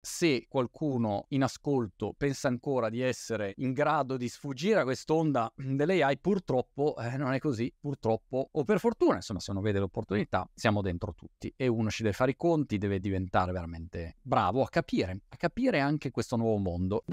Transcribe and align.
se 0.00 0.46
qualcuno 0.48 1.26
in 1.28 1.42
ascolto 1.42 2.14
pensa 2.16 2.48
ancora 2.48 2.88
di 2.88 3.00
essere 3.00 3.54
in 3.58 3.72
grado 3.72 4.16
di 4.16 4.28
sfuggire 4.28 4.80
a 4.80 4.84
quest'onda 4.84 5.52
dell'AI, 5.54 6.18
purtroppo 6.18 6.96
eh, 6.98 7.16
non 7.16 7.32
è 7.32 7.38
così, 7.38 7.72
purtroppo, 7.78 8.48
o 8.52 8.64
per 8.64 8.78
fortuna, 8.78 9.16
insomma, 9.16 9.40
se 9.40 9.50
uno 9.50 9.60
vede 9.60 9.78
l'opportunità, 9.78 10.48
siamo 10.54 10.80
dentro 10.82 11.14
tutti 11.14 11.52
e 11.56 11.66
uno 11.66 11.90
ci 11.90 12.02
deve 12.02 12.14
fare 12.14 12.32
i 12.32 12.36
conti, 12.36 12.78
deve 12.78 13.00
diventare 13.00 13.52
veramente 13.52 14.16
bravo 14.22 14.62
a 14.62 14.68
capire, 14.68 15.20
a 15.28 15.36
capire 15.36 15.80
anche 15.80 16.10
questo 16.10 16.36
nuovo 16.36 16.58
mondo. 16.58 17.04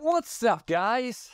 What's 0.00 0.40
up, 0.40 0.64
guys? 0.64 1.30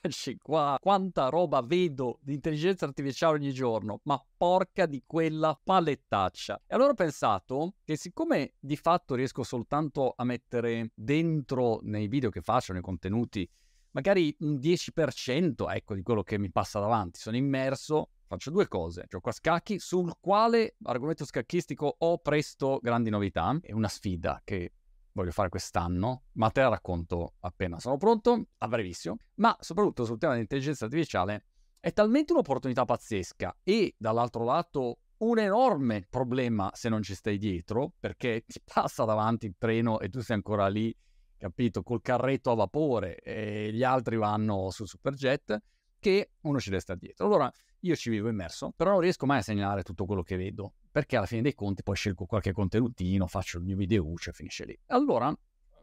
Eccoci 0.00 0.38
qua, 0.38 0.78
quanta 0.80 1.28
roba 1.28 1.60
vedo 1.60 2.20
di 2.22 2.34
intelligenza 2.34 2.84
artificiale 2.84 3.36
ogni 3.36 3.52
giorno, 3.52 3.98
ma 4.04 4.24
porca 4.36 4.86
di 4.86 5.02
quella 5.04 5.58
palettaccia. 5.60 6.62
E 6.68 6.74
allora 6.76 6.92
ho 6.92 6.94
pensato 6.94 7.74
che 7.82 7.96
siccome 7.96 8.54
di 8.60 8.76
fatto 8.76 9.16
riesco 9.16 9.42
soltanto 9.42 10.14
a 10.16 10.22
mettere 10.22 10.92
dentro 10.94 11.80
nei 11.82 12.06
video 12.06 12.30
che 12.30 12.42
faccio, 12.42 12.72
nei 12.72 12.80
contenuti, 12.80 13.48
magari 13.90 14.32
un 14.40 14.54
10% 14.60 15.68
ecco 15.68 15.94
di 15.96 16.02
quello 16.02 16.22
che 16.22 16.38
mi 16.38 16.52
passa 16.52 16.78
davanti, 16.78 17.18
sono 17.18 17.36
immerso 17.36 18.10
faccio 18.28 18.50
due 18.50 18.68
cose. 18.68 19.06
Gioco 19.08 19.30
a 19.30 19.32
scacchi, 19.32 19.80
sul 19.80 20.12
quale 20.20 20.76
argomento 20.84 21.24
scacchistico 21.24 21.96
ho 21.98 22.18
presto 22.18 22.78
grandi 22.80 23.10
novità. 23.10 23.58
È 23.60 23.72
una 23.72 23.88
sfida 23.88 24.40
che 24.44 24.74
voglio 25.18 25.32
fare 25.32 25.48
quest'anno, 25.48 26.22
ma 26.32 26.50
te 26.50 26.60
la 26.60 26.68
racconto 26.68 27.34
appena 27.40 27.80
sono 27.80 27.96
pronto, 27.96 28.48
a 28.58 28.68
brevissimo, 28.68 29.16
ma 29.36 29.56
soprattutto 29.60 30.04
sul 30.04 30.18
tema 30.18 30.32
dell'intelligenza 30.32 30.84
artificiale 30.84 31.46
è 31.80 31.92
talmente 31.92 32.32
un'opportunità 32.32 32.84
pazzesca 32.84 33.58
e 33.62 33.94
dall'altro 33.98 34.44
lato 34.44 34.98
un 35.18 35.38
enorme 35.38 36.06
problema 36.08 36.70
se 36.74 36.88
non 36.88 37.02
ci 37.02 37.14
stai 37.14 37.38
dietro, 37.38 37.92
perché 37.98 38.44
ti 38.46 38.60
passa 38.62 39.04
davanti 39.04 39.46
il 39.46 39.56
treno 39.58 39.98
e 39.98 40.08
tu 40.08 40.20
sei 40.20 40.36
ancora 40.36 40.68
lì, 40.68 40.94
capito, 41.36 41.82
col 41.82 42.00
carretto 42.00 42.52
a 42.52 42.54
vapore 42.54 43.16
e 43.16 43.72
gli 43.72 43.82
altri 43.82 44.16
vanno 44.16 44.70
sul 44.70 44.86
superjet, 44.86 45.58
che 45.98 46.30
uno 46.42 46.60
ci 46.60 46.78
stare 46.78 46.98
dietro. 46.98 47.26
Allora 47.26 47.50
io 47.80 47.96
ci 47.96 48.10
vivo 48.10 48.28
immerso, 48.28 48.72
però 48.74 48.92
non 48.92 49.00
riesco 49.00 49.26
mai 49.26 49.38
a 49.38 49.42
segnalare 49.42 49.82
tutto 49.82 50.04
quello 50.04 50.22
che 50.22 50.36
vedo 50.36 50.74
perché 50.90 51.16
alla 51.16 51.26
fine 51.26 51.42
dei 51.42 51.54
conti 51.54 51.82
poi 51.82 51.94
scelgo 51.94 52.26
qualche 52.26 52.52
contenutino, 52.52 53.26
faccio 53.26 53.58
il 53.58 53.64
mio 53.64 53.76
videuccio 53.76 54.30
e 54.30 54.32
finisce 54.32 54.64
lì. 54.64 54.78
Allora, 54.86 55.32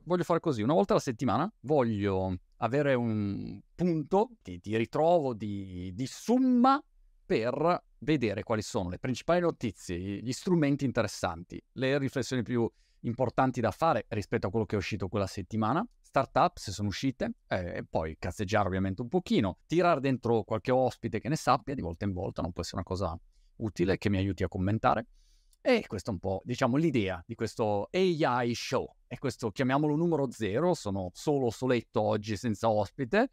voglio 0.03 0.23
fare 0.23 0.39
così, 0.39 0.61
una 0.61 0.73
volta 0.73 0.93
alla 0.93 1.01
settimana 1.01 1.51
voglio 1.61 2.35
avere 2.57 2.93
un 2.93 3.59
punto 3.73 4.31
di, 4.41 4.59
di 4.61 4.75
ritrovo, 4.77 5.33
di, 5.33 5.91
di 5.93 6.05
summa 6.05 6.83
per 7.25 7.83
vedere 7.99 8.43
quali 8.43 8.61
sono 8.61 8.89
le 8.89 8.99
principali 8.99 9.39
notizie, 9.39 9.97
gli 9.97 10.31
strumenti 10.31 10.85
interessanti, 10.85 11.61
le 11.73 11.97
riflessioni 11.97 12.43
più 12.43 12.69
importanti 13.05 13.61
da 13.61 13.71
fare 13.71 14.05
rispetto 14.09 14.47
a 14.47 14.49
quello 14.49 14.65
che 14.65 14.75
è 14.75 14.77
uscito 14.77 15.07
quella 15.07 15.27
settimana, 15.27 15.85
startup 15.99 16.57
se 16.57 16.71
sono 16.71 16.87
uscite, 16.89 17.33
eh, 17.47 17.77
e 17.77 17.85
poi 17.89 18.15
cazzeggiare 18.19 18.67
ovviamente 18.67 19.01
un 19.01 19.07
pochino, 19.07 19.59
tirare 19.65 19.99
dentro 19.99 20.43
qualche 20.43 20.71
ospite 20.71 21.19
che 21.19 21.29
ne 21.29 21.35
sappia 21.35 21.73
di 21.73 21.81
volta 21.81 22.05
in 22.05 22.13
volta, 22.13 22.41
non 22.41 22.51
può 22.51 22.61
essere 22.61 22.77
una 22.77 22.85
cosa 22.85 23.17
utile 23.57 23.97
che 23.97 24.09
mi 24.09 24.17
aiuti 24.17 24.43
a 24.43 24.47
commentare. 24.47 25.07
E 25.61 25.83
questa 25.87 26.11
è 26.11 26.13
un 26.13 26.19
po', 26.19 26.41
diciamo, 26.43 26.77
l'idea 26.77 27.23
di 27.25 27.33
questo 27.33 27.89
AI 27.91 28.53
show. 28.53 28.87
E 29.07 29.17
questo 29.17 29.49
chiamiamolo 29.49 29.95
numero 29.95 30.29
zero, 30.29 30.75
sono 30.75 31.09
solo 31.13 31.49
soletto 31.49 32.01
oggi 32.01 32.37
senza 32.37 32.69
ospite, 32.69 33.31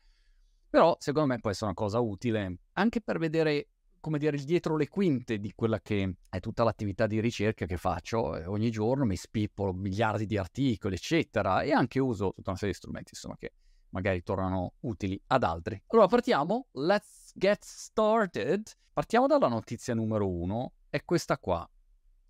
però 0.71 0.97
secondo 0.99 1.29
me 1.29 1.39
può 1.39 1.51
essere 1.51 1.67
una 1.67 1.75
cosa 1.75 2.01
utile 2.01 2.57
anche 2.73 3.03
per 3.03 3.19
vedere, 3.19 3.69
come 4.03 4.19
dire, 4.19 4.37
il 4.37 4.43
dietro 4.43 4.77
le 4.77 4.89
quinte 4.89 5.39
di 5.39 5.53
quella 5.55 5.81
che 5.81 6.17
è 6.29 6.41
tutta 6.41 6.65
l'attività 6.65 7.07
di 7.07 7.21
ricerca 7.21 7.67
che 7.67 7.77
faccio. 7.77 8.37
E 8.37 8.45
ogni 8.47 8.69
giorno 8.71 9.05
mi 9.05 9.17
spippolo 9.17 9.73
miliardi 9.73 10.27
di 10.27 10.37
articoli, 10.37 10.97
eccetera, 10.97 11.63
e 11.63 11.71
anche 11.71 12.01
uso 12.01 12.33
tutta 12.35 12.51
una 12.51 12.59
serie 12.59 12.75
di 12.75 12.81
strumenti, 12.81 13.11
insomma, 13.15 13.37
che 13.37 13.53
magari 13.91 14.23
tornano 14.25 14.75
utili 14.81 15.19
ad 15.29 15.45
altri. 15.45 15.81
Allora 15.87 16.09
partiamo, 16.09 16.67
let's 16.73 17.31
get 17.35 17.63
started. 17.63 18.69
Partiamo 18.93 19.29
dalla 19.29 19.47
notizia 19.47 19.95
numero 19.95 20.29
uno, 20.29 20.73
è 20.91 21.05
questa 21.05 21.39
qua. 21.39 21.67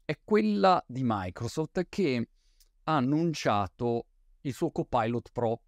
È 0.05 0.19
quella 0.23 0.85
di 0.87 1.01
Microsoft 1.03 1.87
che 1.89 2.29
ha 2.85 2.97
annunciato 2.97 4.09
il 4.43 4.53
suo 4.53 4.71
Copilot 4.71 5.31
Pro. 5.33 5.63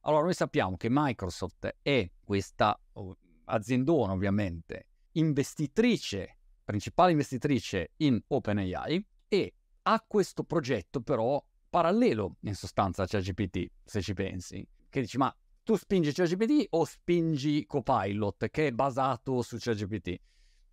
Allora 0.00 0.22
noi 0.22 0.34
sappiamo 0.34 0.78
che 0.78 0.88
Microsoft 0.90 1.76
è 1.82 2.10
questa 2.24 2.80
oh, 2.94 3.14
aziendona 3.44 4.12
ovviamente 4.12 4.86
investitrice, 5.12 6.38
principale 6.64 7.12
investitrice 7.12 7.92
in 7.98 8.20
OpenAI 8.26 9.06
e 9.28 9.54
ha 9.82 10.04
questo 10.06 10.44
progetto 10.44 11.00
però 11.00 11.42
parallelo 11.68 12.36
in 12.40 12.54
sostanza 12.54 13.04
a 13.04 13.06
ChatGPT, 13.06 13.70
se 13.84 14.02
ci 14.02 14.12
pensi, 14.12 14.66
che 14.88 15.00
dici 15.00 15.16
ma 15.16 15.34
tu 15.62 15.76
spingi 15.76 16.12
ChatGPT 16.12 16.66
o 16.70 16.84
spingi 16.84 17.64
Copilot 17.66 18.48
che 18.50 18.68
è 18.68 18.72
basato 18.72 19.42
su 19.42 19.56
ChatGPT? 19.58 20.20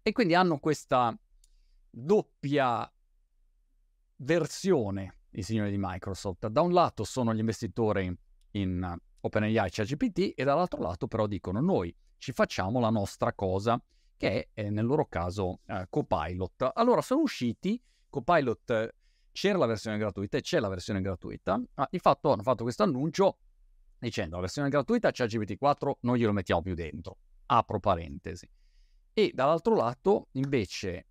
E 0.02 0.12
quindi 0.12 0.34
hanno 0.34 0.59
questa 0.59 1.18
doppia 1.90 2.92
versione 4.18 5.18
i 5.31 5.44
signori 5.44 5.69
di 5.69 5.78
Microsoft. 5.80 6.48
Da 6.48 6.62
un 6.62 6.74
lato 6.74 7.04
sono 7.04 7.34
gli 7.34 7.40
investitori 7.40 8.12
in 8.52 8.98
OpenAI 9.19 9.69
ChatGPT 9.69 10.34
e 10.36 10.44
dall'altro 10.44 10.81
lato 10.81 11.08
però 11.08 11.28
dicono 11.28 11.59
noi 11.59 11.94
ci 12.18 12.31
facciamo 12.31 12.80
la 12.80 12.90
nostra 12.90 13.34
cosa 13.34 13.80
che 14.17 14.50
è 14.53 14.69
nel 14.69 14.85
loro 14.85 15.05
caso 15.05 15.61
eh, 15.67 15.88
Copilot. 15.89 16.72
Allora 16.73 17.01
sono 17.01 17.22
usciti 17.22 17.81
Copilot 18.09 18.95
c'era 19.38 19.59
la 19.59 19.67
versione 19.67 20.00
gratuita 20.00 20.38
e 20.38 20.41
c'è 20.41 20.59
la 20.59 20.67
versione 20.67 21.00
gratuita. 21.00 21.61
Ah, 21.75 21.88
di 21.91 22.00
fatto 22.00 22.31
hanno 22.31 22.41
fatto 22.41 22.63
questo 22.63 22.81
annuncio 22.81 23.38
dicendo 24.00 24.35
la 24.35 24.41
versione 24.41 24.69
gratuita 24.69 25.11
ChatGPT 25.11 25.57
4 25.57 26.00
non 26.01 26.17
glielo 26.17 26.33
mettiamo 26.33 26.63
più 26.63 26.73
dentro. 26.73 27.17
Apro 27.45 27.79
parentesi. 27.79 28.50
E 29.13 29.31
dall'altro 29.35 29.75
lato, 29.75 30.29
invece, 30.31 31.06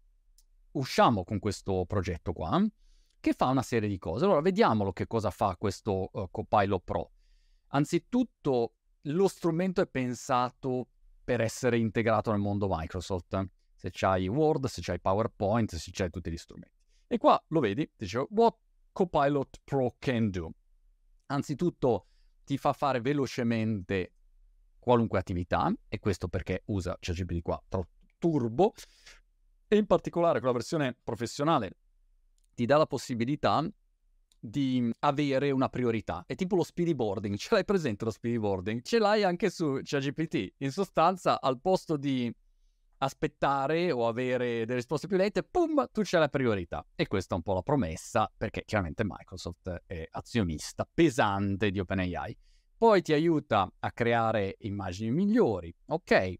usciamo 0.72 1.22
con 1.22 1.38
questo 1.38 1.84
progetto 1.86 2.32
qua, 2.32 2.60
che 3.20 3.32
fa 3.32 3.46
una 3.46 3.62
serie 3.62 3.88
di 3.88 3.98
cose. 3.98 4.24
Allora, 4.24 4.40
vediamolo 4.40 4.92
che 4.92 5.06
cosa 5.06 5.30
fa 5.30 5.56
questo 5.56 6.10
uh, 6.12 6.28
Copilot 6.28 6.82
Pro. 6.84 7.10
Anzitutto, 7.68 8.72
lo 9.02 9.28
strumento 9.28 9.80
è 9.80 9.86
pensato 9.86 10.88
per 11.26 11.40
essere 11.40 11.76
integrato 11.76 12.30
nel 12.30 12.38
mondo 12.38 12.68
Microsoft. 12.70 13.48
Se 13.74 13.90
c'hai 13.90 14.28
Word, 14.28 14.66
se 14.66 14.80
c'hai 14.80 15.00
PowerPoint, 15.00 15.74
se 15.74 15.90
c'hai 15.92 16.08
tutti 16.08 16.30
gli 16.30 16.36
strumenti. 16.36 16.76
E 17.08 17.18
qua 17.18 17.42
lo 17.48 17.58
vedi, 17.58 17.90
dice 17.96 18.24
What 18.30 18.56
Copilot 18.92 19.60
Pro 19.64 19.96
can 19.98 20.30
do. 20.30 20.52
Anzitutto 21.26 22.06
ti 22.44 22.56
fa 22.56 22.72
fare 22.72 23.00
velocemente 23.00 24.12
qualunque 24.78 25.18
attività, 25.18 25.68
e 25.88 25.98
questo 25.98 26.28
perché 26.28 26.62
usa 26.66 26.96
ChatGPT 27.00 27.42
4 27.42 27.88
Turbo, 28.18 28.72
e 29.66 29.76
in 29.76 29.86
particolare 29.86 30.38
con 30.38 30.46
la 30.46 30.54
versione 30.54 30.96
professionale 31.02 31.76
ti 32.54 32.66
dà 32.66 32.76
la 32.76 32.86
possibilità 32.86 33.68
di 34.38 34.90
avere 35.00 35.50
una 35.50 35.68
priorità. 35.68 36.24
È 36.26 36.34
tipo 36.34 36.56
lo 36.56 36.62
speedy 36.62 36.94
boarding, 36.94 37.36
ce 37.38 37.48
l'hai 37.52 37.64
presente 37.64 38.04
lo 38.04 38.10
speedy 38.10 38.38
boarding? 38.38 38.82
Ce 38.82 38.98
l'hai 38.98 39.22
anche 39.22 39.50
su 39.50 39.80
ChatGPT. 39.82 40.54
In 40.58 40.70
sostanza, 40.70 41.40
al 41.40 41.60
posto 41.60 41.96
di 41.96 42.32
aspettare 42.98 43.92
o 43.92 44.08
avere 44.08 44.64
delle 44.64 44.76
risposte 44.76 45.06
più 45.06 45.16
lente, 45.16 45.42
pum, 45.42 45.86
tu 45.92 46.02
c'hai 46.02 46.20
la 46.20 46.28
priorità. 46.28 46.86
E 46.94 47.06
questa 47.06 47.34
è 47.34 47.36
un 47.36 47.42
po' 47.42 47.54
la 47.54 47.62
promessa, 47.62 48.30
perché 48.36 48.62
chiaramente 48.64 49.04
Microsoft 49.04 49.82
è 49.86 50.06
azionista 50.10 50.88
pesante 50.92 51.70
di 51.70 51.78
OpenAI. 51.78 52.36
Poi 52.78 53.00
ti 53.02 53.12
aiuta 53.12 53.70
a 53.78 53.92
creare 53.92 54.56
immagini 54.60 55.10
migliori, 55.10 55.74
ok? 55.86 56.34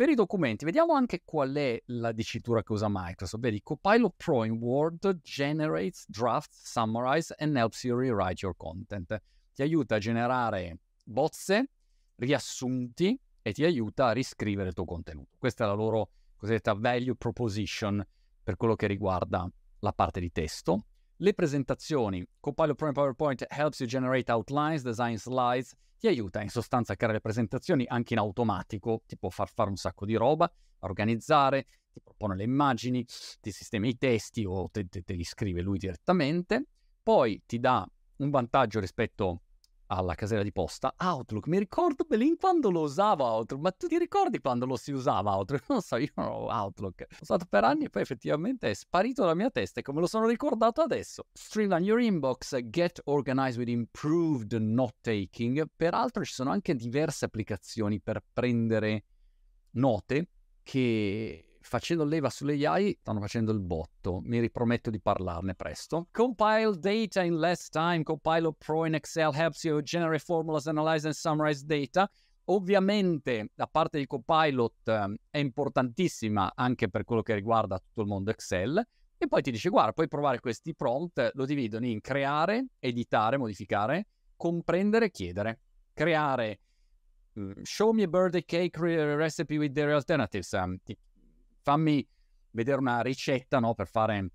Per 0.00 0.08
i 0.08 0.14
documenti, 0.14 0.64
vediamo 0.64 0.94
anche 0.94 1.20
qual 1.26 1.52
è 1.52 1.78
la 1.88 2.12
dicitura 2.12 2.62
che 2.62 2.72
usa 2.72 2.86
Microsoft. 2.88 3.42
Vedi, 3.42 3.60
Copilot 3.60 4.14
Pro 4.16 4.44
in 4.44 4.52
Word 4.52 5.20
generates, 5.20 6.06
drafts, 6.08 6.70
summarize 6.70 7.34
and 7.36 7.54
helps 7.54 7.84
you 7.84 7.98
rewrite 7.98 8.42
your 8.42 8.56
content. 8.56 9.20
Ti 9.52 9.60
aiuta 9.60 9.96
a 9.96 9.98
generare 9.98 10.78
bozze, 11.04 11.68
riassunti 12.14 13.20
e 13.42 13.52
ti 13.52 13.62
aiuta 13.62 14.06
a 14.06 14.12
riscrivere 14.12 14.68
il 14.68 14.74
tuo 14.74 14.86
contenuto. 14.86 15.36
Questa 15.38 15.64
è 15.64 15.66
la 15.66 15.74
loro 15.74 16.12
cosiddetta 16.34 16.72
value 16.72 17.14
proposition 17.16 18.02
per 18.42 18.56
quello 18.56 18.76
che 18.76 18.86
riguarda 18.86 19.46
la 19.80 19.92
parte 19.92 20.18
di 20.20 20.32
testo. 20.32 20.86
Le 21.22 21.34
presentazioni, 21.34 22.26
Copilot 22.40 22.74
Pro 22.74 22.86
in 22.86 22.94
PowerPoint 22.94 23.44
helps 23.50 23.80
you 23.80 23.86
generate 23.86 24.32
outlines, 24.32 24.80
design 24.80 25.16
slides, 25.16 25.74
ti 25.98 26.06
aiuta 26.06 26.40
in 26.40 26.48
sostanza 26.48 26.94
a 26.94 26.96
creare 26.96 27.16
le 27.16 27.20
presentazioni 27.20 27.84
anche 27.86 28.14
in 28.14 28.20
automatico, 28.20 29.02
ti 29.06 29.18
può 29.18 29.28
far 29.28 29.50
fare 29.50 29.68
un 29.68 29.76
sacco 29.76 30.06
di 30.06 30.14
roba, 30.14 30.50
organizzare, 30.78 31.66
ti 31.92 32.00
propone 32.00 32.36
le 32.36 32.44
immagini, 32.44 33.04
ti 33.38 33.50
sistema 33.50 33.86
i 33.86 33.98
testi 33.98 34.46
o 34.46 34.70
te, 34.70 34.88
te, 34.88 35.02
te 35.02 35.12
li 35.12 35.24
scrive 35.24 35.60
lui 35.60 35.76
direttamente, 35.76 36.64
poi 37.02 37.42
ti 37.44 37.60
dà 37.60 37.86
un 38.16 38.30
vantaggio 38.30 38.80
rispetto 38.80 39.42
alla 39.90 40.14
casella 40.14 40.42
di 40.42 40.52
posta, 40.52 40.94
Outlook, 40.96 41.46
mi 41.48 41.58
ricordo 41.58 42.04
bene 42.08 42.36
quando 42.36 42.70
lo 42.70 42.82
usavo 42.82 43.24
Outlook, 43.24 43.60
ma 43.60 43.72
tu 43.72 43.88
ti 43.88 43.98
ricordi 43.98 44.40
quando 44.40 44.66
lo 44.66 44.76
si 44.76 44.92
usava 44.92 45.34
Outlook? 45.34 45.64
Non 45.70 45.82
so, 45.82 45.96
io 45.96 46.10
non 46.14 46.26
ho 46.26 46.46
Outlook, 46.48 47.06
ho 47.08 47.16
usato 47.20 47.46
per 47.48 47.64
anni 47.64 47.84
e 47.84 47.90
poi 47.90 48.02
effettivamente 48.02 48.70
è 48.70 48.74
sparito 48.74 49.22
dalla 49.22 49.34
mia 49.34 49.50
testa 49.50 49.80
e 49.80 49.82
come 49.82 50.00
lo 50.00 50.06
sono 50.06 50.26
ricordato 50.26 50.80
adesso. 50.80 51.26
Streamline 51.32 51.84
your 51.84 52.00
inbox, 52.00 52.56
get 52.64 53.00
organized 53.04 53.58
with 53.58 53.68
improved 53.68 54.52
note 54.52 54.96
taking, 55.00 55.64
peraltro 55.74 56.24
ci 56.24 56.32
sono 56.32 56.50
anche 56.50 56.74
diverse 56.74 57.24
applicazioni 57.24 58.00
per 58.00 58.22
prendere 58.32 59.04
note 59.72 60.28
che 60.62 61.49
facendo 61.70 62.02
leva 62.04 62.28
sulle 62.30 62.66
AI 62.66 62.98
stanno 63.00 63.20
facendo 63.20 63.52
il 63.52 63.60
botto. 63.60 64.20
Mi 64.24 64.40
riprometto 64.40 64.90
di 64.90 65.00
parlarne 65.00 65.54
presto. 65.54 66.08
Compile 66.10 66.76
data 66.76 67.22
in 67.22 67.38
less 67.38 67.68
time. 67.68 68.02
Compile 68.02 68.52
Pro 68.58 68.86
in 68.86 68.94
Excel 68.94 69.32
helps 69.32 69.62
you 69.62 69.80
generate 69.80 70.24
formulas, 70.24 70.66
analyze 70.66 71.06
and 71.06 71.14
summarize 71.14 71.64
data. 71.64 72.10
Ovviamente 72.46 73.52
la 73.54 73.68
parte 73.68 73.98
di 73.98 74.06
Copilot 74.08 74.88
eh, 74.88 75.20
è 75.30 75.38
importantissima 75.38 76.52
anche 76.56 76.88
per 76.88 77.04
quello 77.04 77.22
che 77.22 77.34
riguarda 77.34 77.78
tutto 77.78 78.00
il 78.00 78.08
mondo 78.08 78.30
Excel. 78.30 78.84
E 79.16 79.28
poi 79.28 79.40
ti 79.40 79.52
dice, 79.52 79.68
guarda, 79.68 79.92
puoi 79.92 80.08
provare 80.08 80.40
questi 80.40 80.74
prompt, 80.74 81.30
lo 81.34 81.44
dividono 81.44 81.86
in 81.86 82.00
creare, 82.00 82.66
editare, 82.80 83.36
modificare, 83.36 84.08
comprendere, 84.34 85.10
chiedere. 85.12 85.60
Creare, 85.92 86.60
mm, 87.38 87.62
show 87.62 87.92
me 87.92 88.02
a 88.02 88.08
birthday 88.08 88.44
cake 88.44 88.76
recipe 88.80 89.56
with 89.56 89.70
dairy 89.70 89.92
alternatives. 89.92 90.50
Um, 90.52 90.78
ti 90.82 90.98
fammi 91.70 92.04
vedere 92.50 92.78
una 92.78 93.00
ricetta 93.00 93.60
no, 93.60 93.74
per 93.74 93.86
fare 93.86 94.32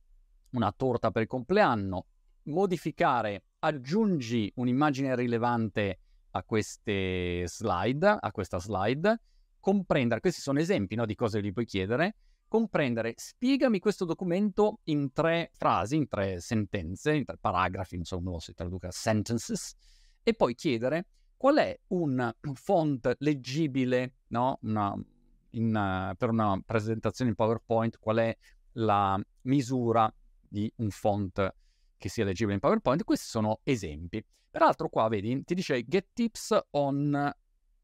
una 0.51 0.71
torta 0.71 1.11
per 1.11 1.23
il 1.23 1.27
compleanno, 1.27 2.05
modificare, 2.43 3.47
aggiungi 3.59 4.53
un'immagine 4.55 5.13
rilevante 5.17 5.99
a 6.31 6.43
queste 6.43 7.43
slide, 7.45 8.17
a 8.21 8.31
questa 8.31 8.57
slide, 8.57 9.19
comprendere, 9.59 10.21
questi 10.21 10.39
sono 10.39 10.59
esempi 10.59 10.95
no, 10.95 11.05
di 11.05 11.13
cose 11.13 11.41
che 11.41 11.47
gli 11.47 11.51
puoi 11.51 11.65
chiedere, 11.65 12.15
comprendere, 12.47 13.15
spiegami 13.17 13.79
questo 13.79 14.05
documento 14.05 14.79
in 14.85 15.11
tre 15.11 15.51
frasi, 15.55 15.97
in 15.97 16.07
tre 16.07 16.39
sentenze, 16.39 17.15
in 17.15 17.25
tre 17.25 17.35
paragrafi, 17.37 17.99
come 18.07 18.31
lo 18.31 18.39
si 18.39 18.53
traduca, 18.53 18.91
sentences, 18.91 19.75
e 20.23 20.33
poi 20.35 20.55
chiedere 20.55 21.07
qual 21.35 21.57
è 21.57 21.77
un 21.87 22.33
font 22.53 23.13
leggibile, 23.19 24.19
no? 24.27 24.57
una, 24.61 24.95
in, 25.55 25.75
uh, 25.75 26.15
per 26.15 26.29
una 26.29 26.59
presentazione 26.65 27.31
in 27.31 27.35
PowerPoint 27.35 27.97
qual 27.99 28.17
è 28.17 28.37
la 28.73 29.19
misura 29.41 30.13
di 30.47 30.71
un 30.77 30.89
font 30.89 31.55
che 31.97 32.09
sia 32.09 32.23
leggibile 32.23 32.55
in 32.55 32.59
PowerPoint. 32.59 33.03
Questi 33.03 33.27
sono 33.27 33.59
esempi. 33.63 34.23
Peraltro 34.49 34.89
qua 34.89 35.07
vedi, 35.07 35.43
ti 35.43 35.53
dice 35.53 35.83
Get 35.85 36.09
Tips 36.13 36.57
on 36.71 37.33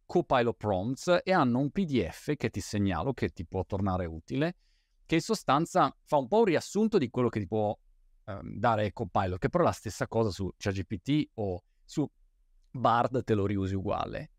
Copilot 0.06 0.56
Prompts 0.58 1.22
e 1.24 1.32
hanno 1.32 1.60
un 1.60 1.72
PDF 1.72 2.36
che 2.36 2.50
ti 2.50 2.60
segnalo 2.60 3.14
che 3.14 3.30
ti 3.30 3.46
può 3.46 3.66
tornare 3.66 4.06
utile, 4.06 4.56
che 5.06 5.16
in 5.16 5.22
sostanza 5.22 5.96
fa 6.04 6.18
un 6.18 6.28
po' 6.28 6.40
un 6.40 6.46
riassunto 6.46 6.98
di 6.98 7.10
quello 7.10 7.30
che 7.30 7.40
ti 7.40 7.48
può 7.48 7.78
eh, 8.26 8.40
dare 8.42 8.92
Copilot, 8.94 9.40
che 9.40 9.50
però 9.50 9.64
è 9.64 9.68
la 9.68 9.74
stessa 9.74 10.08
cosa 10.08 10.30
su 10.30 10.50
ChatGPT 10.56 11.32
o 11.36 11.64
su 11.84 12.10
Bard 12.72 13.24
te 13.24 13.34
lo 13.34 13.46
riusi 13.46 13.76
uguale. 13.76 14.32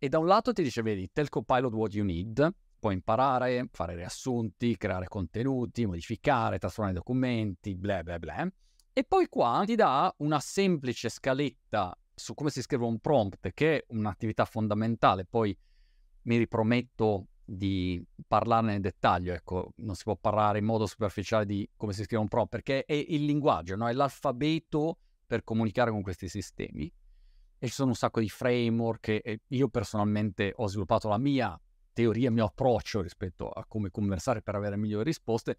E 0.00 0.08
da 0.08 0.18
un 0.20 0.26
lato 0.26 0.52
ti 0.52 0.62
dice, 0.62 0.80
vedi, 0.82 1.10
tell 1.12 1.28
Copilot 1.28 1.72
what 1.72 1.92
you 1.92 2.04
need, 2.04 2.54
puoi 2.78 2.94
imparare, 2.94 3.68
fare 3.72 3.96
riassunti, 3.96 4.76
creare 4.76 5.08
contenuti, 5.08 5.86
modificare, 5.86 6.58
trasformare 6.58 6.96
documenti, 6.96 7.74
bla 7.74 8.04
bla 8.04 8.18
bla. 8.20 8.48
E 8.92 9.04
poi 9.04 9.28
qua 9.28 9.64
ti 9.66 9.74
dà 9.74 10.14
una 10.18 10.38
semplice 10.38 11.08
scaletta 11.08 11.98
su 12.14 12.34
come 12.34 12.50
si 12.50 12.62
scrive 12.62 12.84
un 12.84 13.00
prompt, 13.00 13.50
che 13.52 13.78
è 13.78 13.84
un'attività 13.88 14.44
fondamentale. 14.44 15.24
Poi 15.24 15.56
mi 16.22 16.36
riprometto 16.36 17.26
di 17.44 18.00
parlarne 18.26 18.72
nel 18.72 18.80
dettaglio, 18.80 19.32
ecco, 19.32 19.72
non 19.78 19.96
si 19.96 20.04
può 20.04 20.14
parlare 20.14 20.58
in 20.58 20.64
modo 20.64 20.86
superficiale 20.86 21.44
di 21.44 21.68
come 21.76 21.92
si 21.92 22.04
scrive 22.04 22.22
un 22.22 22.28
prompt, 22.28 22.50
perché 22.50 22.84
è 22.84 22.92
il 22.92 23.24
linguaggio, 23.24 23.74
no? 23.74 23.88
è 23.88 23.92
l'alfabeto 23.92 24.98
per 25.26 25.42
comunicare 25.42 25.90
con 25.90 26.02
questi 26.02 26.28
sistemi 26.28 26.92
e 27.58 27.66
ci 27.66 27.72
sono 27.72 27.90
un 27.90 27.96
sacco 27.96 28.20
di 28.20 28.28
framework 28.28 29.08
e 29.08 29.40
io 29.46 29.68
personalmente 29.68 30.52
ho 30.54 30.68
sviluppato 30.68 31.08
la 31.08 31.18
mia 31.18 31.58
teoria, 31.92 32.28
il 32.28 32.34
mio 32.34 32.46
approccio 32.46 33.00
rispetto 33.00 33.48
a 33.50 33.64
come 33.66 33.90
conversare 33.90 34.42
per 34.42 34.54
avere 34.54 34.76
migliori 34.76 35.04
risposte, 35.04 35.58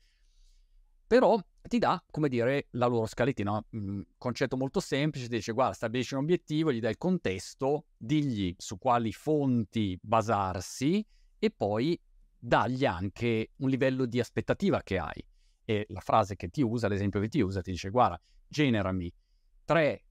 però 1.10 1.38
ti 1.64 1.80
dà, 1.80 2.02
come 2.12 2.30
dire, 2.30 2.68
la 2.72 2.86
loro 2.86 3.08
scaletina, 3.08 3.60
un 3.72 4.04
concetto 4.16 4.56
molto 4.56 4.80
semplice, 4.80 5.28
dice 5.28 5.54
guarda, 5.54 5.74
stabilisci 5.74 6.14
un 6.14 6.22
obiettivo, 6.22 6.72
gli 6.72 6.80
dai 6.80 6.92
il 6.92 6.98
contesto, 6.98 7.88
digli 7.98 8.54
su 8.58 8.78
quali 8.78 9.12
fonti 9.12 9.98
basarsi 10.00 11.04
e 11.40 11.50
poi 11.50 12.00
dagli 12.38 12.86
anche 12.86 13.54
un 13.58 13.70
livello 13.70 14.06
di 14.06 14.20
aspettativa 14.20 14.82
che 14.84 15.00
hai. 15.00 15.26
E 15.66 15.86
la 15.90 16.00
frase 16.00 16.36
che 16.36 16.50
ti 16.50 16.62
usa, 16.62 16.88
l'esempio 16.88 17.20
che 17.20 17.28
ti 17.28 17.42
usa, 17.42 17.62
ti 17.62 17.72
dice 17.72 17.90
guarda, 17.90 18.22
generami 18.48 19.12
tre 19.66 20.04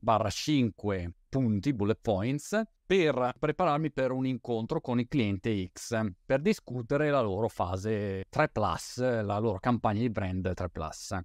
barra 0.00 0.30
5 0.30 1.14
punti, 1.28 1.72
bullet 1.72 1.98
points, 2.00 2.60
per 2.84 3.34
prepararmi 3.38 3.92
per 3.92 4.10
un 4.10 4.26
incontro 4.26 4.80
con 4.80 4.98
il 4.98 5.06
cliente 5.06 5.70
X 5.72 5.96
per 6.24 6.40
discutere 6.40 7.10
la 7.10 7.20
loro 7.20 7.46
fase 7.48 8.24
3 8.28 8.48
plus, 8.48 8.98
la 8.98 9.38
loro 9.38 9.60
campagna 9.60 10.00
di 10.00 10.10
brand 10.10 10.52
3 10.52 10.68
plus. 10.70 11.16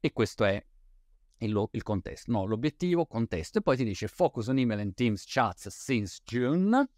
E 0.00 0.12
questo 0.12 0.44
è 0.44 0.62
il, 1.38 1.68
il 1.70 1.82
contesto, 1.82 2.30
no, 2.30 2.44
l'obiettivo, 2.44 3.06
contesto. 3.06 3.58
E 3.58 3.62
poi 3.62 3.76
ti 3.76 3.84
dice 3.84 4.08
focus 4.08 4.48
on 4.48 4.58
email 4.58 4.80
and 4.80 4.94
Teams 4.94 5.24
chats 5.26 5.68
since 5.68 6.20
June, 6.24 6.88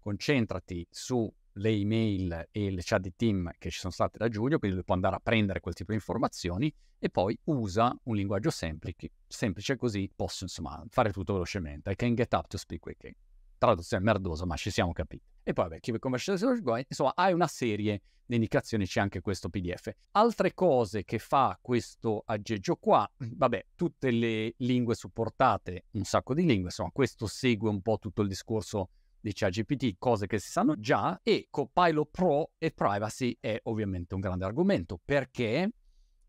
concentrati 0.00 0.84
su 0.90 1.32
le 1.54 1.70
email 1.70 2.48
e 2.50 2.70
le 2.70 2.80
chat 2.82 3.00
di 3.00 3.12
team 3.14 3.50
che 3.58 3.70
ci 3.70 3.78
sono 3.78 3.92
state 3.92 4.18
da 4.18 4.28
giugno, 4.28 4.58
quindi 4.58 4.82
può 4.84 4.94
andare 4.94 5.16
a 5.16 5.20
prendere 5.20 5.60
quel 5.60 5.74
tipo 5.74 5.90
di 5.90 5.96
informazioni 5.96 6.72
e 6.98 7.10
poi 7.10 7.36
usa 7.44 7.96
un 8.04 8.14
linguaggio 8.14 8.50
semplice, 8.50 9.10
semplice 9.26 9.76
così 9.76 10.10
posso 10.14 10.44
insomma 10.44 10.82
fare 10.88 11.12
tutto 11.12 11.32
velocemente. 11.32 11.90
I 11.90 11.96
can 11.96 12.14
get 12.14 12.32
up 12.34 12.46
to 12.46 12.56
speak 12.56 12.80
quickly. 12.80 13.14
Traduzione 13.58 14.04
merdosa, 14.04 14.44
ma 14.44 14.56
ci 14.56 14.70
siamo 14.70 14.92
capiti. 14.92 15.24
E 15.42 15.52
poi 15.52 15.64
vabbè, 15.68 15.80
keep 15.80 15.98
conversation 15.98 16.62
insomma 16.88 17.12
hai 17.14 17.32
una 17.32 17.48
serie 17.48 18.02
di 18.24 18.36
indicazioni, 18.36 18.86
c'è 18.86 19.00
anche 19.00 19.20
questo 19.20 19.48
PDF. 19.48 19.90
Altre 20.12 20.54
cose 20.54 21.04
che 21.04 21.18
fa 21.18 21.58
questo 21.60 22.22
aggeggio 22.24 22.76
qua, 22.76 23.10
vabbè, 23.18 23.66
tutte 23.74 24.10
le 24.10 24.54
lingue 24.58 24.94
supportate, 24.94 25.86
un 25.92 26.04
sacco 26.04 26.34
di 26.34 26.44
lingue, 26.44 26.66
insomma 26.66 26.90
questo 26.92 27.26
segue 27.26 27.68
un 27.68 27.82
po' 27.82 27.98
tutto 27.98 28.22
il 28.22 28.28
discorso 28.28 28.90
di 29.22 29.32
ChatGPT, 29.32 29.96
cose 29.98 30.26
che 30.26 30.38
si 30.38 30.50
sanno 30.50 30.78
già, 30.78 31.20
e 31.22 31.46
Copilot 31.48 32.08
Pro 32.10 32.52
e 32.58 32.72
privacy 32.72 33.36
è 33.40 33.58
ovviamente 33.64 34.14
un 34.14 34.20
grande 34.20 34.44
argomento. 34.44 35.00
Perché? 35.02 35.70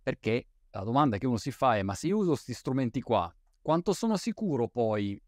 Perché 0.01 0.48
la 0.69 0.84
domanda 0.84 1.18
che 1.18 1.25
uno 1.25 1.38
si 1.38 1.51
fa 1.51 1.75
è, 1.75 1.81
ma 1.81 1.95
se 1.95 2.07
io 2.07 2.18
uso 2.18 2.30
questi 2.30 2.54
strumenti 2.54 3.01
qua, 3.01 3.34
quanto 3.62 3.94
sono 3.94 4.16
sicuro 4.16 4.68
poi 4.68 5.19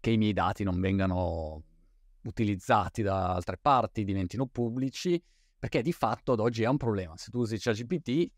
che 0.00 0.10
i 0.10 0.16
miei 0.16 0.32
dati 0.32 0.62
non 0.62 0.78
vengano 0.80 1.64
utilizzati 2.22 3.02
da 3.02 3.34
altre 3.34 3.58
parti, 3.58 4.04
diventino 4.04 4.46
pubblici? 4.46 5.22
Perché 5.58 5.82
di 5.82 5.92
fatto 5.92 6.32
ad 6.32 6.40
oggi 6.40 6.62
è 6.62 6.68
un 6.68 6.76
problema. 6.76 7.16
Se 7.16 7.30
tu 7.30 7.40
usi 7.40 7.58
ChatGPT 7.58 8.30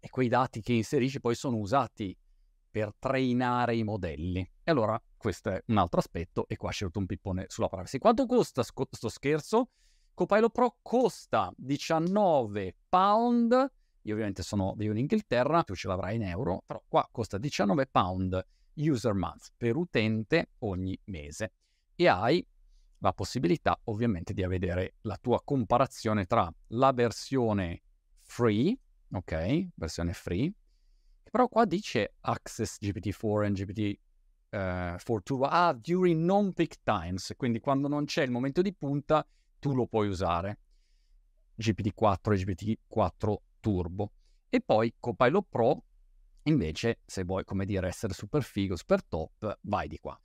e 0.00 0.10
quei 0.10 0.28
dati 0.28 0.60
che 0.60 0.72
inserisci 0.72 1.20
poi 1.20 1.36
sono 1.36 1.56
usati 1.56 2.16
per 2.74 2.92
trainare 2.98 3.76
i 3.76 3.84
modelli. 3.84 4.40
E 4.64 4.70
allora 4.72 5.00
questo 5.16 5.50
è 5.50 5.62
un 5.66 5.76
altro 5.76 6.00
aspetto 6.00 6.48
e 6.48 6.56
qua 6.56 6.72
c'è 6.72 6.88
un 6.92 7.06
pippone 7.06 7.44
sulla 7.46 7.68
privacy. 7.68 7.98
Quanto 7.98 8.26
costa 8.26 8.64
sc- 8.64 8.88
sto 8.90 9.08
scherzo? 9.08 9.68
Copilot 10.12 10.50
Pro 10.50 10.78
costa 10.82 11.52
19 11.56 12.76
pound, 12.88 13.52
io 14.02 14.12
ovviamente 14.12 14.42
sono, 14.42 14.74
vivo 14.76 14.90
in 14.90 14.98
Inghilterra, 14.98 15.62
tu 15.62 15.76
ce 15.76 15.86
l'avrai 15.86 16.16
in 16.16 16.24
euro, 16.24 16.64
però 16.66 16.82
qua 16.88 17.08
costa 17.12 17.38
19 17.38 17.86
pound 17.86 18.44
user 18.74 19.14
month 19.14 19.52
per 19.56 19.76
utente 19.76 20.54
ogni 20.58 20.98
mese 21.04 21.52
e 21.94 22.08
hai 22.08 22.44
la 22.98 23.12
possibilità 23.12 23.78
ovviamente 23.84 24.32
di 24.32 24.44
vedere 24.44 24.94
la 25.02 25.16
tua 25.20 25.40
comparazione 25.44 26.24
tra 26.24 26.52
la 26.68 26.90
versione 26.90 27.82
free, 28.18 28.76
ok, 29.12 29.68
versione 29.76 30.12
free, 30.12 30.52
però 31.34 31.48
qua 31.48 31.64
dice 31.64 32.14
Access 32.20 32.78
GPT-4 32.80 33.44
and 33.44 33.56
GPT 33.56 33.98
uh, 34.50 35.20
Turbo. 35.24 35.46
Ah, 35.46 35.72
during 35.72 36.22
non-peak 36.22 36.76
times, 36.84 37.34
quindi 37.36 37.58
quando 37.58 37.88
non 37.88 38.04
c'è 38.04 38.22
il 38.22 38.30
momento 38.30 38.62
di 38.62 38.72
punta, 38.72 39.26
tu 39.58 39.74
lo 39.74 39.88
puoi 39.88 40.06
usare. 40.06 40.60
GPT-4 41.60 42.34
e 42.34 42.76
GPT-4 42.88 43.34
Turbo. 43.58 44.12
E 44.48 44.60
poi 44.60 44.94
Copilot 45.00 45.46
Pro, 45.48 45.82
invece, 46.44 47.00
se 47.04 47.24
vuoi, 47.24 47.42
come 47.42 47.64
dire, 47.64 47.88
essere 47.88 48.14
super 48.14 48.44
figo, 48.44 48.76
super 48.76 49.02
top, 49.02 49.58
vai 49.62 49.88
di 49.88 49.98
qua. 49.98 50.16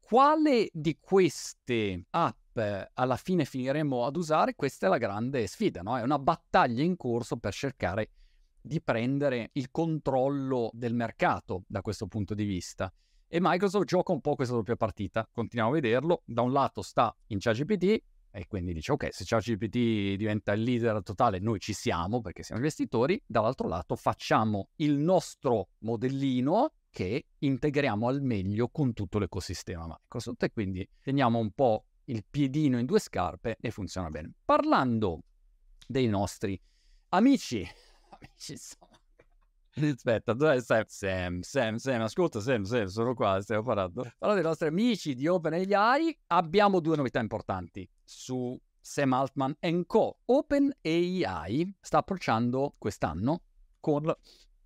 Quale 0.00 0.70
di 0.72 0.96
queste 0.98 2.06
app 2.08 2.58
alla 2.94 3.16
fine 3.18 3.44
finiremo 3.44 4.06
ad 4.06 4.16
usare? 4.16 4.54
Questa 4.54 4.86
è 4.86 4.88
la 4.88 4.96
grande 4.96 5.46
sfida, 5.46 5.82
no? 5.82 5.98
È 5.98 6.02
una 6.02 6.18
battaglia 6.18 6.82
in 6.82 6.96
corso 6.96 7.36
per 7.36 7.52
cercare 7.52 8.08
di 8.66 8.80
prendere 8.80 9.50
il 9.52 9.70
controllo 9.70 10.70
del 10.72 10.94
mercato 10.94 11.64
da 11.66 11.82
questo 11.82 12.06
punto 12.06 12.32
di 12.32 12.44
vista. 12.44 12.90
E 13.28 13.38
Microsoft 13.38 13.84
gioca 13.84 14.12
un 14.12 14.22
po' 14.22 14.34
questa 14.34 14.54
doppia 14.54 14.76
partita, 14.76 15.28
continuiamo 15.30 15.70
a 15.70 15.80
vederlo, 15.80 16.22
da 16.24 16.40
un 16.40 16.50
lato 16.50 16.80
sta 16.80 17.14
in 17.26 17.40
ChatGPT 17.40 18.02
e 18.30 18.46
quindi 18.48 18.72
dice 18.72 18.92
ok, 18.92 19.08
se 19.12 19.24
ChatGPT 19.26 20.16
diventa 20.16 20.52
il 20.52 20.62
leader 20.62 21.02
totale 21.02 21.40
noi 21.40 21.60
ci 21.60 21.74
siamo 21.74 22.22
perché 22.22 22.42
siamo 22.42 22.62
investitori, 22.62 23.22
dall'altro 23.26 23.68
lato 23.68 23.96
facciamo 23.96 24.70
il 24.76 24.96
nostro 24.96 25.68
modellino 25.80 26.72
che 26.88 27.26
integriamo 27.38 28.08
al 28.08 28.22
meglio 28.22 28.68
con 28.68 28.94
tutto 28.94 29.18
l'ecosistema 29.18 29.84
Microsoft 29.86 30.42
e 30.44 30.50
quindi 30.52 30.88
teniamo 31.02 31.38
un 31.38 31.50
po' 31.50 31.84
il 32.04 32.24
piedino 32.28 32.78
in 32.78 32.86
due 32.86 32.98
scarpe 32.98 33.58
e 33.60 33.70
funziona 33.70 34.08
bene. 34.08 34.32
Parlando 34.42 35.20
dei 35.86 36.06
nostri 36.06 36.58
amici, 37.10 37.66
amici 38.28 38.56
sono 38.56 38.90
Aspetta, 39.76 40.34
dove 40.34 40.60
sei? 40.60 40.84
Sam, 40.86 41.40
Sam, 41.40 41.76
Sam, 41.76 42.02
ascolta 42.02 42.40
Sam, 42.40 42.62
Sam, 42.62 42.86
sono 42.86 43.12
qua, 43.14 43.40
stiamo 43.40 43.64
parlando. 43.64 44.02
Parlando 44.02 44.34
dei 44.34 44.42
nostri 44.42 44.68
amici 44.68 45.14
di 45.14 45.26
OpenAI, 45.26 46.16
abbiamo 46.28 46.78
due 46.78 46.94
novità 46.94 47.18
importanti 47.18 47.88
su 48.04 48.56
Sam 48.80 49.14
Altman 49.14 49.56
Co. 49.86 50.20
OpenAI 50.26 51.76
sta 51.80 51.98
approcciando 51.98 52.74
quest'anno 52.78 53.42
con 53.80 54.14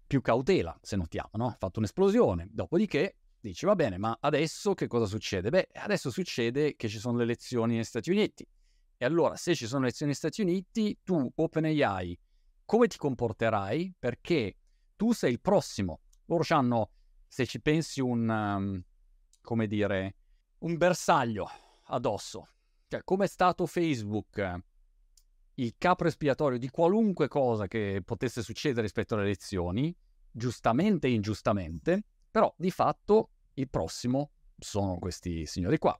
più 0.07 0.21
cautela, 0.21 0.79
se 0.83 0.97
notiamo, 0.97 1.31
no? 1.33 1.47
Ha 1.47 1.57
fatto 1.59 1.79
un'esplosione, 1.79 2.49
dopodiché 2.51 3.17
dice 3.41 3.67
va 3.67 3.75
bene, 3.75 3.97
ma 3.97 4.19
adesso 4.21 4.75
che 4.75 4.89
cosa 4.89 5.07
succede? 5.07 5.49
Beh, 5.49 5.69
adesso 5.75 6.11
succede 6.11 6.77
che 6.77 6.89
ci 6.89 6.99
sono 6.99 7.17
le 7.17 7.23
elezioni 7.23 7.77
negli 7.77 7.85
Stati 7.85 8.11
Uniti. 8.11 8.47
E 8.99 9.05
allora, 9.07 9.37
se 9.37 9.55
ci 9.55 9.67
sono 9.67 9.81
le 9.81 9.87
elezioni 9.87 10.11
negli 10.11 10.21
Stati 10.21 10.43
Uniti, 10.43 10.99
tu, 11.03 11.31
OpenAI, 11.35 12.19
come 12.69 12.87
ti 12.87 12.99
comporterai? 12.99 13.95
Perché 13.99 14.57
tu 14.95 15.15
sei 15.15 15.33
il 15.33 15.41
prossimo. 15.41 16.01
Loro 16.27 16.45
hanno, 16.51 16.91
se 17.27 17.47
ci 17.47 17.63
pensi, 17.63 18.03
un, 18.03 18.29
um, 18.29 18.85
come 19.41 19.67
dire, 19.67 20.17
un 20.59 20.77
bersaglio 20.77 21.49
addosso. 21.87 22.47
Cioè, 22.87 23.03
come 23.05 23.25
è 23.25 23.27
stato 23.27 23.65
Facebook 23.65 24.61
il 25.55 25.75
capo 25.79 26.05
espiatorio 26.05 26.59
di 26.59 26.69
qualunque 26.69 27.27
cosa 27.27 27.67
che 27.67 28.03
potesse 28.05 28.43
succedere 28.43 28.83
rispetto 28.83 29.15
alle 29.15 29.25
elezioni, 29.25 29.97
giustamente 30.31 31.07
e 31.07 31.13
ingiustamente, 31.13 32.05
però 32.31 32.53
di 32.55 32.71
fatto 32.71 33.31
il 33.55 33.71
prossimo 33.71 34.33
sono 34.59 34.99
questi 34.99 35.47
signori 35.47 35.79
qua. 35.79 35.99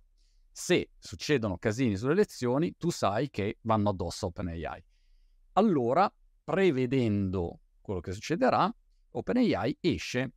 Se 0.51 0.91
succedono 0.99 1.57
casini 1.57 1.97
sulle 1.97 2.13
elezioni, 2.13 2.77
tu 2.77 2.91
sai 2.91 3.31
che 3.31 3.57
vanno 3.63 3.89
addosso 3.89 4.27
a 4.27 4.29
OpenAI. 4.29 4.85
Allora, 5.55 6.13
prevedendo 6.49 7.61
quello 7.83 8.01
che 8.01 8.13
succederà, 8.13 8.75
OpenAI 9.11 9.77
esce 9.83 10.33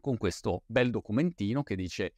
con 0.00 0.16
questo 0.16 0.62
bel 0.64 0.88
documentino 0.90 1.62
che 1.62 1.76
dice 1.76 2.14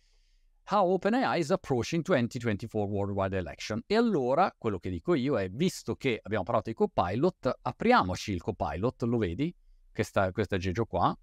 How 0.70 0.92
OpenAI 0.92 1.40
is 1.40 1.50
approaching 1.50 2.04
2024 2.04 2.88
worldwide 2.88 3.36
election. 3.36 3.82
E 3.84 3.96
allora 3.96 4.54
quello 4.56 4.78
che 4.78 4.90
dico 4.90 5.14
io 5.14 5.40
è, 5.40 5.48
visto 5.48 5.96
che 5.96 6.20
abbiamo 6.22 6.44
parlato 6.44 6.70
di 6.70 6.76
Copilot, 6.76 7.58
apriamoci 7.62 8.30
il 8.30 8.40
Copilot, 8.40 9.02
lo 9.02 9.18
vedi? 9.18 9.52
Questa, 9.92 10.30
questo 10.30 10.54
aggeggio 10.54 10.84
qua, 10.84 11.16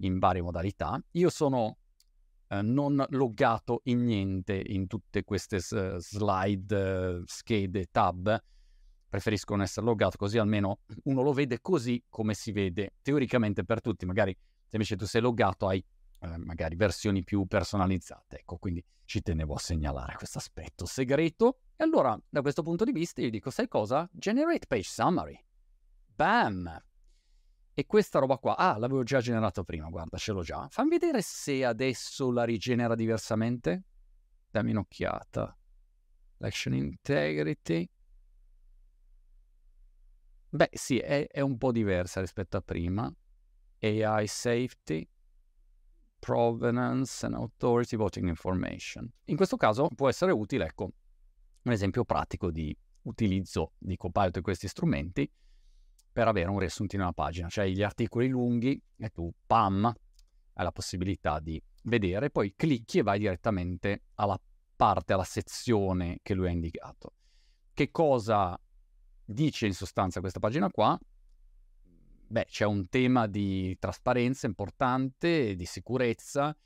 in 0.00 0.18
varie 0.18 0.42
modalità. 0.42 1.02
Io 1.12 1.30
sono 1.30 1.78
eh, 2.48 2.60
non 2.60 3.02
loggato 3.10 3.80
in 3.84 4.04
niente 4.04 4.62
in 4.66 4.86
tutte 4.86 5.24
queste 5.24 5.58
slide, 5.58 6.74
uh, 6.74 7.22
schede, 7.24 7.86
tab, 7.90 8.42
preferisco 9.08 9.54
non 9.54 9.62
essere 9.64 9.86
loggato 9.86 10.16
così 10.16 10.38
almeno 10.38 10.80
uno 11.04 11.22
lo 11.22 11.32
vede 11.32 11.60
così 11.60 12.02
come 12.08 12.34
si 12.34 12.52
vede 12.52 12.94
teoricamente 13.02 13.64
per 13.64 13.80
tutti. 13.80 14.06
Magari 14.06 14.36
se 14.66 14.76
invece 14.76 14.96
tu 14.96 15.06
sei 15.06 15.20
loggato 15.20 15.68
hai 15.68 15.84
eh, 16.20 16.36
magari 16.38 16.76
versioni 16.76 17.22
più 17.22 17.46
personalizzate. 17.46 18.38
Ecco, 18.38 18.56
quindi 18.56 18.84
ci 19.04 19.22
tenevo 19.22 19.54
a 19.54 19.58
segnalare 19.58 20.14
questo 20.14 20.38
aspetto 20.38 20.86
segreto. 20.86 21.60
E 21.76 21.84
allora, 21.84 22.18
da 22.28 22.40
questo 22.40 22.62
punto 22.62 22.84
di 22.84 22.92
vista, 22.92 23.20
io 23.20 23.30
dico, 23.30 23.50
sai 23.50 23.68
cosa? 23.68 24.08
Generate 24.12 24.66
page 24.66 24.88
summary. 24.88 25.38
Bam! 26.06 26.82
E 27.78 27.84
questa 27.84 28.18
roba 28.18 28.38
qua, 28.38 28.56
ah, 28.56 28.78
l'avevo 28.78 29.02
già 29.02 29.20
generato 29.20 29.62
prima, 29.62 29.90
guarda, 29.90 30.16
ce 30.16 30.32
l'ho 30.32 30.42
già. 30.42 30.66
Fammi 30.70 30.88
vedere 30.88 31.20
se 31.20 31.62
adesso 31.64 32.32
la 32.32 32.44
rigenera 32.44 32.94
diversamente. 32.94 33.84
Dammi 34.50 34.70
un'occhiata. 34.70 35.56
Action 36.38 36.74
integrity. 36.74 37.88
Beh, 40.56 40.70
sì, 40.72 40.96
è, 40.96 41.26
è 41.26 41.40
un 41.40 41.58
po' 41.58 41.70
diversa 41.70 42.20
rispetto 42.20 42.56
a 42.56 42.62
prima. 42.62 43.12
AI 43.78 44.26
safety, 44.26 45.06
provenance 46.18 47.26
and 47.26 47.34
authority 47.34 47.94
voting 47.94 48.26
information. 48.28 49.06
In 49.26 49.36
questo 49.36 49.58
caso 49.58 49.88
può 49.94 50.08
essere 50.08 50.32
utile, 50.32 50.64
ecco, 50.64 50.92
un 51.64 51.72
esempio 51.72 52.06
pratico 52.06 52.50
di 52.50 52.74
utilizzo 53.02 53.72
di 53.76 53.96
Copilot 53.96 54.38
e 54.38 54.40
questi 54.40 54.66
strumenti 54.66 55.30
per 56.10 56.26
avere 56.26 56.48
un 56.48 56.58
riassuntino 56.58 57.02
alla 57.02 57.12
pagina, 57.12 57.48
cioè 57.48 57.66
gli 57.66 57.82
articoli 57.82 58.28
lunghi 58.28 58.82
e 58.96 59.10
tu, 59.10 59.30
pam, 59.46 59.84
hai 59.84 60.64
la 60.64 60.72
possibilità 60.72 61.38
di 61.38 61.62
vedere, 61.82 62.30
poi 62.30 62.54
clicchi 62.56 63.00
e 63.00 63.02
vai 63.02 63.18
direttamente 63.18 64.04
alla 64.14 64.40
parte, 64.74 65.12
alla 65.12 65.22
sezione 65.22 66.20
che 66.22 66.32
lui 66.32 66.46
ha 66.46 66.50
indicato. 66.50 67.12
Che 67.74 67.90
cosa 67.90 68.58
dice 69.26 69.66
in 69.66 69.74
sostanza 69.74 70.20
questa 70.20 70.38
pagina 70.38 70.70
qua? 70.70 70.98
Beh, 72.28 72.46
c'è 72.46 72.64
un 72.64 72.88
tema 72.88 73.26
di 73.26 73.76
trasparenza 73.78 74.46
importante, 74.46 75.54
di 75.54 75.64
sicurezza. 75.64 76.56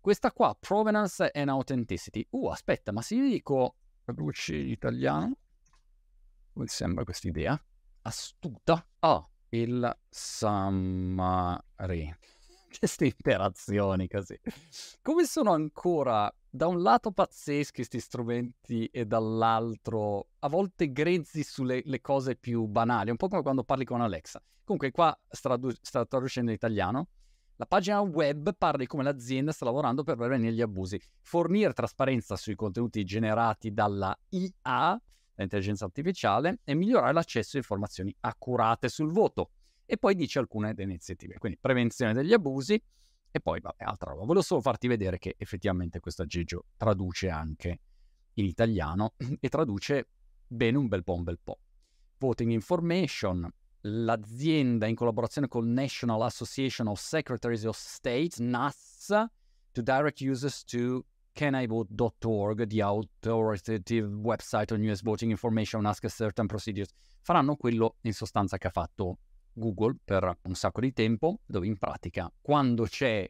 Questa 0.00 0.32
qua, 0.32 0.56
provenance 0.58 1.30
and 1.32 1.48
authenticity. 1.48 2.26
Uh, 2.30 2.48
aspetta, 2.48 2.92
ma 2.92 3.02
se 3.02 3.16
io 3.16 3.28
dico 3.28 3.76
traduci 4.04 4.54
italiano, 4.54 5.36
come 6.52 6.66
sembra 6.68 7.04
questa 7.04 7.26
idea? 7.26 7.60
Astuta. 8.02 8.86
Ah, 9.00 9.28
il 9.48 9.98
summary. 10.08 12.14
Queste 12.78 13.06
interazioni 13.06 14.06
così. 14.06 14.38
Come 15.00 15.24
sono 15.24 15.52
ancora 15.52 16.32
da 16.48 16.66
un 16.66 16.82
lato 16.82 17.10
pazzeschi 17.10 17.76
questi 17.76 18.00
strumenti 18.00 18.86
e 18.86 19.06
dall'altro 19.06 20.28
a 20.40 20.48
volte 20.48 20.92
grezzi 20.92 21.42
sulle 21.42 21.82
cose 22.00 22.36
più 22.36 22.66
banali, 22.66 23.10
un 23.10 23.16
po' 23.16 23.28
come 23.28 23.42
quando 23.42 23.64
parli 23.64 23.84
con 23.84 24.00
Alexa. 24.00 24.42
Comunque 24.64 24.90
qua 24.90 25.18
sta, 25.28 25.58
sta 25.80 26.04
traducendo 26.04 26.50
in 26.50 26.56
italiano. 26.56 27.08
La 27.56 27.66
pagina 27.66 28.00
web 28.00 28.54
parla 28.56 28.78
di 28.78 28.86
come 28.86 29.02
l'azienda 29.02 29.52
sta 29.52 29.64
lavorando 29.64 30.02
per 30.02 30.16
prevenire 30.16 30.52
gli 30.52 30.60
abusi, 30.60 31.00
fornire 31.22 31.72
trasparenza 31.72 32.36
sui 32.36 32.54
contenuti 32.54 33.02
generati 33.04 33.72
dalla 33.72 34.14
IA, 34.28 35.00
l'intelligenza 35.36 35.86
artificiale, 35.86 36.58
e 36.64 36.74
migliorare 36.74 37.14
l'accesso 37.14 37.56
a 37.56 37.60
informazioni 37.60 38.14
accurate 38.20 38.90
sul 38.90 39.10
voto. 39.10 39.52
E 39.86 39.96
poi 39.96 40.14
dice 40.14 40.38
alcune 40.38 40.74
delle 40.74 40.90
iniziative, 40.90 41.38
quindi 41.38 41.58
prevenzione 41.60 42.12
degli 42.12 42.32
abusi, 42.32 42.80
e 43.30 43.40
poi, 43.40 43.60
vabbè, 43.60 43.84
altra 43.84 44.10
roba. 44.10 44.24
Volevo 44.24 44.42
solo 44.42 44.60
farti 44.60 44.88
vedere 44.88 45.18
che 45.18 45.34
effettivamente 45.38 46.00
questo 46.00 46.22
aggeggio 46.22 46.66
traduce 46.76 47.28
anche 47.28 47.80
in 48.34 48.46
italiano 48.46 49.14
e 49.40 49.48
traduce 49.48 50.08
bene 50.46 50.78
un 50.78 50.88
bel 50.88 51.04
po' 51.04 51.14
un 51.14 51.22
bel 51.22 51.38
po'. 51.42 51.58
Voting 52.18 52.50
Information, 52.50 53.48
l'azienda 53.82 54.86
in 54.86 54.94
collaborazione 54.94 55.48
con 55.48 55.70
National 55.70 56.22
Association 56.22 56.86
of 56.86 56.98
Secretaries 56.98 57.64
of 57.64 57.76
State, 57.76 58.42
NAS, 58.42 59.08
to 59.72 59.82
direct 59.82 60.20
users 60.20 60.64
to 60.64 61.04
canivote.org, 61.34 62.66
the 62.66 62.80
authoritative 62.80 64.08
website 64.08 64.72
on 64.72 64.82
US 64.88 65.02
voting 65.02 65.30
information, 65.30 65.84
ask 65.84 66.08
certain 66.08 66.46
procedures. 66.46 66.88
Faranno 67.20 67.56
quello 67.56 67.96
in 68.02 68.14
sostanza 68.14 68.56
che 68.56 68.68
ha 68.68 68.70
fatto 68.70 69.18
Google 69.56 69.96
per 70.04 70.38
un 70.42 70.54
sacco 70.54 70.80
di 70.80 70.92
tempo, 70.92 71.40
dove 71.46 71.66
in 71.66 71.78
pratica 71.78 72.32
quando 72.40 72.84
c'è 72.84 73.28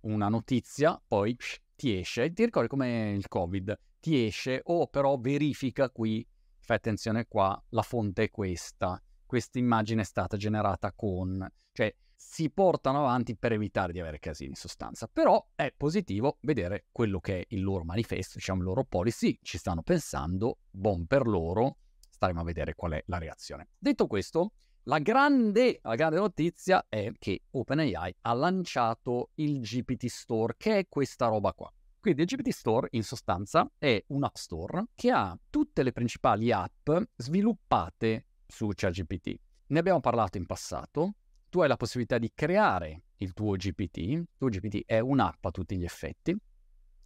una 0.00 0.28
notizia, 0.28 1.00
poi 1.06 1.34
psh, 1.34 1.60
ti 1.74 1.98
esce, 1.98 2.32
ti 2.32 2.44
ricordi 2.44 2.68
come 2.68 3.12
il 3.12 3.26
Covid, 3.26 3.78
ti 4.00 4.26
esce, 4.26 4.60
o 4.64 4.80
oh, 4.80 4.86
però 4.86 5.18
verifica 5.18 5.90
qui, 5.90 6.26
fai 6.60 6.76
attenzione 6.76 7.26
qua, 7.26 7.60
la 7.70 7.82
fonte 7.82 8.24
è 8.24 8.30
questa, 8.30 9.02
questa 9.24 9.58
immagine 9.58 10.02
è 10.02 10.04
stata 10.04 10.36
generata 10.36 10.92
con, 10.92 11.46
cioè 11.72 11.94
si 12.14 12.50
portano 12.50 13.00
avanti 13.00 13.36
per 13.36 13.52
evitare 13.52 13.92
di 13.92 14.00
avere 14.00 14.18
casini 14.18 14.50
in 14.50 14.56
sostanza. 14.56 15.06
Però 15.06 15.50
è 15.54 15.72
positivo 15.76 16.38
vedere 16.40 16.86
quello 16.90 17.20
che 17.20 17.40
è 17.40 17.44
il 17.48 17.62
loro 17.62 17.84
manifesto, 17.84 18.38
diciamo 18.38 18.60
il 18.60 18.66
loro 18.66 18.84
policy, 18.84 19.38
ci 19.42 19.58
stanno 19.58 19.82
pensando, 19.82 20.58
buon 20.70 21.06
per 21.06 21.26
loro, 21.26 21.78
staremo 22.08 22.40
a 22.40 22.44
vedere 22.44 22.74
qual 22.74 22.92
è 22.92 23.02
la 23.06 23.18
reazione. 23.18 23.68
Detto 23.78 24.06
questo, 24.06 24.52
la 24.88 25.00
grande, 25.00 25.80
la 25.82 25.96
grande, 25.96 26.16
notizia 26.16 26.86
è 26.88 27.10
che 27.18 27.42
OpenAI 27.50 28.16
ha 28.20 28.32
lanciato 28.34 29.30
il 29.34 29.60
GPT 29.60 30.06
Store, 30.06 30.54
che 30.56 30.78
è 30.78 30.86
questa 30.88 31.26
roba 31.26 31.52
qua. 31.52 31.72
Quindi 31.98 32.22
il 32.22 32.28
GPT 32.28 32.50
Store 32.50 32.86
in 32.92 33.02
sostanza 33.02 33.68
è 33.78 34.02
un 34.08 34.22
app 34.22 34.36
store 34.36 34.86
che 34.94 35.10
ha 35.10 35.36
tutte 35.50 35.82
le 35.82 35.90
principali 35.90 36.52
app 36.52 36.88
sviluppate 37.16 38.26
su 38.46 38.70
ChatGPT. 38.72 39.34
Ne 39.68 39.78
abbiamo 39.80 39.98
parlato 39.98 40.38
in 40.38 40.46
passato, 40.46 41.14
tu 41.48 41.60
hai 41.60 41.68
la 41.68 41.76
possibilità 41.76 42.18
di 42.18 42.30
creare 42.32 43.02
il 43.16 43.32
tuo 43.32 43.56
GPT, 43.56 43.96
il 43.96 44.28
tuo 44.36 44.48
GPT 44.48 44.84
è 44.86 45.00
un'app 45.00 45.44
a 45.46 45.50
tutti 45.50 45.76
gli 45.76 45.84
effetti, 45.84 46.36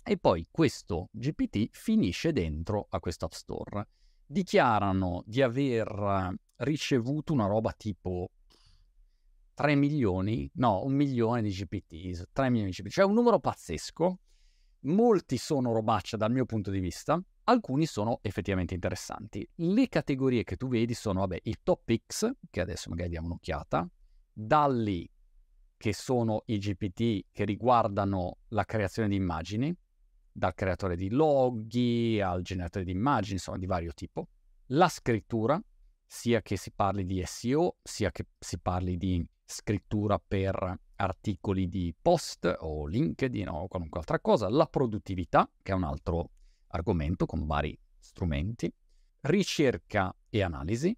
e 0.03 0.19
poi 0.19 0.47
questo 0.51 1.09
GPT 1.13 1.69
finisce 1.71 2.33
dentro 2.33 2.87
a 2.91 3.01
questo 3.01 3.25
App 3.25 3.33
Store. 3.33 3.89
Dichiarano 4.27 5.23
di 5.25 5.41
aver 5.41 6.37
ricevuto 6.61 7.33
una 7.33 7.47
roba 7.47 7.73
tipo 7.73 8.31
3 9.55 9.75
milioni, 9.75 10.51
no, 10.55 10.85
un 10.85 10.95
milione 10.95 11.43
di 11.43 11.51
GPT, 11.51 12.29
3 12.33 12.51
milioni 12.51 12.71
di 12.71 12.77
GPT, 12.77 12.93
cioè 12.93 13.05
un 13.05 13.15
numero 13.15 13.39
pazzesco. 13.39 14.19
Molti 14.85 15.37
sono 15.37 15.73
robaccia 15.73 16.17
dal 16.17 16.33
mio 16.33 16.47
punto 16.47 16.71
di 16.71 16.81
vista, 16.81 17.23
alcuni 17.45 17.85
sono 17.85 18.21
effettivamente 18.23 18.73
interessanti. 18.73 19.47
Le 19.57 19.89
categorie 19.89 20.43
che 20.43 20.57
tu 20.57 20.69
vedi 20.69 20.95
sono, 20.95 21.21
vabbè, 21.21 21.41
i 21.43 21.57
top 21.63 21.95
X, 22.07 22.31
che 22.49 22.61
adesso 22.63 22.89
magari 22.89 23.11
diamo 23.11 23.27
un'occhiata, 23.27 23.87
dalli 24.33 25.07
che 25.77 25.93
sono 25.93 26.43
i 26.47 26.59
GPT 26.59 27.27
che 27.31 27.45
riguardano 27.45 28.39
la 28.49 28.65
creazione 28.65 29.09
di 29.09 29.17
immagini, 29.17 29.75
dal 30.33 30.55
creatore 30.55 30.97
di 30.97 31.11
loghi 31.11 32.21
al 32.21 32.41
generatore 32.43 32.85
di 32.87 32.93
immagini, 32.93 33.35
insomma 33.35 33.59
di 33.59 33.67
vario 33.67 33.93
tipo, 33.93 34.29
la 34.69 34.89
scrittura, 34.89 35.63
sia 36.13 36.43
che 36.43 36.57
si 36.57 36.73
parli 36.73 37.07
di 37.07 37.23
SEO, 37.25 37.77
sia 37.85 38.11
che 38.11 38.27
si 38.37 38.59
parli 38.59 38.97
di 38.97 39.25
scrittura 39.45 40.19
per 40.19 40.77
articoli 40.97 41.69
di 41.69 41.95
post 42.03 42.53
o 42.59 42.85
LinkedIn 42.89 43.49
o 43.49 43.69
qualunque 43.69 44.01
altra 44.01 44.19
cosa, 44.19 44.49
la 44.49 44.67
produttività, 44.67 45.49
che 45.63 45.71
è 45.71 45.75
un 45.75 45.85
altro 45.85 46.31
argomento 46.67 47.27
con 47.27 47.47
vari 47.47 47.79
strumenti, 48.01 48.71
ricerca 49.21 50.13
e 50.29 50.43
analisi, 50.43 50.95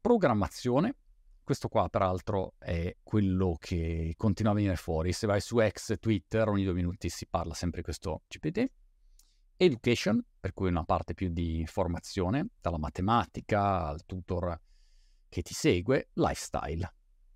programmazione, 0.00 0.96
questo 1.44 1.68
qua 1.68 1.88
peraltro 1.88 2.54
è 2.58 2.96
quello 3.04 3.56
che 3.60 4.14
continua 4.16 4.50
a 4.50 4.56
venire 4.56 4.74
fuori, 4.74 5.12
se 5.12 5.28
vai 5.28 5.40
su 5.40 5.58
X, 5.64 5.96
Twitter, 6.00 6.48
ogni 6.48 6.64
due 6.64 6.74
minuti 6.74 7.08
si 7.08 7.28
parla 7.28 7.54
sempre 7.54 7.78
di 7.78 7.84
questo 7.84 8.22
GPT, 8.26 8.68
education, 9.56 10.22
per 10.38 10.52
cui 10.52 10.68
una 10.68 10.84
parte 10.84 11.14
più 11.14 11.28
di 11.28 11.64
formazione, 11.66 12.48
dalla 12.60 12.78
matematica 12.78 13.86
al 13.86 14.04
tutor 14.04 14.58
che 15.28 15.42
ti 15.42 15.54
segue, 15.54 16.10
lifestyle. 16.14 16.94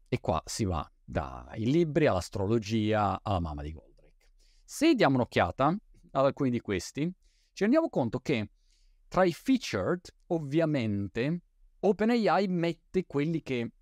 E 0.08 0.20
qua 0.20 0.40
si 0.44 0.64
va 0.64 0.88
dai 1.04 1.64
libri 1.64 2.06
all'astrologia 2.06 3.20
alla 3.22 3.40
mamma 3.40 3.62
di 3.62 3.72
Goldrake. 3.72 4.28
Se 4.64 4.94
diamo 4.94 5.16
un'occhiata 5.16 5.76
ad 6.12 6.24
alcuni 6.24 6.50
di 6.50 6.60
questi, 6.60 7.02
ci 7.52 7.62
rendiamo 7.62 7.88
conto 7.88 8.20
che 8.20 8.50
tra 9.08 9.24
i 9.24 9.32
featured, 9.32 10.02
ovviamente, 10.28 11.42
OpenAI 11.80 12.46
mette 12.46 13.06
quelli 13.06 13.42
che 13.42 13.72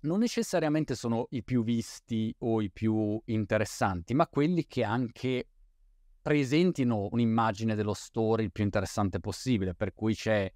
non 0.00 0.20
necessariamente 0.20 0.94
sono 0.94 1.26
i 1.30 1.42
più 1.42 1.62
visti 1.62 2.34
o 2.38 2.62
i 2.62 2.70
più 2.70 3.20
interessanti, 3.26 4.14
ma 4.14 4.26
quelli 4.26 4.66
che 4.66 4.82
anche 4.82 5.48
presentino 6.20 7.08
un'immagine 7.10 7.74
dello 7.74 7.94
store 7.94 8.42
il 8.42 8.52
più 8.52 8.64
interessante 8.64 9.20
possibile, 9.20 9.74
per 9.74 9.94
cui 9.94 10.14
c'è 10.14 10.52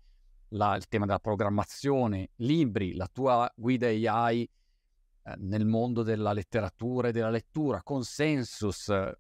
la, 0.48 0.76
il 0.76 0.86
tema 0.88 1.06
della 1.06 1.18
programmazione, 1.18 2.30
libri, 2.36 2.94
la 2.94 3.08
tua 3.10 3.50
guida 3.54 3.86
AI 3.86 4.42
eh, 4.42 5.34
nel 5.38 5.64
mondo 5.64 6.02
della 6.02 6.32
letteratura 6.32 7.08
e 7.08 7.12
della 7.12 7.30
lettura, 7.30 7.82
consensus, 7.82 8.88
eh, 8.88 9.18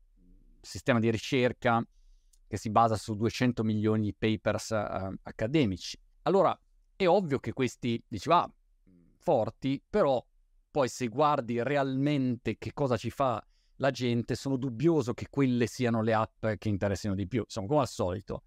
sistema 0.60 0.98
di 0.98 1.10
ricerca 1.10 1.84
che 2.46 2.56
si 2.56 2.70
basa 2.70 2.96
su 2.96 3.14
200 3.14 3.64
milioni 3.64 4.02
di 4.02 4.14
papers 4.14 4.70
eh, 4.72 5.18
accademici. 5.22 5.98
Allora, 6.22 6.58
è 6.94 7.06
ovvio 7.06 7.38
che 7.38 7.52
questi, 7.52 8.02
diceva, 8.06 8.42
ah, 8.42 8.52
forti, 9.16 9.82
però 9.88 10.24
poi 10.70 10.88
se 10.88 11.08
guardi 11.08 11.62
realmente 11.62 12.56
che 12.58 12.72
cosa 12.72 12.96
ci 12.96 13.10
fa 13.10 13.44
la 13.76 13.90
gente, 13.90 14.34
sono 14.34 14.56
dubbioso 14.56 15.14
che 15.14 15.26
quelle 15.30 15.66
siano 15.66 16.02
le 16.02 16.14
app 16.14 16.46
che 16.58 16.68
interessino 16.68 17.14
di 17.14 17.26
più. 17.26 17.40
Insomma, 17.42 17.66
come 17.66 17.80
al 17.80 17.88
solito. 17.88 18.42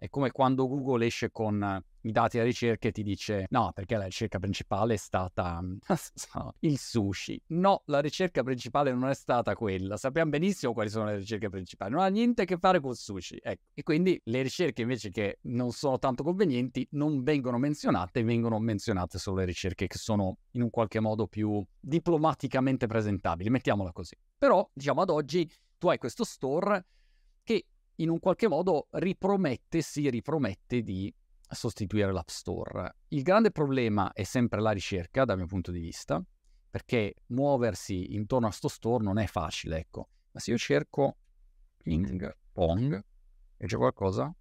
È 0.00 0.08
come 0.08 0.30
quando 0.30 0.66
Google 0.66 1.04
esce 1.04 1.30
con 1.30 1.84
i 2.00 2.10
dati 2.10 2.38
della 2.38 2.48
ricerca 2.48 2.88
e 2.88 2.90
ti 2.90 3.02
dice 3.02 3.44
no, 3.50 3.70
perché 3.74 3.98
la 3.98 4.04
ricerca 4.04 4.38
principale 4.38 4.94
è 4.94 4.96
stata 4.96 5.62
il 6.60 6.78
sushi. 6.78 7.38
No, 7.48 7.82
la 7.84 8.00
ricerca 8.00 8.42
principale 8.42 8.94
non 8.94 9.10
è 9.10 9.14
stata 9.14 9.54
quella. 9.54 9.98
Sappiamo 9.98 10.30
benissimo 10.30 10.72
quali 10.72 10.88
sono 10.88 11.04
le 11.04 11.16
ricerche 11.16 11.50
principali. 11.50 11.92
Non 11.92 12.00
ha 12.00 12.06
niente 12.06 12.40
a 12.40 12.44
che 12.46 12.56
fare 12.56 12.80
con 12.80 12.94
sushi. 12.94 13.40
Ecco. 13.42 13.60
E 13.74 13.82
quindi 13.82 14.18
le 14.24 14.40
ricerche 14.40 14.80
invece 14.80 15.10
che 15.10 15.40
non 15.42 15.70
sono 15.72 15.98
tanto 15.98 16.22
convenienti 16.22 16.88
non 16.92 17.22
vengono 17.22 17.58
menzionate, 17.58 18.22
vengono 18.22 18.58
menzionate 18.58 19.18
solo 19.18 19.36
le 19.40 19.44
ricerche 19.44 19.86
che 19.86 19.98
sono 19.98 20.38
in 20.52 20.62
un 20.62 20.70
qualche 20.70 21.00
modo 21.00 21.26
più 21.26 21.62
diplomaticamente 21.78 22.86
presentabili, 22.86 23.50
mettiamola 23.50 23.92
così. 23.92 24.16
Però, 24.38 24.66
diciamo 24.72 25.02
ad 25.02 25.10
oggi, 25.10 25.46
tu 25.76 25.90
hai 25.90 25.98
questo 25.98 26.24
store 26.24 26.86
in 28.00 28.08
un 28.08 28.18
qualche 28.18 28.48
modo 28.48 28.88
ripromette, 28.90 29.82
si 29.82 30.08
ripromette 30.08 30.82
di 30.82 31.14
sostituire 31.48 32.12
l'App 32.12 32.28
Store. 32.28 32.96
Il 33.08 33.22
grande 33.22 33.50
problema 33.50 34.12
è 34.12 34.22
sempre 34.22 34.60
la 34.60 34.70
ricerca, 34.70 35.24
dal 35.24 35.36
mio 35.36 35.46
punto 35.46 35.70
di 35.70 35.80
vista, 35.80 36.22
perché 36.70 37.14
muoversi 37.26 38.14
intorno 38.14 38.46
a 38.46 38.50
sto 38.50 38.68
store 38.68 39.04
non 39.04 39.18
è 39.18 39.26
facile, 39.26 39.78
ecco. 39.78 40.08
Ma 40.32 40.40
se 40.40 40.52
io 40.52 40.58
cerco 40.58 41.16
ping 41.76 42.36
pong 42.52 43.04
e 43.56 43.66
c'è 43.66 43.76
qualcosa, 43.76 44.34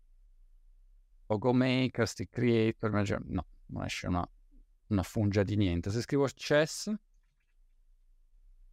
logo 1.26 1.54
maker, 1.54 2.08
stick 2.08 2.32
creator, 2.32 2.92
no, 3.26 3.46
non 3.68 3.84
esce 3.84 4.08
una, 4.08 4.26
una 4.88 5.04
fungia 5.04 5.44
di 5.44 5.56
niente. 5.58 5.90
Se 5.90 6.02
scrivo 6.02 6.28
chess, 6.34 6.88
a 6.88 6.98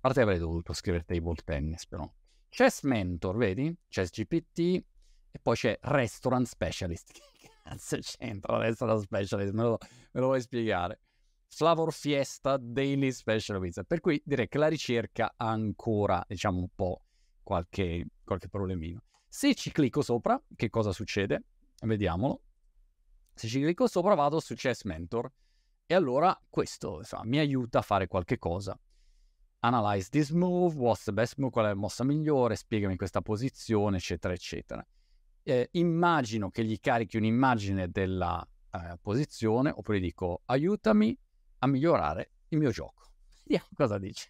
parte 0.01 0.21
avrei 0.21 0.39
dovuto 0.39 0.73
scrivere 0.73 1.05
table 1.05 1.35
tennis, 1.43 1.87
però. 1.87 2.09
Chess 2.57 2.85
Mentor, 2.85 3.37
vedi? 3.37 3.77
Chess 3.87 4.09
GPT 4.09 4.83
e 5.31 5.39
poi 5.43 5.55
c'è 5.55 5.79
Restaurant 5.83 6.47
Specialist. 6.47 7.13
Che 7.37 7.51
cazzo 7.63 7.99
c'entra 7.99 8.57
Restaurant 8.57 9.03
Specialist? 9.03 9.53
Me 9.53 9.63
lo, 9.63 9.79
me 10.13 10.21
lo 10.21 10.27
vuoi 10.29 10.41
spiegare? 10.41 11.03
Flavor 11.49 11.93
Fiesta 11.93 12.57
Daily 12.57 13.13
Special 13.13 13.61
Pizza. 13.61 13.83
Per 13.83 14.01
cui 14.01 14.23
direi 14.25 14.49
che 14.49 14.57
la 14.57 14.69
ricerca 14.69 15.35
ha 15.37 15.51
ancora, 15.51 16.25
diciamo, 16.27 16.59
un 16.59 16.69
po' 16.75 17.03
qualche, 17.43 18.07
qualche 18.25 18.49
problemino. 18.49 19.03
Se 19.29 19.55
ci 19.55 19.71
clicco 19.71 20.01
sopra, 20.01 20.43
che 20.57 20.71
cosa 20.71 20.93
succede? 20.93 21.43
Vediamolo. 21.83 22.41
Se 23.35 23.49
ci 23.49 23.61
clicco 23.61 23.87
sopra 23.87 24.15
vado 24.15 24.41
su 24.41 24.55
Chess 24.55 24.85
Mentor 24.85 25.31
e 25.85 25.95
allora 25.95 26.35
questo 26.49 27.01
insomma, 27.01 27.25
mi 27.27 27.37
aiuta 27.37 27.81
a 27.81 27.83
fare 27.83 28.07
qualche 28.07 28.39
cosa 28.39 28.75
analyze 29.67 30.09
this 30.11 30.31
move, 30.31 30.77
what's 30.77 31.05
the 31.05 31.13
best 31.13 31.37
move, 31.39 31.51
qual 31.51 31.67
è 31.67 31.69
la 31.69 31.75
mossa 31.75 32.05
migliore, 32.05 32.57
spiegami 32.57 32.97
questa 32.97 33.21
posizione, 33.21 33.97
eccetera, 33.97 34.33
eccetera. 34.33 34.87
Eh, 35.43 35.69
immagino 35.73 36.51
che 36.51 36.65
gli 36.65 36.79
carichi 36.81 37.17
un'immagine 37.17 37.91
della 37.91 38.47
eh, 38.71 38.99
posizione 39.01 39.71
oppure 39.75 40.01
dico 40.01 40.43
aiutami 40.47 41.17
a 41.59 41.67
migliorare 41.67 42.31
il 42.49 42.59
mio 42.59 42.71
gioco. 42.71 43.11
Vediamo 43.45 43.69
cosa 43.75 43.99
dice. 43.99 44.29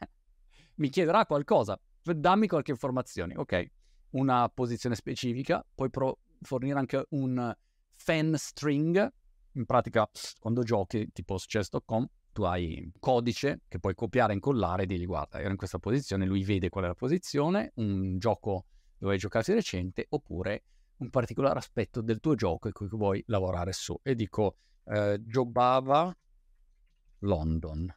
Mi 0.76 0.88
chiederà 0.88 1.24
qualcosa, 1.26 1.80
dammi 2.02 2.46
qualche 2.46 2.70
informazione. 2.70 3.36
Ok, 3.36 3.70
una 4.10 4.48
posizione 4.48 4.94
specifica, 4.94 5.64
puoi 5.74 5.90
pro- 5.90 6.18
fornire 6.40 6.78
anche 6.78 7.06
un 7.10 7.54
fan 7.94 8.34
string, 8.36 9.12
in 9.52 9.64
pratica 9.64 10.08
quando 10.38 10.62
giochi 10.62 11.10
tipo 11.12 11.38
su 11.38 11.46
chess.com 11.48 12.06
tu 12.36 12.42
hai 12.42 12.78
un 12.84 12.90
codice 13.00 13.62
che 13.66 13.78
puoi 13.78 13.94
copiare 13.94 14.32
e 14.32 14.34
incollare 14.34 14.82
e 14.82 14.86
digli 14.86 15.06
guarda, 15.06 15.40
ero 15.40 15.48
in 15.48 15.56
questa 15.56 15.78
posizione, 15.78 16.26
lui 16.26 16.44
vede 16.44 16.68
qual 16.68 16.84
è 16.84 16.88
la 16.88 16.94
posizione, 16.94 17.72
un 17.76 18.18
gioco 18.18 18.66
dove 18.98 19.16
di 19.16 19.52
recente, 19.54 20.04
oppure 20.10 20.64
un 20.98 21.08
particolare 21.08 21.58
aspetto 21.58 22.02
del 22.02 22.20
tuo 22.20 22.34
gioco 22.34 22.68
e 22.68 22.72
cui 22.72 22.88
vuoi 22.88 23.24
lavorare 23.28 23.72
su. 23.72 23.98
E 24.02 24.14
dico, 24.14 24.56
eh, 24.84 25.18
giocava 25.24 26.14
London, 27.20 27.96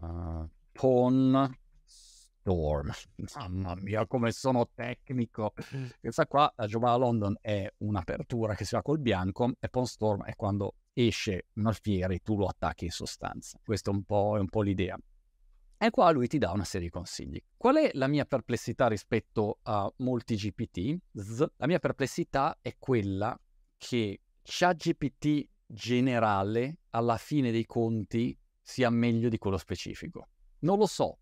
uh, 0.00 0.50
Pawn 0.70 1.56
Storm. 1.86 2.92
Mamma 3.34 3.74
mia, 3.76 4.06
come 4.06 4.30
sono 4.30 4.68
tecnico. 4.74 5.54
Questa 5.98 6.26
qua, 6.26 6.52
la 6.54 6.66
giocava 6.66 6.96
London, 6.96 7.34
è 7.40 7.66
un'apertura 7.78 8.54
che 8.54 8.64
si 8.64 8.74
fa 8.74 8.82
col 8.82 8.98
bianco 8.98 9.52
e 9.58 9.70
Pawn 9.70 9.86
Storm 9.86 10.24
è 10.24 10.34
quando 10.34 10.74
esce 11.06 11.46
un 11.54 11.66
alfiere 11.66 12.18
tu 12.18 12.36
lo 12.36 12.46
attacchi 12.46 12.84
in 12.84 12.90
sostanza. 12.90 13.60
Questa 13.62 13.90
è 13.90 13.94
un 13.94 14.02
po', 14.02 14.36
è 14.36 14.40
un 14.40 14.48
po' 14.48 14.62
l'idea. 14.62 14.98
E 15.80 15.90
qua 15.90 16.10
lui 16.10 16.26
ti 16.26 16.38
dà 16.38 16.50
una 16.50 16.64
serie 16.64 16.88
di 16.88 16.92
consigli. 16.92 17.40
Qual 17.56 17.76
è 17.76 17.90
la 17.94 18.08
mia 18.08 18.24
perplessità 18.24 18.88
rispetto 18.88 19.60
a 19.62 19.92
molti 19.98 20.34
GPT? 20.34 20.96
La 21.56 21.66
mia 21.66 21.78
perplessità 21.78 22.58
è 22.60 22.74
quella 22.78 23.38
che 23.76 24.22
ChatGPT 24.42 25.48
generale 25.66 26.78
alla 26.90 27.16
fine 27.16 27.52
dei 27.52 27.64
conti 27.64 28.36
sia 28.60 28.90
meglio 28.90 29.28
di 29.28 29.38
quello 29.38 29.56
specifico. 29.56 30.30
Non 30.60 30.78
lo 30.78 30.86
so. 30.86 31.18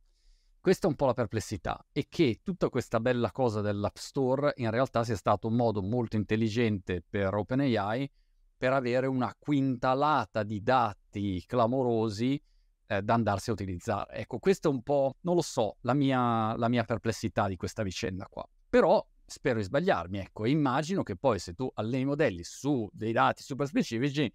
Questa 0.59 0.87
è 0.87 0.91
un 0.91 0.97
po' 0.97 1.07
la 1.07 1.15
perplessità 1.15 1.87
e 1.93 2.07
che 2.09 2.41
tutta 2.43 2.71
questa 2.71 2.99
bella 2.99 3.31
cosa 3.31 3.61
dell'App 3.61 3.97
Store 3.97 4.53
in 4.57 4.71
realtà 4.71 5.05
sia 5.05 5.17
stato 5.17 5.49
un 5.49 5.55
modo 5.55 5.83
molto 5.83 6.17
intelligente 6.17 7.05
per 7.09 7.35
OpenAI 7.35 8.11
per 8.57 8.73
avere 8.73 9.07
una 9.07 9.35
quintalata 9.39 10.43
di 10.43 10.63
dati 10.63 11.45
clamorosi 11.47 12.41
eh, 12.87 13.03
da 13.03 13.15
andarsi 13.15 13.51
a 13.51 13.53
utilizzare. 13.53 14.15
Ecco, 14.15 14.39
questa 14.39 14.69
è 14.69 14.73
un 14.73 14.83
po', 14.83 15.17
non 15.23 15.35
lo 15.35 15.43
so, 15.43 15.77
la 15.81 15.95
mia, 15.95 16.57
la 16.57 16.69
mia 16.69 16.85
perplessità 16.85 17.49
di 17.49 17.57
questa 17.57 17.83
vicenda 17.83 18.27
qua. 18.29 18.47
Però 18.69 19.05
spero 19.25 19.59
di 19.59 19.65
sbagliarmi, 19.65 20.19
ecco, 20.19 20.47
immagino 20.47 21.03
che 21.03 21.17
poi 21.17 21.39
se 21.39 21.53
tu 21.53 21.71
alleni 21.75 22.03
i 22.03 22.07
modelli 22.07 22.45
su 22.45 22.89
dei 22.93 23.13
dati 23.13 23.43
super 23.43 23.67
specifici 23.67 24.33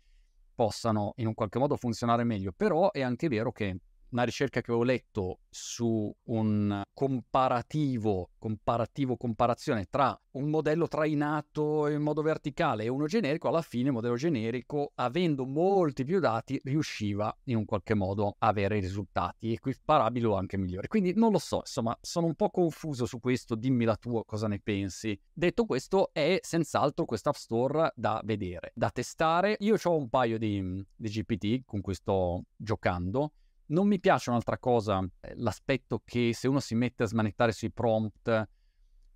possano 0.54 1.14
in 1.18 1.28
un 1.28 1.34
qualche 1.34 1.60
modo 1.60 1.76
funzionare 1.76 2.24
meglio, 2.24 2.52
però 2.52 2.92
è 2.92 3.02
anche 3.02 3.28
vero 3.28 3.52
che 3.52 3.78
una 4.12 4.24
ricerca 4.24 4.62
che 4.62 4.72
ho 4.72 4.84
letto 4.84 5.40
su 5.50 6.14
un 6.24 6.82
comparativo, 6.94 8.32
comparativo, 8.38 9.18
comparazione 9.18 9.88
tra 9.90 10.20
un 10.32 10.50
modello 10.50 10.88
trainato 10.88 11.88
in 11.88 12.02
modo 12.02 12.22
verticale 12.22 12.84
e 12.84 12.88
uno 12.88 13.06
generico, 13.06 13.48
alla 13.48 13.62
fine 13.62 13.88
il 13.88 13.94
modello 13.94 14.16
generico, 14.16 14.92
avendo 14.96 15.46
molti 15.46 16.04
più 16.04 16.20
dati, 16.20 16.60
riusciva 16.64 17.36
in 17.46 17.58
un 17.58 17.66
qualche 17.66 17.94
modo 17.94 18.36
a 18.38 18.48
avere 18.48 18.80
risultati 18.80 19.54
equiparabili 19.54 20.26
o 20.26 20.36
anche 20.36 20.58
migliori. 20.58 20.88
Quindi 20.88 21.14
non 21.16 21.32
lo 21.32 21.40
so, 21.40 21.58
insomma, 21.58 21.98
sono 22.02 22.28
un 22.28 22.36
po' 22.36 22.50
confuso 22.50 23.06
su 23.06 23.20
questo, 23.20 23.56
dimmi 23.56 23.86
la 23.86 23.96
tua 23.96 24.24
cosa 24.26 24.48
ne 24.48 24.60
pensi. 24.60 25.20
Detto 25.34 25.66
questo, 25.66 26.12
è 26.14 26.40
senz'altro 26.42 27.06
questa 27.06 27.30
Store 27.34 27.92
da 27.96 28.22
vedere, 28.24 28.72
da 28.76 28.90
testare. 28.90 29.56
Io 29.60 29.78
ho 29.82 29.96
un 29.96 30.10
paio 30.10 30.38
di, 30.38 30.86
di 30.96 31.10
GPT 31.10 31.66
con 31.66 31.82
cui 31.82 31.96
sto 31.96 32.44
giocando 32.56 33.34
non 33.72 33.88
mi 33.88 34.00
piace 34.00 34.30
un'altra 34.30 34.58
cosa, 34.58 35.06
eh, 35.22 35.34
l'aspetto 35.36 36.02
che 36.04 36.34
se 36.34 36.48
uno 36.48 36.60
si 36.60 36.76
mette 36.76 37.04
a 37.04 37.08
smanettare 37.08 37.52
sui 37.52 37.72
prompt 37.72 38.50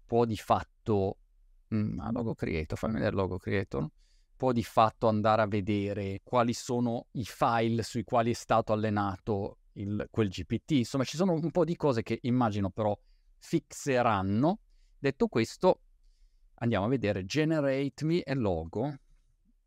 può 0.05 0.25
di 0.25 0.37
fatto... 0.37 1.19
Mm, 1.73 1.99
logo 2.11 2.35
creator, 2.35 2.77
fammi 2.77 2.93
vedere 2.95 3.15
logo 3.15 3.37
creator. 3.37 3.87
Può 4.35 4.51
di 4.51 4.63
fatto 4.63 5.07
andare 5.07 5.41
a 5.41 5.47
vedere 5.47 6.21
quali 6.23 6.53
sono 6.53 7.07
i 7.11 7.23
file 7.23 7.83
sui 7.83 8.03
quali 8.03 8.31
è 8.31 8.33
stato 8.33 8.73
allenato 8.73 9.59
il, 9.73 10.07
quel 10.09 10.29
GPT. 10.29 10.71
Insomma, 10.71 11.03
ci 11.03 11.17
sono 11.17 11.33
un 11.33 11.51
po' 11.51 11.63
di 11.63 11.75
cose 11.75 12.03
che 12.03 12.19
immagino 12.23 12.69
però 12.69 12.97
fixeranno. 13.37 14.59
Detto 14.97 15.27
questo, 15.27 15.81
andiamo 16.55 16.85
a 16.85 16.89
vedere 16.89 17.25
generate 17.25 18.05
me 18.05 18.21
a 18.21 18.33
logo. 18.35 18.93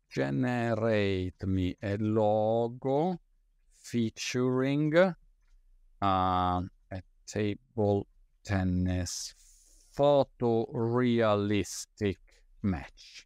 Generate 0.07 1.45
me 1.45 1.75
a 1.79 1.95
logo 1.97 3.19
featuring 3.89 4.93
uh, 4.95 5.13
a 6.01 6.61
table 7.25 8.05
tennis 8.43 9.33
photorealistic 9.97 12.19
match. 12.61 13.25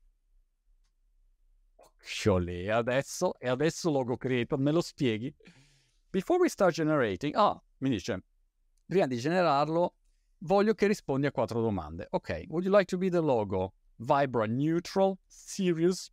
Occhioli, 1.76 2.69
adesso, 2.69 3.34
e 3.39 3.49
adesso 3.49 3.91
logo 3.91 4.15
creator, 4.17 4.58
me 4.58 4.71
lo 4.71 4.82
spieghi? 4.82 5.32
Before 6.12 6.39
we 6.39 6.49
start 6.49 6.73
generating, 6.73 7.36
ah, 7.36 7.62
mi 7.80 7.89
dice, 7.89 8.23
prima 8.86 9.08
di 9.08 9.17
generarlo, 9.17 9.95
voglio 10.39 10.73
che 10.73 10.88
rispondi 10.88 11.26
a 11.26 11.32
quattro 11.32 11.62
domande. 11.62 12.08
Ok, 12.12 12.45
would 12.47 12.63
you 12.63 12.71
like 12.71 12.86
to 12.86 12.97
be 12.97 13.10
the 13.10 13.21
logo? 13.21 13.73
Vibra 13.99 14.47
neutral, 14.47 15.19
serious, 15.28 16.10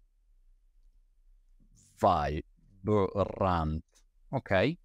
vibrant, 1.99 3.85
Ok, 4.33 4.77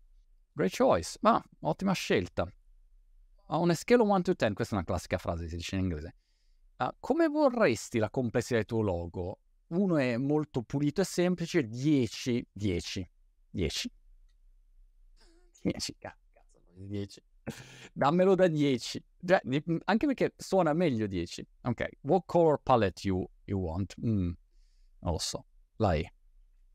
great 0.53 0.75
choice. 0.75 1.17
Ma 1.21 1.43
ottima 1.61 1.93
scelta. 1.93 2.51
On 3.47 3.69
a 3.69 3.75
scale 3.75 4.01
of 4.01 4.07
1 4.07 4.21
to 4.23 4.33
10, 4.33 4.53
questa 4.53 4.73
è 4.73 4.77
una 4.77 4.87
classica 4.87 5.17
frase, 5.17 5.47
si 5.47 5.55
dice 5.55 5.75
in 5.75 5.81
inglese. 5.81 6.15
Uh, 6.77 6.89
come 6.99 7.27
vorresti 7.27 7.99
la 7.99 8.09
complessità 8.09 8.55
del 8.55 8.65
tuo 8.65 8.81
logo? 8.81 9.39
Uno 9.67 9.97
è 9.97 10.17
molto 10.17 10.63
pulito 10.63 11.01
e 11.01 11.03
semplice, 11.03 11.67
10, 11.67 12.47
10, 12.51 13.09
10. 13.51 13.91
10, 15.61 15.95
cazzo, 15.97 16.43
10. 16.73 17.21
Dammelo 17.93 18.35
da 18.35 18.47
10. 18.47 19.03
Cioè, 19.25 19.41
anche 19.85 20.05
perché 20.07 20.33
suona 20.37 20.73
meglio 20.73 21.05
10. 21.05 21.47
Ok, 21.63 21.89
what 22.01 22.23
color 22.25 22.59
palette 22.61 23.07
you, 23.07 23.27
you 23.45 23.59
want? 23.59 23.93
Mm, 24.03 24.31
non 24.99 25.11
lo 25.11 25.19
so. 25.19 25.45
La 25.77 25.93
E. 25.93 26.11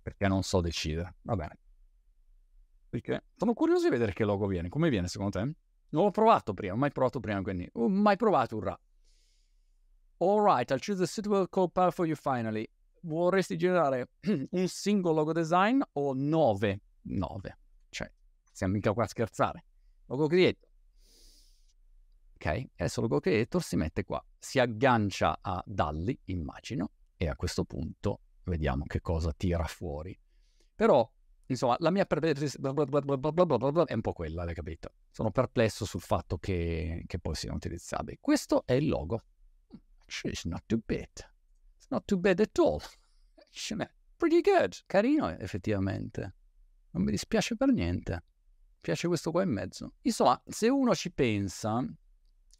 Perché 0.02 0.28
non 0.28 0.42
so 0.42 0.60
decidere. 0.60 1.16
Va 1.22 1.34
bene. 1.34 1.58
Perché 2.90 3.22
sono 3.36 3.54
curioso 3.54 3.84
di 3.84 3.90
vedere 3.90 4.12
che 4.12 4.24
logo 4.24 4.46
viene. 4.46 4.68
Come 4.68 4.90
viene 4.90 5.06
secondo 5.06 5.38
te? 5.38 5.54
Non 5.90 6.04
l'ho 6.04 6.10
provato 6.10 6.52
prima, 6.52 6.74
mai 6.74 6.90
provato 6.90 7.20
prima, 7.20 7.40
quindi 7.40 7.68
uh, 7.72 7.86
mai 7.86 8.16
provato, 8.16 8.56
urrà. 8.56 8.78
Alright, 10.18 10.70
I'll 10.70 10.80
choose 10.80 11.02
a 11.02 11.06
suitable 11.06 11.48
code 11.48 11.70
path 11.72 11.94
for 11.94 12.06
you 12.06 12.16
finally. 12.16 12.68
Vorresti 13.02 13.56
generare 13.56 14.10
un 14.50 14.68
singolo 14.68 15.14
logo 15.14 15.32
design 15.32 15.80
o 15.92 16.12
nove? 16.14 16.82
Nove. 17.02 17.58
Cioè, 17.88 18.12
siamo 18.52 18.74
mica 18.74 18.92
qua 18.92 19.04
a 19.04 19.08
scherzare. 19.08 19.64
Logo 20.06 20.26
creator. 20.26 20.68
Ok, 22.34 22.64
adesso 22.76 23.00
logo 23.00 23.20
creator 23.20 23.62
si 23.62 23.76
mette 23.76 24.04
qua. 24.04 24.22
Si 24.38 24.58
aggancia 24.58 25.38
a 25.40 25.62
Dalli, 25.64 26.18
immagino, 26.24 26.92
e 27.16 27.28
a 27.28 27.36
questo 27.36 27.64
punto 27.64 28.20
vediamo 28.44 28.84
che 28.84 29.00
cosa 29.00 29.32
tira 29.32 29.64
fuori. 29.64 30.18
Però 30.74 31.08
Insomma, 31.50 31.74
la 31.80 31.90
mia 31.90 32.06
perplessità 32.06 32.68
è 32.68 33.92
un 33.92 34.00
po' 34.00 34.12
quella, 34.12 34.44
hai 34.44 34.54
capito? 34.54 34.92
Sono 35.10 35.32
perplesso 35.32 35.84
sul 35.84 36.00
fatto 36.00 36.38
che, 36.38 37.02
che 37.08 37.18
poi 37.18 37.34
siano 37.34 37.56
utilizzabili. 37.56 38.18
Questo 38.20 38.62
è 38.64 38.74
il 38.74 38.86
logo. 38.86 39.24
Actually, 40.02 40.34
it's 40.34 40.44
not 40.44 40.62
too 40.66 40.78
bad. 40.84 41.08
It's 41.76 41.88
not 41.88 42.04
too 42.04 42.18
bad 42.18 42.38
at 42.38 42.56
all. 42.58 42.80
Actually, 43.34 43.88
pretty 44.16 44.40
good. 44.42 44.76
Carino, 44.86 45.28
effettivamente. 45.38 46.36
Non 46.92 47.02
mi 47.02 47.10
dispiace 47.10 47.56
per 47.56 47.72
niente. 47.72 48.12
Mi 48.12 48.78
piace 48.80 49.08
questo 49.08 49.32
qua 49.32 49.42
in 49.42 49.50
mezzo. 49.50 49.94
Insomma, 50.02 50.40
se 50.46 50.68
uno 50.68 50.94
ci 50.94 51.10
pensa, 51.10 51.84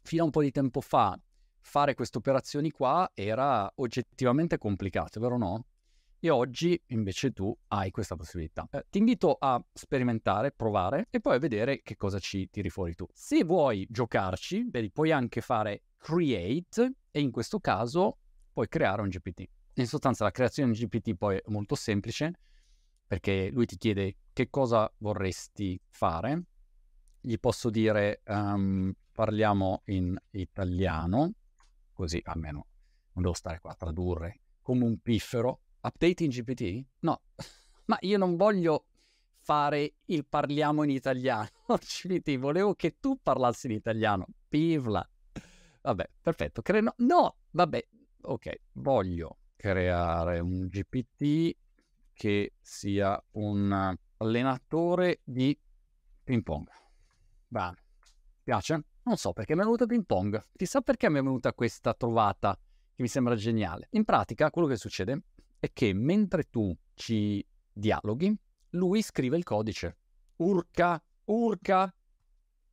fino 0.01 0.21
a 0.23 0.25
un 0.25 0.31
po' 0.31 0.41
di 0.41 0.51
tempo 0.51 0.81
fa, 0.81 1.17
fare 1.61 1.93
queste 1.93 2.17
operazioni 2.17 2.71
qua 2.71 3.09
era 3.13 3.71
oggettivamente 3.75 4.57
complicato, 4.57 5.21
vero 5.21 5.37
no? 5.37 5.65
E 6.23 6.29
oggi 6.29 6.79
invece 6.87 7.31
tu 7.31 7.55
hai 7.69 7.89
questa 7.89 8.15
possibilità. 8.15 8.67
Eh, 8.71 8.85
ti 8.91 8.99
invito 8.99 9.37
a 9.39 9.61
sperimentare, 9.73 10.51
provare 10.51 11.07
e 11.09 11.19
poi 11.19 11.35
a 11.35 11.39
vedere 11.39 11.81
che 11.81 11.95
cosa 11.95 12.19
ci 12.19 12.47
tiri 12.51 12.69
fuori 12.69 12.93
tu. 12.93 13.07
Se 13.11 13.43
vuoi 13.43 13.87
giocarci, 13.89 14.67
vedi, 14.69 14.91
puoi 14.91 15.11
anche 15.11 15.41
fare 15.41 15.85
create 15.97 16.93
e 17.09 17.19
in 17.19 17.31
questo 17.31 17.59
caso 17.59 18.19
puoi 18.53 18.67
creare 18.67 19.01
un 19.01 19.09
GPT. 19.09 19.45
In 19.73 19.87
sostanza 19.87 20.23
la 20.23 20.29
creazione 20.29 20.73
di 20.73 20.85
GPT 20.85 21.15
poi 21.15 21.37
è 21.37 21.43
molto 21.47 21.73
semplice 21.73 22.39
perché 23.07 23.49
lui 23.51 23.65
ti 23.65 23.77
chiede 23.77 24.17
che 24.31 24.51
cosa 24.51 24.93
vorresti 24.97 25.81
fare. 25.89 26.43
Gli 27.19 27.39
posso 27.39 27.71
dire 27.71 28.21
um, 28.27 28.93
parliamo 29.11 29.81
in 29.85 30.15
italiano, 30.31 31.33
così 31.93 32.21
almeno 32.25 32.67
non 33.13 33.23
devo 33.23 33.33
stare 33.33 33.59
qua 33.59 33.71
a 33.71 33.75
tradurre 33.75 34.41
come 34.61 34.85
un 34.85 34.99
piffero 34.99 35.61
Update 35.83 36.23
in 36.23 36.29
GPT? 36.29 36.85
No, 36.99 37.21
ma 37.85 37.97
io 38.01 38.17
non 38.17 38.35
voglio 38.35 38.85
fare 39.39 39.95
il 40.05 40.25
parliamo 40.25 40.83
in 40.83 40.91
italiano. 40.91 41.49
GPT, 41.67 42.37
volevo 42.37 42.75
che 42.75 42.97
tu 42.99 43.19
parlassi 43.21 43.67
in 43.67 43.73
italiano. 43.73 44.27
Pivla. 44.47 45.07
Vabbè, 45.81 46.09
perfetto. 46.21 46.61
Cre- 46.61 46.81
no, 46.81 46.93
no, 46.97 47.37
vabbè, 47.51 47.87
ok. 48.21 48.59
Voglio 48.73 49.37
creare 49.55 50.39
un 50.39 50.67
GPT 50.67 51.57
che 52.13 52.53
sia 52.61 53.19
un 53.31 53.95
allenatore 54.17 55.21
di 55.23 55.57
ping 56.23 56.43
pong. 56.43 56.67
Va, 57.47 57.75
piace? 58.43 58.83
Non 59.03 59.17
so 59.17 59.33
perché 59.33 59.55
mi 59.55 59.61
è 59.61 59.63
venuta 59.63 59.87
ping 59.87 60.05
pong. 60.05 60.39
Chissà 60.55 60.81
perché 60.81 61.09
mi 61.09 61.17
è 61.17 61.23
venuta 61.23 61.53
questa 61.53 61.95
trovata 61.95 62.55
che 62.93 63.01
mi 63.01 63.07
sembra 63.07 63.35
geniale. 63.35 63.87
In 63.91 64.05
pratica, 64.05 64.51
quello 64.51 64.67
che 64.67 64.77
succede 64.77 65.23
è 65.61 65.71
che 65.71 65.93
mentre 65.93 66.45
tu 66.49 66.75
ci 66.95 67.45
dialoghi, 67.71 68.35
lui 68.71 69.03
scrive 69.03 69.37
il 69.37 69.43
codice. 69.43 69.95
Urca, 70.37 70.99
urca, 71.25 71.93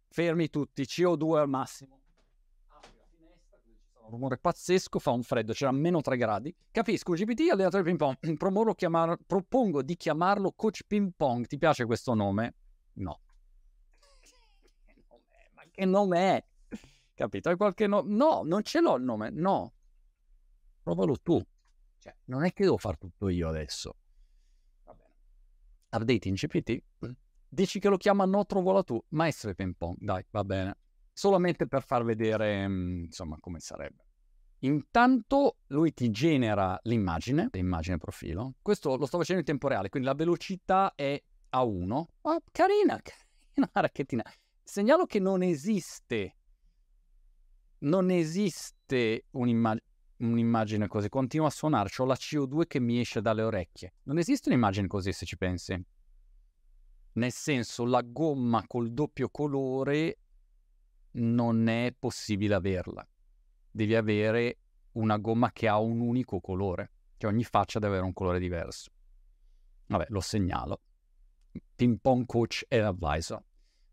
fermi 0.09 0.49
tutti, 0.49 0.85
CO2 0.85 1.37
al 1.37 1.51
massimo. 1.51 2.01
Apri 2.69 2.91
la 2.97 3.05
finestra, 3.11 3.59
quindi 3.63 3.83
un 4.01 4.11
rumore 4.11 4.39
pazzesco, 4.39 4.99
fa 4.99 5.11
un 5.11 5.23
freddo, 5.23 5.53
c'era 5.53 5.71
meno 5.71 6.01
3 6.01 6.17
gradi. 6.17 6.57
Capisco, 6.71 7.13
GPT 7.13 7.51
allenatore 7.51 7.83
ping 7.83 7.99
pong. 7.99 8.17
Chiamar- 8.75 9.19
propongo 9.27 9.83
di 9.83 9.95
chiamarlo 9.95 10.53
coach 10.53 10.85
ping 10.87 11.13
pong. 11.15 11.47
Ti 11.47 11.59
piace 11.59 11.85
questo 11.85 12.15
nome? 12.15 12.55
No. 12.95 13.21
Ma 15.53 15.63
che 15.71 15.85
nome 15.85 16.19
è? 16.37 16.45
Capito? 17.13 17.51
Hai 17.51 17.57
qualche 17.59 17.87
nome? 17.87 18.15
No, 18.15 18.41
non 18.45 18.63
ce 18.63 18.81
l'ho 18.81 18.97
il 18.97 19.03
nome, 19.03 19.29
no. 19.29 19.75
Provalo 20.83 21.19
tu. 21.21 21.39
Cioè, 22.09 22.17
non 22.25 22.45
è 22.45 22.53
che 22.53 22.65
devo 22.65 22.79
fare 22.79 22.97
tutto 22.97 23.29
io 23.29 23.49
adesso. 23.49 23.97
Va 24.85 24.95
bene. 24.95 25.15
Update 25.91 26.29
in 26.29 26.35
GPT. 26.35 26.83
Dici 27.51 27.79
che 27.79 27.89
lo 27.89 27.97
chiama 27.97 28.25
no 28.25 28.47
trovola 28.47 28.83
tu. 28.83 29.03
Maestro 29.09 29.51
di 29.51 29.55
ping 29.55 29.75
pong. 29.77 29.97
Dai, 29.99 30.25
va 30.31 30.45
bene. 30.45 30.77
Solamente 31.13 31.67
per 31.67 31.83
far 31.83 32.05
vedere, 32.05 32.67
mm, 32.67 33.05
insomma, 33.05 33.37
come 33.41 33.61
sarebbe. 33.61 34.05
Intanto 34.61 35.59
lui 35.69 35.93
ti 35.93 36.11
genera 36.11 36.79
l'immagine, 36.83 37.49
l'immagine 37.53 37.99
profilo. 37.99 38.55
Questo 38.63 38.97
lo 38.97 39.07
sto 39.07 39.19
facendo 39.19 39.41
in 39.41 39.47
tempo 39.47 39.69
reale, 39.69 39.89
quindi 39.89 40.09
la 40.09 40.15
velocità 40.15 40.95
è 40.95 41.21
a 41.51 41.63
1. 41.63 42.09
Oh, 42.23 42.41
carina, 42.51 43.01
una 43.57 43.71
racchettina. 43.73 44.25
Segnalo 44.63 45.07
che 45.07 45.21
non 45.21 45.43
esiste, 45.43 46.37
non 47.81 48.11
esiste 48.11 49.27
un'immagine 49.31 49.88
un'immagine 50.19 50.89
così, 50.89 51.09
continua 51.09 51.47
a 51.47 51.51
suonare, 51.51 51.91
ho 51.97 52.05
la 52.05 52.15
CO2 52.15 52.67
che 52.67 52.81
mi 52.81 53.01
esce 53.01 53.21
dalle 53.21 53.43
orecchie. 53.43 53.95
Non 54.05 54.19
esiste 54.19 54.49
un'immagine 54.49 54.87
così 54.87 55.13
se 55.13 55.27
ci 55.27 55.37
pensi. 55.37 55.81
Nel 57.13 57.33
senso, 57.33 57.85
la 57.85 58.03
gomma 58.03 58.65
col 58.67 58.93
doppio 58.93 59.29
colore 59.29 60.19
non 61.13 61.67
è 61.69 61.95
possibile 61.99 62.55
averla. 62.55 63.07
Devi 63.71 63.95
avere 63.95 64.59
una 64.93 65.17
gomma 65.19 65.53
che 65.53 65.69
ha 65.69 65.79
un 65.79 66.01
unico 66.01 66.41
colore, 66.41 66.93
che 67.17 67.27
ogni 67.27 67.45
faccia 67.45 67.79
deve 67.79 67.93
avere 67.93 68.07
un 68.07 68.13
colore 68.13 68.39
diverso. 68.39 68.91
Vabbè, 69.87 70.07
lo 70.09 70.21
segnalo. 70.21 70.81
Ping 71.75 71.99
pong 72.01 72.27
coach 72.27 72.65
e 72.69 72.79
advisor. 72.79 73.43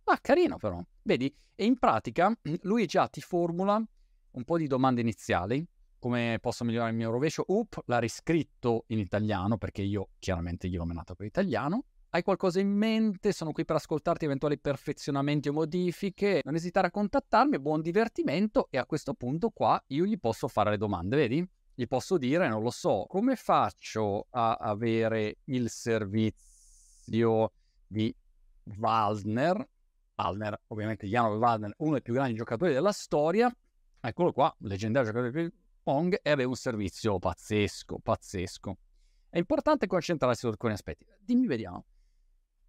Ah, 0.06 0.20
carino 0.20 0.58
però. 0.58 0.84
Vedi? 1.02 1.34
E 1.56 1.66
in 1.66 1.80
pratica 1.80 2.38
lui 2.62 2.86
già 2.86 3.08
ti 3.08 3.22
formula 3.22 3.82
un 4.32 4.44
po' 4.44 4.58
di 4.58 4.68
domande 4.68 5.02
iniziali. 5.02 5.66
Come 6.06 6.38
posso 6.40 6.64
migliorare 6.64 6.92
il 6.92 6.98
mio 6.98 7.10
rovescio? 7.10 7.46
Up, 7.48 7.82
l'ha 7.88 7.98
riscritto 7.98 8.84
in 8.90 9.00
italiano 9.00 9.58
perché 9.58 9.82
io 9.82 10.10
chiaramente 10.20 10.68
gliel'ho 10.68 10.86
menato 10.86 11.16
per 11.16 11.26
italiano. 11.26 11.86
Hai 12.10 12.22
qualcosa 12.22 12.60
in 12.60 12.70
mente? 12.70 13.32
Sono 13.32 13.52
qui 13.52 13.66
per 13.66 13.78
ascoltarti 13.78 14.26
eventuali 14.26 14.60
perfezionamenti 14.60 15.50
o 15.50 15.54
modifiche. 15.54 16.42
Non 16.44 16.54
esitare 16.54 16.86
a 16.86 16.92
contattarmi, 16.92 17.60
buon 17.60 17.82
divertimento 17.82 18.68
e 18.70 18.78
a 18.78 18.86
questo 18.86 19.16
punto 19.16 19.50
qua 19.50 19.84
io 19.88 20.06
gli 20.06 20.20
posso 20.20 20.48
fare 20.48 20.70
le 20.70 20.78
domande, 20.78 21.16
vedi? 21.16 21.50
Gli 21.74 21.88
posso 21.88 22.20
dire, 22.20 22.48
non 22.50 22.62
lo 22.62 22.70
so, 22.70 23.06
come 23.08 23.36
faccio 23.36 24.28
a 24.30 24.58
avere 24.58 25.38
il 25.46 25.72
servizio 25.72 27.52
di 27.88 28.16
Waldner 28.78 29.68
Waldner, 30.18 30.62
ovviamente 30.68 31.08
Jan 31.08 31.34
Waldner, 31.38 31.74
uno 31.78 31.94
dei 31.94 32.04
più 32.04 32.14
grandi 32.14 32.36
giocatori 32.36 32.74
della 32.74 32.92
storia, 32.92 33.52
eccolo 34.00 34.32
qua, 34.34 34.56
leggendario 34.60 35.12
giocatore 35.12 35.52
pong, 35.86 36.20
e 36.24 36.32
aveva 36.32 36.50
un 36.50 36.56
servizio 36.56 37.20
pazzesco, 37.20 38.00
pazzesco. 38.00 38.78
È 39.30 39.38
importante 39.38 39.86
concentrarsi 39.86 40.40
su 40.40 40.48
alcuni 40.48 40.74
aspetti. 40.74 41.06
Dimmi, 41.20 41.46
vediamo. 41.46 41.86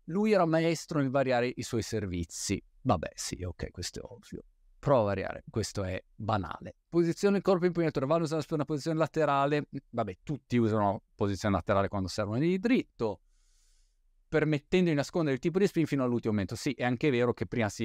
Lui 0.05 0.33
era 0.33 0.45
maestro 0.45 1.01
nel 1.01 1.09
variare 1.09 1.51
i 1.57 1.63
suoi 1.63 1.81
servizi. 1.81 2.63
Vabbè, 2.83 3.13
sì, 3.15 3.43
ok, 3.43 3.71
questo 3.71 4.01
è 4.01 4.03
ovvio. 4.05 4.43
Prova 4.79 5.01
a 5.01 5.05
variare, 5.05 5.45
questo 5.49 5.83
è 5.83 5.99
banale. 6.15 6.77
Posizione 6.91 7.35
del 7.35 7.43
corpo 7.43 7.65
impugnatore, 7.65 8.05
vale 8.05 8.25
usare 8.25 8.45
una 8.51 8.67
posizione 8.67 8.99
laterale. 8.99 9.67
Vabbè, 9.89 10.19
tutti 10.23 10.59
usano 10.59 11.05
posizione 11.15 11.55
laterale 11.55 11.89
quando 11.89 12.09
servono 12.09 12.39
di 12.41 12.59
dritto 12.59 13.23
permettendo 14.29 14.91
di 14.91 14.97
nascondere 14.97 15.35
il 15.35 15.41
tipo 15.41 15.59
di 15.59 15.67
spin 15.67 15.87
fino 15.87 16.05
all'ultimo 16.05 16.35
momento. 16.35 16.57
Sì, 16.57 16.73
è 16.73 16.85
anche 16.85 17.09
vero 17.09 17.33
che 17.33 17.47
prima 17.47 17.71
si 17.71 17.85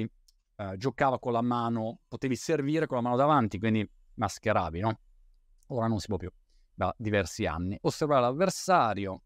uh, 0.56 0.76
giocava 0.76 1.18
con 1.18 1.32
la 1.32 1.40
mano, 1.40 2.00
potevi 2.06 2.36
servire 2.36 2.86
con 2.86 2.98
la 2.98 3.02
mano 3.02 3.16
davanti, 3.16 3.58
quindi 3.58 3.88
mascheravi, 4.14 4.80
no? 4.80 4.98
Ora 5.66 5.86
non 5.86 5.98
si 5.98 6.06
può 6.06 6.16
più, 6.16 6.30
da 6.74 6.94
diversi 6.96 7.46
anni. 7.46 7.78
Osservare 7.82 8.22
l'avversario, 8.22 9.22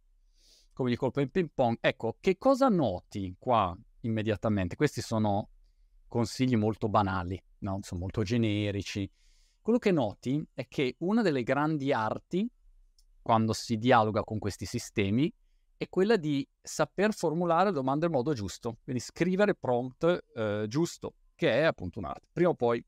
come 0.73 0.91
gli 0.91 0.97
colpa 0.97 1.21
in 1.21 1.31
ping 1.31 1.51
pong. 1.55 1.79
Ecco, 1.81 2.17
che 2.21 2.37
cosa 2.39 2.69
noti 2.69 3.35
qua 3.39 3.77
immediatamente? 4.01 4.77
Questi 4.77 5.01
sono 5.01 5.51
consigli 6.07 6.57
molto 6.57 6.89
banali, 6.89 7.43
no? 7.61 7.81
Sono 7.83 8.01
molto 8.01 8.23
generici. 8.23 9.11
Quello 9.61 9.79
che 9.79 9.91
noti 9.91 10.47
è 10.55 10.69
che 10.69 10.95
una 10.99 11.23
delle 11.23 11.43
grandi 11.43 11.93
arti, 11.93 12.49
quando 13.21 13.53
si 13.53 13.77
dialoga 13.77 14.23
con 14.23 14.39
questi 14.39 14.65
sistemi, 14.65 15.33
è 15.77 15.89
quella 15.89 16.17
di 16.17 16.47
saper 16.63 17.13
formulare 17.13 17.73
domande 17.73 18.07
in 18.07 18.13
modo 18.13 18.33
giusto, 18.33 18.79
quindi 18.85 19.03
scrivere 19.03 19.55
prompt 19.55 20.25
eh, 20.35 20.65
giusto, 20.69 21.15
che 21.35 21.53
è 21.53 21.63
appunto 21.63 21.99
un'arte. 21.99 22.29
Prima 22.33 22.51
o 22.51 22.55
poi 22.55 22.83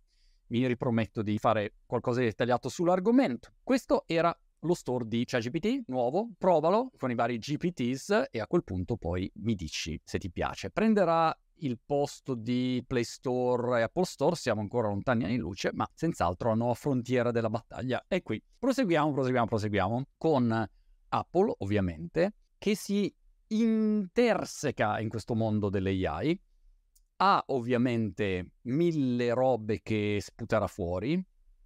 mi 0.48 0.66
riprometto 0.66 1.22
di 1.22 1.38
fare 1.38 1.74
qualcosa 1.86 2.20
di 2.20 2.26
dettagliato 2.26 2.68
sull'argomento. 2.68 3.52
Questo 3.62 4.04
era 4.06 4.36
lo 4.62 4.74
store 4.74 5.06
di 5.06 5.24
ChatGPT 5.24 5.84
nuovo, 5.86 6.30
provalo 6.36 6.90
con 6.98 7.10
i 7.10 7.14
vari 7.14 7.38
GPTs 7.38 8.28
e 8.30 8.40
a 8.40 8.46
quel 8.46 8.64
punto 8.64 8.96
poi 8.96 9.30
mi 9.36 9.54
dici 9.54 10.00
se 10.02 10.18
ti 10.18 10.30
piace. 10.30 10.70
Prenderà 10.70 11.36
il 11.60 11.78
posto 11.84 12.34
di 12.34 12.82
Play 12.86 13.04
Store 13.04 13.80
e 13.80 13.82
Apple 13.82 14.04
Store, 14.04 14.36
siamo 14.36 14.60
ancora 14.60 14.88
lontani 14.88 15.24
anni 15.24 15.36
luce, 15.36 15.70
ma 15.72 15.88
senz'altro 15.92 16.50
la 16.50 16.54
nuova 16.54 16.74
frontiera 16.74 17.30
della 17.30 17.50
battaglia 17.50 18.04
è 18.06 18.22
qui. 18.22 18.42
Proseguiamo, 18.58 19.12
proseguiamo, 19.12 19.46
proseguiamo 19.46 20.06
con 20.16 20.68
Apple, 21.08 21.54
ovviamente, 21.58 22.34
che 22.58 22.76
si 22.76 23.12
interseca 23.48 25.00
in 25.00 25.08
questo 25.08 25.34
mondo 25.34 25.68
dell'AI, 25.68 26.40
ha 27.20 27.42
ovviamente 27.48 28.52
mille 28.62 29.32
robe 29.32 29.80
che 29.82 30.18
sputerà 30.20 30.66
fuori 30.66 31.22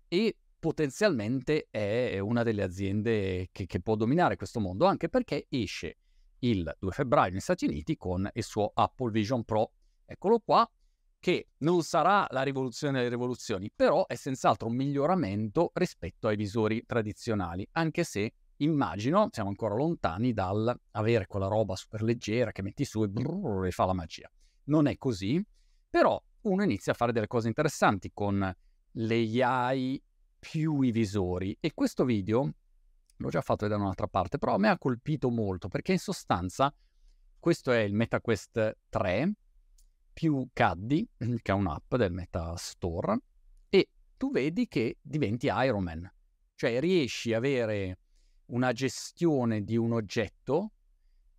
e 0.09 0.37
potenzialmente 0.59 1.67
è 1.71 2.19
una 2.21 2.43
delle 2.43 2.63
aziende 2.63 3.49
che, 3.51 3.67
che, 3.67 3.81
può 3.81 3.97
dominare 3.97 4.37
questo 4.37 4.61
mondo, 4.61 4.87
anche 4.87 5.09
perché 5.09 5.47
esce 5.49 5.97
il 6.41 6.73
2 6.79 6.91
febbraio 6.93 7.31
negli 7.31 7.41
Stati 7.41 7.67
Uniti 7.67 7.97
con 7.97 8.29
il 8.33 8.43
suo 8.45 8.71
Apple 8.73 9.11
Vision 9.11 9.45
Pro. 9.45 9.73
Eccolo 10.05 10.41
qua, 10.41 10.69
che 11.19 11.49
non 11.59 11.83
sarà 11.83 12.27
la 12.31 12.43
rivoluzione 12.43 12.99
delle 12.99 13.11
rivoluzioni, 13.11 13.71
però 13.75 14.07
è 14.07 14.15
senz'altro 14.15 14.69
un 14.69 14.77
miglioramento 14.77 15.71
rispetto 15.75 16.29
ai 16.29 16.37
visori 16.37 16.85
tradizionali, 16.87 17.67
anche 17.73 18.05
se 18.05 18.35
immagino 18.57 19.29
siamo 19.31 19.49
ancora 19.49 19.75
lontani 19.75 20.33
dal 20.33 20.75
avere 20.93 21.27
quella 21.27 21.49
roba 21.49 21.77
super 21.77 22.03
leggera 22.03 22.53
che 22.53 22.63
metti 22.63 22.85
su 22.85 23.03
e, 23.03 23.09
brrr, 23.09 23.67
e 23.67 23.71
fa 23.71 23.85
la 23.85 23.93
magia. 23.93 24.31
Non 24.65 24.87
è 24.87 24.97
così, 24.97 25.45
però 25.89 26.23
uno 26.43 26.63
inizia 26.63 26.93
a 26.93 26.95
fare 26.95 27.13
delle 27.13 27.27
cose 27.27 27.49
interessanti 27.49 28.11
con 28.13 28.55
le 28.93 29.43
AI 29.43 30.03
più 30.39 30.81
i 30.81 30.91
visori. 30.91 31.57
E 31.61 31.73
questo 31.75 32.05
video 32.05 32.53
l'ho 33.17 33.29
già 33.29 33.41
fatto 33.41 33.67
da 33.67 33.77
un'altra 33.77 34.09
parte, 34.09 34.39
però 34.39 34.55
a 34.55 34.59
me 34.59 34.69
ha 34.69 34.79
colpito 34.79 35.31
molto 35.31 35.69
perché 35.69 35.93
in 35.93 35.99
sostanza 35.99 36.75
questo 37.39 37.73
è 37.73 37.79
il 37.79 37.95
MetaQuest 37.95 38.77
3 38.89 39.33
più 40.13 40.49
Caddy, 40.53 41.09
che 41.43 41.53
è 41.53 41.55
un'app 41.55 41.95
del 41.97 42.13
Meta 42.13 42.55
Store, 42.57 43.19
e 43.69 43.89
tu 44.17 44.31
vedi 44.31 44.69
che 44.69 44.99
diventi 45.01 45.47
Iron 45.47 45.83
Man, 45.83 46.13
cioè 46.55 46.81
riesci 46.81 47.33
a 47.33 47.39
avere 47.39 47.99
una 48.47 48.73
gestione 48.73 49.63
di 49.63 49.77
un 49.77 49.93
oggetto 49.93 50.73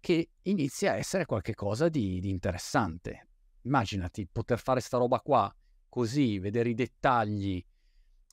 che 0.03 0.31
inizia 0.41 0.91
a 0.91 0.95
essere 0.97 1.25
qualcosa 1.25 1.87
di, 1.87 2.19
di 2.19 2.29
interessante. 2.29 3.29
Immaginati 3.61 4.27
poter 4.29 4.59
fare 4.59 4.81
sta 4.81 4.97
roba 4.97 5.21
qua 5.21 5.49
così, 5.87 6.39
vedere 6.39 6.71
i 6.71 6.73
dettagli, 6.73 7.63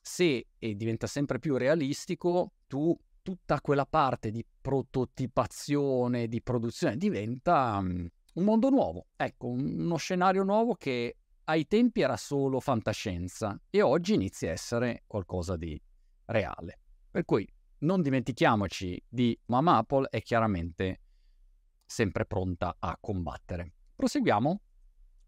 se 0.02 0.48
e 0.58 0.74
diventa 0.74 1.06
sempre 1.06 1.38
più 1.38 1.56
realistico, 1.56 2.54
tu 2.66 2.98
tutta 3.22 3.60
quella 3.60 3.86
parte 3.86 4.32
di 4.32 4.44
prototipazione, 4.60 6.26
di 6.26 6.42
produzione 6.42 6.96
diventa 6.96 7.76
um, 7.76 8.04
un 8.34 8.44
mondo 8.44 8.68
nuovo. 8.68 9.06
Ecco, 9.14 9.46
uno 9.46 9.96
scenario 9.96 10.42
nuovo 10.42 10.74
che 10.74 11.18
ai 11.44 11.68
tempi 11.68 12.00
era 12.00 12.16
solo 12.16 12.58
fantascienza 12.58 13.56
e 13.70 13.80
oggi 13.80 14.14
inizia 14.14 14.48
a 14.48 14.54
essere 14.54 15.04
qualcosa 15.06 15.54
di 15.54 15.80
reale. 16.24 16.80
Per 17.08 17.24
cui 17.24 17.48
non 17.80 18.02
dimentichiamoci 18.02 19.00
di 19.08 19.38
Mama 19.46 19.76
Apple 19.76 20.08
è 20.08 20.20
chiaramente 20.20 21.02
sempre 21.90 22.24
pronta 22.24 22.76
a 22.78 22.96
combattere. 23.00 23.72
Proseguiamo 23.96 24.60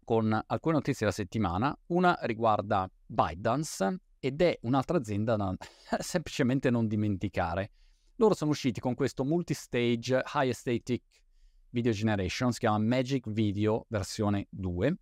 con 0.05 0.43
alcune 0.47 0.75
notizie 0.75 1.05
della 1.05 1.11
settimana. 1.11 1.77
Una 1.87 2.17
riguarda 2.21 2.89
ByteDance 3.05 3.97
ed 4.19 4.41
è 4.41 4.57
un'altra 4.61 4.97
azienda 4.97 5.35
da 5.35 5.53
semplicemente 5.99 6.69
non 6.69 6.87
dimenticare. 6.87 7.71
Loro 8.15 8.33
sono 8.33 8.51
usciti 8.51 8.79
con 8.79 8.95
questo 8.95 9.25
multistage 9.25 10.23
high 10.33 10.47
aesthetic 10.47 11.03
video 11.69 11.91
generation, 11.91 12.51
si 12.51 12.59
chiama 12.59 12.77
Magic 12.77 13.29
Video 13.29 13.85
versione 13.89 14.47
2. 14.49 14.95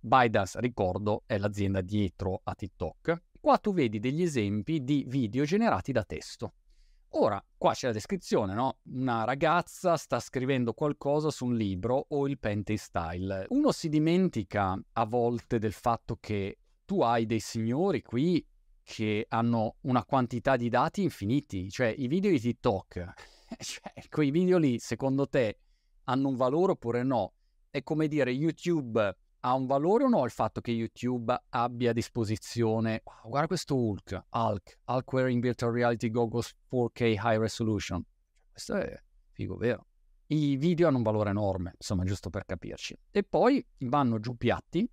ByteDance, 0.00 0.60
ricordo, 0.60 1.22
è 1.26 1.38
l'azienda 1.38 1.80
dietro 1.80 2.40
a 2.44 2.54
TikTok 2.54 3.22
Qua 3.46 3.58
tu 3.58 3.72
vedi 3.72 4.00
degli 4.00 4.22
esempi 4.22 4.82
di 4.82 5.04
video 5.06 5.44
generati 5.44 5.92
da 5.92 6.02
testo. 6.02 6.54
Ora, 7.18 7.42
qua 7.56 7.72
c'è 7.72 7.86
la 7.86 7.94
descrizione, 7.94 8.52
no? 8.52 8.80
Una 8.92 9.24
ragazza 9.24 9.96
sta 9.96 10.20
scrivendo 10.20 10.74
qualcosa 10.74 11.30
su 11.30 11.46
un 11.46 11.56
libro 11.56 12.04
o 12.10 12.28
il 12.28 12.38
painting 12.38 12.76
style. 12.76 13.46
Uno 13.48 13.72
si 13.72 13.88
dimentica 13.88 14.78
a 14.92 15.04
volte 15.06 15.58
del 15.58 15.72
fatto 15.72 16.18
che 16.20 16.58
tu 16.84 17.00
hai 17.00 17.24
dei 17.24 17.40
signori 17.40 18.02
qui 18.02 18.46
che 18.82 19.24
hanno 19.30 19.76
una 19.82 20.04
quantità 20.04 20.56
di 20.56 20.68
dati 20.68 21.02
infiniti, 21.02 21.70
cioè 21.70 21.86
i 21.96 22.06
video 22.06 22.30
di 22.30 22.38
TikTok, 22.38 23.14
cioè 23.60 23.92
quei 24.10 24.30
video 24.30 24.58
lì 24.58 24.78
secondo 24.78 25.26
te 25.26 25.60
hanno 26.04 26.28
un 26.28 26.36
valore 26.36 26.72
oppure 26.72 27.02
no? 27.02 27.32
È 27.70 27.82
come 27.82 28.08
dire 28.08 28.30
YouTube 28.30 29.16
ha 29.46 29.54
un 29.54 29.66
valore 29.66 30.02
o 30.02 30.08
no 30.08 30.24
il 30.24 30.32
fatto 30.32 30.60
che 30.60 30.72
YouTube 30.72 31.32
abbia 31.50 31.90
a 31.90 31.92
disposizione, 31.92 33.02
oh, 33.04 33.28
guarda 33.28 33.46
questo 33.46 33.76
Hulk, 33.76 34.24
Hulk, 34.30 34.78
Hulk 34.86 35.12
wearing 35.12 35.40
virtual 35.40 35.72
reality 35.72 36.10
goggles 36.10 36.52
4K 36.68 37.14
high 37.22 37.38
resolution. 37.38 38.04
Questo 38.50 38.74
è 38.74 39.00
figo, 39.30 39.56
vero? 39.56 39.86
I 40.28 40.56
video 40.56 40.88
hanno 40.88 40.96
un 40.96 41.04
valore 41.04 41.30
enorme, 41.30 41.74
insomma, 41.78 42.02
giusto 42.02 42.28
per 42.28 42.44
capirci. 42.44 42.98
E 43.12 43.22
poi 43.22 43.64
vanno 43.78 44.18
giù 44.18 44.36
piatti 44.36 44.88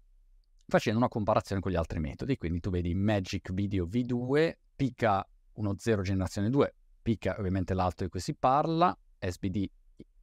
facendo 0.67 0.99
una 0.99 1.07
comparazione 1.09 1.59
con 1.59 1.71
gli 1.71 1.75
altri 1.75 1.99
metodi. 1.99 2.37
Quindi 2.37 2.59
tu 2.59 2.69
vedi 2.69 2.93
Magic 2.93 3.51
Video 3.53 3.87
V2, 3.87 4.53
Pica 4.75 5.27
1.0 5.57 6.01
generazione 6.01 6.51
2, 6.51 6.75
Pica 7.01 7.35
ovviamente 7.39 7.73
l'altro 7.73 8.05
di 8.05 8.11
cui 8.11 8.19
si 8.19 8.35
parla, 8.35 8.95
SBD 9.17 9.67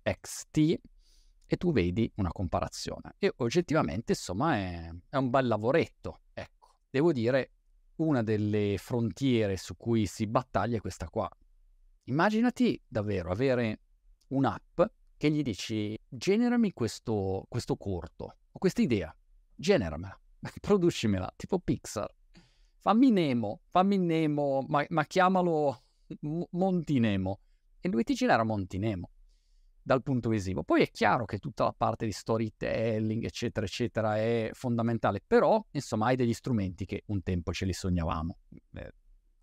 XT, 0.04 0.78
e 1.52 1.56
tu 1.56 1.72
vedi 1.72 2.08
una 2.16 2.30
comparazione. 2.30 3.16
E 3.18 3.32
oggettivamente, 3.38 4.12
insomma, 4.12 4.54
è, 4.54 4.88
è 5.08 5.16
un 5.16 5.30
bel 5.30 5.48
lavoretto. 5.48 6.20
Ecco, 6.32 6.76
devo 6.88 7.12
dire, 7.12 7.50
una 7.96 8.22
delle 8.22 8.76
frontiere 8.78 9.56
su 9.56 9.76
cui 9.76 10.06
si 10.06 10.28
battaglia 10.28 10.76
è 10.76 10.80
questa 10.80 11.08
qua. 11.08 11.28
Immaginati 12.04 12.80
davvero 12.86 13.32
avere 13.32 13.80
un'app 14.28 14.80
che 15.16 15.30
gli 15.32 15.42
dici 15.42 15.98
generami 16.08 16.72
questo, 16.72 17.46
questo 17.48 17.74
corto 17.74 18.36
o 18.48 18.58
questa 18.60 18.82
idea, 18.82 19.12
generamela, 19.52 20.16
producimela, 20.60 21.32
tipo 21.34 21.58
Pixar. 21.58 22.14
Fammi 22.78 23.10
Nemo, 23.10 23.62
fammi 23.66 23.98
Nemo, 23.98 24.64
ma, 24.68 24.84
ma 24.90 25.04
chiamalo 25.04 25.82
Monti 26.50 27.00
Nemo. 27.00 27.40
E 27.80 27.88
lui 27.88 28.04
ti 28.04 28.14
genera 28.14 28.44
Monti 28.44 28.78
Nemo 28.78 29.10
dal 29.82 30.02
punto 30.02 30.28
visivo. 30.28 30.62
Poi 30.62 30.82
è 30.82 30.90
chiaro 30.90 31.24
che 31.24 31.38
tutta 31.38 31.64
la 31.64 31.74
parte 31.76 32.04
di 32.04 32.12
storytelling, 32.12 33.24
eccetera, 33.24 33.66
eccetera, 33.66 34.16
è 34.16 34.50
fondamentale, 34.52 35.22
però, 35.26 35.64
insomma, 35.70 36.06
hai 36.06 36.16
degli 36.16 36.32
strumenti 36.32 36.84
che 36.84 37.02
un 37.06 37.22
tempo 37.22 37.52
ce 37.52 37.64
li 37.64 37.72
sognavamo. 37.72 38.38
Eh, 38.74 38.92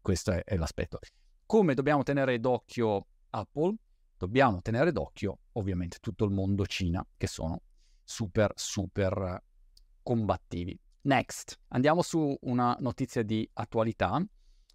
questo 0.02 0.32
è, 0.32 0.44
è 0.44 0.56
l'aspetto. 0.56 1.00
Come 1.46 1.74
dobbiamo 1.74 2.04
tenere 2.04 2.40
d'occhio 2.40 3.08
Apple? 3.30 3.76
Dobbiamo 4.18 4.62
tenere 4.62 4.92
d'occhio, 4.92 5.40
ovviamente, 5.54 5.98
tutto 6.00 6.26
il 6.26 6.32
mondo 6.32 6.66
Cina, 6.66 7.06
che 7.16 7.28
sono 7.28 7.62
super, 8.04 8.52
super 8.56 9.44
combattivi. 10.02 10.80
Next, 11.02 11.60
andiamo 11.70 12.02
su 12.02 12.36
una 12.42 12.76
notizia 12.80 13.24
di 13.24 13.48
attualità, 13.54 14.26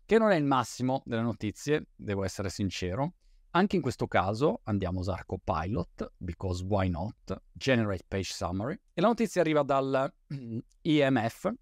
che 0.05 0.19
non 0.19 0.31
è 0.31 0.37
il 0.37 0.45
massimo 0.45 1.03
delle 1.05 1.23
notizie, 1.23 1.89
devo 1.95 2.25
essere 2.25 2.51
sincero, 2.51 3.15
anche 3.53 3.77
in 3.77 3.83
questo 3.83 4.07
caso 4.07 4.61
andiamo 4.65 4.99
a 4.99 5.01
usare 5.01 5.25
Copilot, 5.27 6.13
because 6.17 6.65
why 6.65 6.89
not, 6.89 7.43
Generate 7.53 8.05
Page 8.07 8.33
Summary. 8.33 8.79
E 8.95 9.01
la 9.01 9.09
notizia 9.09 9.41
arriva 9.41 9.63
dal 9.63 10.13
IMF, 10.83 11.53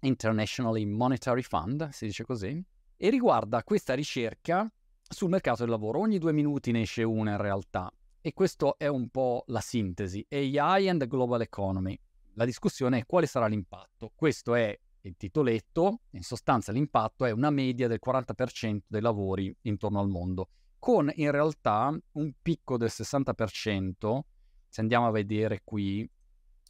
Internationally 0.00 0.84
Monetary 0.84 1.42
Fund, 1.42 1.88
si 1.90 2.06
dice 2.06 2.24
così, 2.24 2.64
e 2.96 3.10
riguarda 3.10 3.62
questa 3.62 3.94
ricerca 3.94 4.70
sul 5.00 5.30
mercato 5.30 5.62
del 5.62 5.70
lavoro. 5.70 6.00
Ogni 6.00 6.18
due 6.18 6.32
minuti 6.32 6.72
ne 6.72 6.82
esce 6.82 7.04
una 7.04 7.32
in 7.32 7.36
realtà. 7.36 7.92
E 8.20 8.32
questo 8.32 8.76
è 8.78 8.86
un 8.86 9.08
po' 9.08 9.44
la 9.46 9.60
sintesi. 9.60 10.24
AI 10.28 10.88
and 10.88 11.00
the 11.00 11.06
Global 11.06 11.40
Economy. 11.40 11.98
La 12.34 12.44
discussione 12.44 12.98
è 12.98 13.06
quale 13.06 13.26
sarà 13.26 13.46
l'impatto. 13.46 14.10
Questo 14.14 14.54
è 14.54 14.76
il 15.02 15.16
titoletto. 15.16 16.00
In 16.10 16.22
sostanza 16.22 16.72
l'impatto 16.72 17.24
è 17.24 17.30
una 17.30 17.50
media 17.50 17.86
del 17.86 18.00
40% 18.04 18.78
dei 18.86 19.00
lavori 19.00 19.54
intorno 19.62 20.00
al 20.00 20.08
mondo 20.08 20.48
con 20.82 21.12
in 21.14 21.30
realtà 21.30 21.96
un 22.14 22.32
picco 22.42 22.76
del 22.76 22.90
60%, 22.92 24.18
se 24.66 24.80
andiamo 24.80 25.06
a 25.06 25.12
vedere 25.12 25.60
qui, 25.62 26.10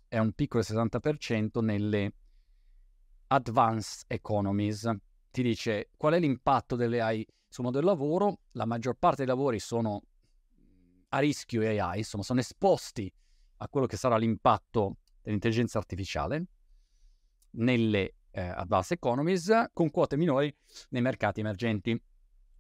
è 0.07 0.19
un 0.19 0.33
picco 0.33 0.61
del 0.61 0.67
60% 0.69 1.65
nelle 1.65 2.13
advanced 3.29 4.05
economies. 4.09 4.87
Ti 5.31 5.43
dice 5.43 5.89
qual 5.97 6.13
è 6.13 6.21
l'impatto 6.21 6.77
delle 6.77 7.01
AI 7.01 7.27
sul 7.49 7.65
mondo 7.65 7.79
del 7.79 7.89
lavoro, 7.89 8.41
la 8.51 8.67
maggior 8.67 8.97
parte 8.99 9.25
dei 9.25 9.35
lavori 9.35 9.59
sono 9.59 10.03
a 11.09 11.19
rischio 11.19 11.63
AI, 11.63 11.97
insomma 11.97 12.23
sono 12.23 12.41
esposti 12.41 13.11
a 13.57 13.69
quello 13.71 13.87
che 13.87 13.97
sarà 13.97 14.19
l'impatto 14.19 14.99
dell'intelligenza 15.23 15.79
artificiale 15.79 16.45
nelle 17.53 18.17
eh, 18.31 18.43
advanced 18.43 18.99
economies 18.99 19.71
con 19.73 19.91
quote 19.91 20.19
minori 20.19 20.55
nei 20.91 21.01
mercati 21.01 21.41
emergenti 21.41 21.99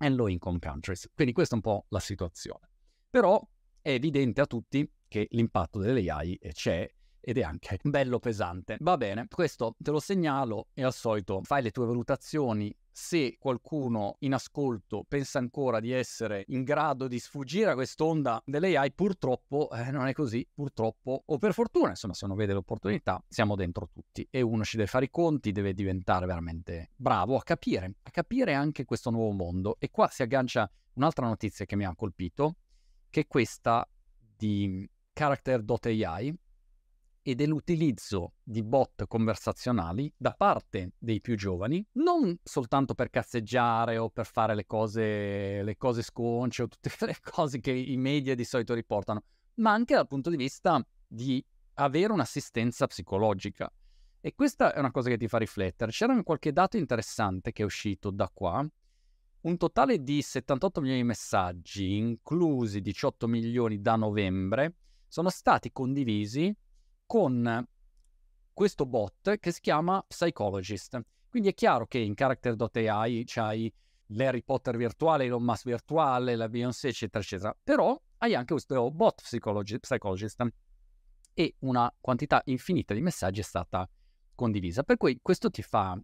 and 0.02 0.16
low 0.16 0.26
income 0.26 0.58
countries. 0.58 1.08
Quindi 1.14 1.32
questa 1.32 1.54
è 1.54 1.56
un 1.56 1.62
po' 1.62 1.86
la 1.88 2.00
situazione. 2.00 2.68
Però 3.08 3.40
è 3.80 3.90
evidente 3.90 4.40
a 4.40 4.46
tutti 4.46 4.88
che 5.08 5.28
l'impatto 5.30 5.78
delle 5.78 6.08
AI 6.10 6.38
c'è 6.52 6.90
ed 7.20 7.38
è 7.38 7.42
anche 7.42 7.78
bello 7.82 8.18
pesante. 8.18 8.76
Va 8.80 8.96
bene, 8.96 9.26
questo 9.28 9.76
te 9.78 9.90
lo 9.90 10.00
segnalo 10.00 10.68
e 10.74 10.82
al 10.82 10.92
solito 10.92 11.40
fai 11.42 11.62
le 11.62 11.70
tue 11.70 11.86
valutazioni. 11.86 12.74
Se 12.94 13.36
qualcuno 13.38 14.16
in 14.20 14.34
ascolto 14.34 15.04
pensa 15.08 15.38
ancora 15.38 15.80
di 15.80 15.92
essere 15.92 16.44
in 16.48 16.62
grado 16.62 17.08
di 17.08 17.18
sfuggire 17.18 17.70
a 17.70 17.74
quest'onda 17.74 18.42
delle 18.44 18.76
AI, 18.76 18.92
purtroppo 18.92 19.70
eh, 19.70 19.90
non 19.90 20.08
è 20.08 20.12
così, 20.12 20.46
purtroppo, 20.52 21.22
o 21.24 21.38
per 21.38 21.54
fortuna, 21.54 21.88
insomma, 21.88 22.12
se 22.12 22.26
uno 22.26 22.34
vede 22.34 22.52
l'opportunità, 22.52 23.22
siamo 23.28 23.56
dentro 23.56 23.88
tutti 23.90 24.28
e 24.30 24.42
uno 24.42 24.62
ci 24.62 24.76
deve 24.76 24.88
fare 24.88 25.06
i 25.06 25.10
conti, 25.10 25.52
deve 25.52 25.72
diventare 25.72 26.26
veramente 26.26 26.90
bravo 26.94 27.36
a 27.36 27.42
capire, 27.42 27.94
a 28.02 28.10
capire 28.10 28.52
anche 28.52 28.84
questo 28.84 29.08
nuovo 29.08 29.32
mondo. 29.32 29.76
E 29.78 29.90
qua 29.90 30.08
si 30.08 30.22
aggancia 30.22 30.70
un'altra 30.94 31.26
notizia 31.26 31.64
che 31.64 31.76
mi 31.76 31.86
ha 31.86 31.94
colpito, 31.96 32.56
che 33.08 33.20
è 33.20 33.26
questa 33.26 33.88
di 34.36 34.86
Character.ai, 35.14 36.34
e 37.22 37.34
dell'utilizzo 37.36 38.34
di 38.42 38.62
bot 38.62 39.06
conversazionali 39.06 40.12
da 40.16 40.32
parte 40.32 40.92
dei 40.98 41.20
più 41.20 41.36
giovani, 41.36 41.84
non 41.92 42.36
soltanto 42.42 42.94
per 42.94 43.10
cazzeggiare 43.10 43.96
o 43.96 44.10
per 44.10 44.26
fare 44.26 44.54
le 44.54 44.66
cose, 44.66 45.62
le 45.62 45.76
cose 45.76 46.02
sconce 46.02 46.62
o 46.62 46.68
tutte 46.68 46.90
le 47.06 47.16
cose 47.22 47.60
che 47.60 47.70
i 47.70 47.96
media 47.96 48.34
di 48.34 48.44
solito 48.44 48.74
riportano, 48.74 49.22
ma 49.54 49.72
anche 49.72 49.94
dal 49.94 50.08
punto 50.08 50.30
di 50.30 50.36
vista 50.36 50.84
di 51.06 51.44
avere 51.74 52.12
un'assistenza 52.12 52.86
psicologica. 52.86 53.72
E 54.20 54.34
questa 54.34 54.72
è 54.74 54.78
una 54.78 54.90
cosa 54.90 55.08
che 55.08 55.16
ti 55.16 55.26
fa 55.26 55.38
riflettere. 55.38 55.90
C'era 55.90 56.20
qualche 56.22 56.52
dato 56.52 56.76
interessante 56.76 57.52
che 57.52 57.62
è 57.62 57.64
uscito 57.64 58.10
da 58.10 58.30
qua. 58.32 58.64
Un 59.42 59.56
totale 59.56 60.00
di 60.02 60.22
78 60.22 60.80
milioni 60.80 61.00
di 61.00 61.06
messaggi, 61.06 61.96
inclusi 61.96 62.80
18 62.80 63.26
milioni 63.26 63.80
da 63.80 63.96
novembre, 63.96 64.76
sono 65.08 65.28
stati 65.28 65.72
condivisi 65.72 66.54
con 67.12 67.68
questo 68.54 68.86
bot 68.86 69.36
che 69.38 69.52
si 69.52 69.60
chiama 69.60 70.02
Psychologist. 70.08 70.98
Quindi 71.28 71.50
è 71.50 71.52
chiaro 71.52 71.86
che 71.86 71.98
in 71.98 72.14
Character.ai 72.14 73.24
c'hai 73.26 73.70
l'Harry 74.06 74.42
Potter 74.42 74.78
virtuale, 74.78 75.24
Elon 75.24 75.42
Musk 75.42 75.66
virtuale, 75.66 76.36
la 76.36 76.48
Beyoncé, 76.48 76.88
eccetera, 76.88 77.22
eccetera. 77.22 77.54
Però 77.62 78.00
hai 78.16 78.34
anche 78.34 78.54
questo 78.54 78.90
bot 78.90 79.20
Psychologist 79.20 80.46
e 81.34 81.54
una 81.58 81.94
quantità 82.00 82.40
infinita 82.46 82.94
di 82.94 83.02
messaggi 83.02 83.40
è 83.40 83.44
stata 83.44 83.86
condivisa. 84.34 84.82
Per 84.82 84.96
cui 84.96 85.18
questo 85.20 85.50
ti 85.50 85.60
fa, 85.60 86.00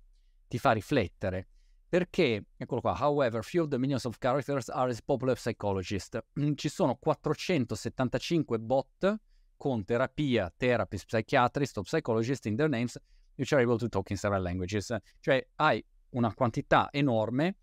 ti 0.46 0.58
fa 0.58 0.72
riflettere. 0.72 1.48
Perché, 1.88 2.48
eccolo 2.54 2.82
qua, 2.82 2.94
however, 3.00 3.42
few 3.42 3.62
of 3.62 3.70
the 3.70 3.78
millions 3.78 4.04
of 4.04 4.18
characters 4.18 4.68
are 4.68 4.90
as 4.90 5.00
popular 5.00 5.36
psychologist. 5.36 6.22
Ci 6.54 6.68
sono 6.68 6.96
475 6.96 8.58
bot 8.58 9.20
con 9.58 9.84
terapia, 9.84 10.50
therapist, 10.56 11.04
psychiatrist 11.04 11.76
o 11.76 11.82
psychologist 11.82 12.46
in 12.46 12.56
their 12.56 12.70
names, 12.70 12.96
which 13.34 13.52
are 13.52 13.60
able 13.60 13.76
to 13.76 13.88
talk 13.90 14.08
in 14.08 14.16
several 14.16 14.42
languages. 14.42 14.96
Cioè 15.20 15.46
hai 15.56 15.84
una 16.10 16.32
quantità 16.32 16.88
enorme 16.90 17.56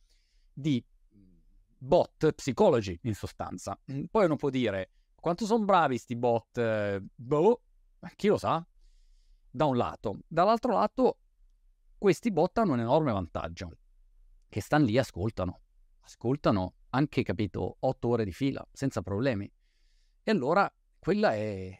di 0.53 0.86
bot 1.77 2.31
psicologi 2.34 2.99
in 3.03 3.15
sostanza. 3.15 3.79
Poi 4.12 4.25
uno 4.25 4.36
può 4.36 4.51
dire 4.51 4.91
quanto 5.15 5.45
sono 5.45 5.65
bravi 5.65 5.97
sti 5.97 6.15
bot? 6.15 7.01
Boh, 7.15 7.62
chi 8.15 8.27
lo 8.27 8.38
sa? 8.38 8.63
Da 9.49 9.65
un 9.65 9.77
lato. 9.77 10.19
Dall'altro 10.27 10.73
lato, 10.73 11.19
questi 11.97 12.31
bot 12.31 12.58
hanno 12.60 12.73
un 12.73 12.81
enorme 12.81 13.12
vantaggio, 13.12 13.71
che 14.47 14.62
stanno 14.62 14.86
lì 14.86 14.95
e 14.95 14.99
ascoltano. 14.99 15.62
Ascoltano 16.01 16.75
anche, 16.89 17.23
capito, 17.23 17.77
otto 17.79 18.08
ore 18.10 18.25
di 18.25 18.31
fila, 18.31 18.63
senza 18.71 19.01
problemi. 19.01 19.51
E 20.21 20.31
allora 20.31 20.71
quella 20.99 21.34
è, 21.34 21.75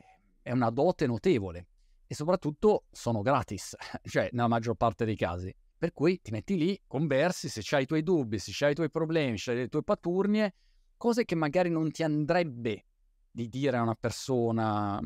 è 0.46 0.52
una 0.52 0.70
dote 0.70 1.08
notevole 1.08 1.70
e 2.06 2.14
soprattutto 2.14 2.84
sono 2.92 3.24
gratis, 3.24 3.76
cioè 4.08 4.30
nella 4.32 4.48
maggior 4.48 4.76
parte 4.76 5.04
dei 5.04 5.16
casi. 5.16 5.52
Per 5.76 5.92
cui 5.92 6.22
ti 6.22 6.30
metti 6.30 6.56
lì, 6.56 6.80
conversi, 6.86 7.50
se 7.50 7.64
hai 7.76 7.84
i 7.84 7.86
tuoi 7.88 8.04
dubbi, 8.04 8.38
se 8.38 8.64
hai 8.64 8.74
i 8.74 8.76
tuoi 8.76 8.92
problemi, 8.92 9.40
se 9.40 9.52
hai 9.52 9.58
le 9.58 9.68
tue 9.70 9.82
paturnie, 9.82 10.54
cose 10.98 11.26
che 11.26 11.34
magari 11.34 11.72
non 11.72 11.90
ti 11.90 12.04
andrebbe 12.04 12.86
di 13.32 13.50
dire 13.50 13.78
a 13.78 13.82
una 13.82 13.96
persona, 13.96 15.02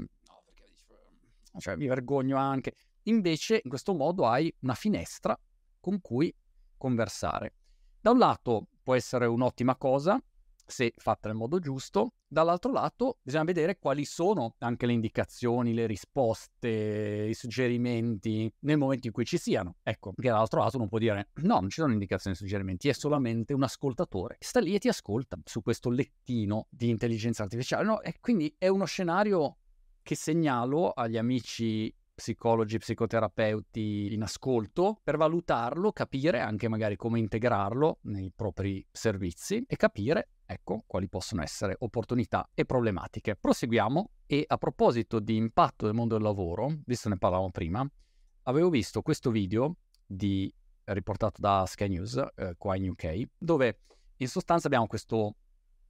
cioè, 1.57 1.77
mi 1.77 1.87
vergogno 1.87 2.35
anche. 2.35 2.75
Invece 3.03 3.61
in 3.63 3.69
questo 3.69 3.93
modo 3.93 4.27
hai 4.27 4.53
una 4.59 4.75
finestra 4.75 5.39
con 5.79 6.01
cui 6.01 6.35
conversare. 6.77 7.53
Da 8.01 8.11
un 8.11 8.17
lato 8.17 8.67
può 8.83 8.93
essere 8.93 9.25
un'ottima 9.25 9.77
cosa, 9.77 10.21
se 10.69 10.93
fatta 10.95 11.27
nel 11.27 11.37
modo 11.37 11.59
giusto. 11.59 12.13
Dall'altro 12.27 12.71
lato 12.71 13.17
bisogna 13.21 13.43
vedere 13.43 13.79
quali 13.79 14.05
sono 14.05 14.53
anche 14.59 14.85
le 14.85 14.93
indicazioni, 14.93 15.73
le 15.73 15.87
risposte, 15.87 17.27
i 17.29 17.33
suggerimenti 17.33 18.53
nel 18.59 18.77
momento 18.77 19.07
in 19.07 19.13
cui 19.13 19.25
ci 19.25 19.37
siano. 19.37 19.77
Ecco, 19.81 20.13
che 20.15 20.27
dall'altro 20.29 20.59
lato 20.59 20.77
uno 20.77 20.87
può 20.87 20.99
dire 20.99 21.29
no, 21.41 21.59
non 21.59 21.69
ci 21.69 21.81
sono 21.81 21.91
indicazioni 21.91 22.35
e 22.35 22.39
suggerimenti, 22.39 22.87
è 22.87 22.93
solamente 22.93 23.53
un 23.53 23.63
ascoltatore. 23.63 24.37
Sta 24.39 24.59
lì 24.59 24.75
e 24.75 24.79
ti 24.79 24.87
ascolta 24.87 25.37
su 25.43 25.61
questo 25.61 25.89
lettino 25.89 26.67
di 26.69 26.89
intelligenza 26.89 27.43
artificiale. 27.43 27.85
No? 27.85 28.01
E 28.01 28.15
quindi 28.19 28.53
è 28.57 28.67
uno 28.67 28.85
scenario 28.85 29.57
che 30.03 30.15
segnalo 30.15 30.91
agli 30.91 31.17
amici 31.17 31.93
psicologi, 32.19 32.77
psicoterapeuti 32.77 34.13
in 34.13 34.23
ascolto 34.23 34.99
per 35.01 35.15
valutarlo, 35.15 35.93
capire 35.93 36.41
anche 36.41 36.67
magari 36.67 36.97
come 36.97 37.17
integrarlo 37.17 37.99
nei 38.03 38.31
propri 38.35 38.85
servizi 38.91 39.63
e 39.65 39.77
capire, 39.77 40.31
ecco, 40.45 40.83
quali 40.85 41.07
possono 41.07 41.41
essere 41.41 41.75
opportunità 41.79 42.49
e 42.53 42.65
problematiche. 42.65 43.37
Proseguiamo 43.37 44.11
e 44.25 44.43
a 44.45 44.57
proposito 44.57 45.19
di 45.19 45.37
impatto 45.37 45.85
del 45.85 45.95
mondo 45.95 46.15
del 46.15 46.23
lavoro, 46.23 46.75
visto 46.85 47.07
ne 47.07 47.17
parlavamo 47.17 47.51
prima, 47.51 47.89
avevo 48.43 48.69
visto 48.69 49.01
questo 49.01 49.31
video 49.31 49.77
di, 50.05 50.53
riportato 50.83 51.39
da 51.39 51.65
Sky 51.65 51.87
News 51.87 52.21
eh, 52.35 52.55
qua 52.57 52.75
in 52.75 52.89
UK, 52.89 53.29
dove 53.37 53.79
in 54.17 54.27
sostanza 54.27 54.67
abbiamo 54.67 54.87
questo 54.87 55.35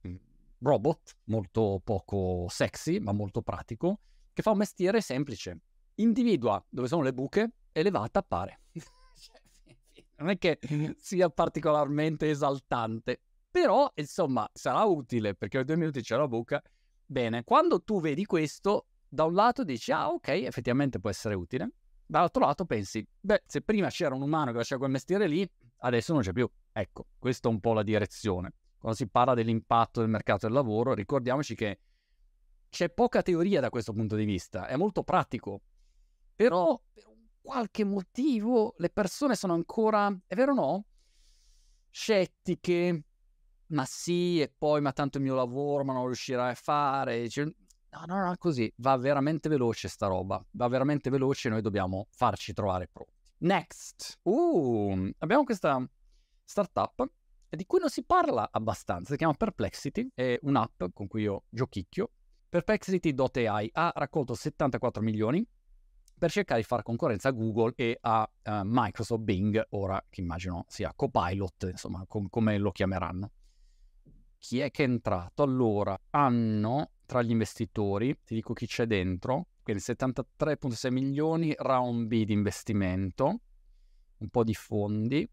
mm, 0.06 0.14
robot 0.60 1.16
molto 1.24 1.80
poco 1.82 2.46
sexy, 2.48 3.00
ma 3.00 3.10
molto 3.10 3.42
pratico, 3.42 3.98
che 4.32 4.42
fa 4.42 4.52
un 4.52 4.58
mestiere 4.58 5.00
semplice, 5.00 5.58
individua 6.00 6.62
dove 6.68 6.88
sono 6.88 7.02
le 7.02 7.12
buche 7.12 7.52
e 7.72 7.82
le 7.82 7.90
va 7.90 8.02
a 8.02 8.08
tappare. 8.08 8.60
non 10.16 10.30
è 10.30 10.38
che 10.38 10.58
sia 10.98 11.30
particolarmente 11.30 12.30
esaltante, 12.30 13.20
però 13.50 13.90
insomma 13.94 14.48
sarà 14.52 14.84
utile 14.84 15.34
perché 15.34 15.58
ogni 15.58 15.66
due 15.66 15.76
minuti 15.76 16.02
c'è 16.02 16.16
la 16.16 16.28
buca. 16.28 16.62
Bene, 17.04 17.42
quando 17.42 17.82
tu 17.82 18.00
vedi 18.00 18.24
questo, 18.24 18.86
da 19.08 19.24
un 19.24 19.34
lato 19.34 19.64
dici, 19.64 19.90
ah 19.90 20.08
ok, 20.08 20.28
effettivamente 20.28 21.00
può 21.00 21.10
essere 21.10 21.34
utile, 21.34 21.72
dall'altro 22.06 22.44
lato 22.44 22.64
pensi, 22.64 23.04
beh, 23.20 23.42
se 23.46 23.62
prima 23.62 23.88
c'era 23.88 24.14
un 24.14 24.22
umano 24.22 24.52
che 24.52 24.58
faceva 24.58 24.80
quel 24.80 24.92
mestiere 24.92 25.26
lì, 25.26 25.48
adesso 25.78 26.12
non 26.12 26.22
c'è 26.22 26.32
più. 26.32 26.48
Ecco, 26.72 27.06
questa 27.18 27.48
è 27.48 27.50
un 27.50 27.58
po' 27.58 27.72
la 27.72 27.82
direzione. 27.82 28.52
Quando 28.78 28.96
si 28.96 29.08
parla 29.08 29.34
dell'impatto 29.34 30.00
del 30.00 30.08
mercato 30.08 30.46
del 30.46 30.54
lavoro, 30.54 30.94
ricordiamoci 30.94 31.54
che 31.54 31.80
c'è 32.68 32.88
poca 32.88 33.22
teoria 33.22 33.60
da 33.60 33.68
questo 33.68 33.92
punto 33.92 34.14
di 34.14 34.24
vista, 34.24 34.66
è 34.66 34.76
molto 34.76 35.02
pratico. 35.02 35.62
Però 36.40 36.80
per 36.94 37.04
qualche 37.42 37.84
motivo 37.84 38.72
le 38.78 38.88
persone 38.88 39.34
sono 39.34 39.52
ancora, 39.52 40.10
è 40.26 40.34
vero 40.34 40.52
o 40.52 40.54
no? 40.54 40.84
Scettiche, 41.90 43.04
ma 43.66 43.84
sì, 43.84 44.40
e 44.40 44.50
poi 44.56 44.80
ma 44.80 44.90
tanto 44.92 45.18
il 45.18 45.24
mio 45.24 45.34
lavoro, 45.34 45.84
ma 45.84 45.92
non 45.92 46.06
riuscirai 46.06 46.52
a 46.52 46.54
fare. 46.54 47.28
Cioè, 47.28 47.44
no, 47.44 48.04
no, 48.06 48.24
no, 48.24 48.34
così, 48.38 48.72
va 48.76 48.96
veramente 48.96 49.50
veloce 49.50 49.88
sta 49.88 50.06
roba, 50.06 50.42
va 50.52 50.68
veramente 50.68 51.10
veloce 51.10 51.48
e 51.48 51.50
noi 51.50 51.60
dobbiamo 51.60 52.06
farci 52.08 52.54
trovare 52.54 52.88
pronti. 52.90 53.12
Next, 53.40 54.20
uh, 54.22 55.10
abbiamo 55.18 55.44
questa 55.44 55.86
startup 56.42 57.06
di 57.50 57.66
cui 57.66 57.80
non 57.80 57.90
si 57.90 58.02
parla 58.02 58.48
abbastanza, 58.50 59.10
si 59.10 59.18
chiama 59.18 59.34
Perplexity, 59.34 60.08
è 60.14 60.38
un'app 60.40 60.84
con 60.94 61.06
cui 61.06 61.20
io 61.20 61.44
giochicchio. 61.50 62.12
Perplexity.ai 62.48 63.68
ha 63.74 63.92
raccolto 63.94 64.32
74 64.32 65.02
milioni, 65.02 65.46
per 66.20 66.30
cercare 66.30 66.60
di 66.60 66.66
fare 66.66 66.82
concorrenza 66.82 67.30
a 67.30 67.32
Google 67.32 67.72
e 67.76 67.96
a 67.98 68.30
uh, 68.44 68.60
Microsoft 68.62 69.22
Bing, 69.22 69.68
ora 69.70 70.04
che 70.10 70.20
immagino 70.20 70.66
sia 70.68 70.92
Copilot, 70.94 71.68
insomma, 71.70 72.04
com- 72.06 72.28
come 72.28 72.58
lo 72.58 72.72
chiameranno. 72.72 73.30
Chi 74.36 74.60
è 74.60 74.70
che 74.70 74.84
è 74.84 74.86
entrato? 74.86 75.42
Allora, 75.42 75.98
hanno 76.10 76.90
tra 77.06 77.22
gli 77.22 77.30
investitori, 77.30 78.14
ti 78.22 78.34
dico 78.34 78.52
chi 78.52 78.66
c'è 78.66 78.84
dentro, 78.84 79.46
quindi 79.62 79.82
73,6 79.82 80.92
milioni, 80.92 81.54
round 81.56 82.06
B 82.06 82.24
di 82.24 82.34
investimento, 82.34 83.40
un 84.18 84.28
po' 84.28 84.44
di 84.44 84.54
fondi. 84.54 85.26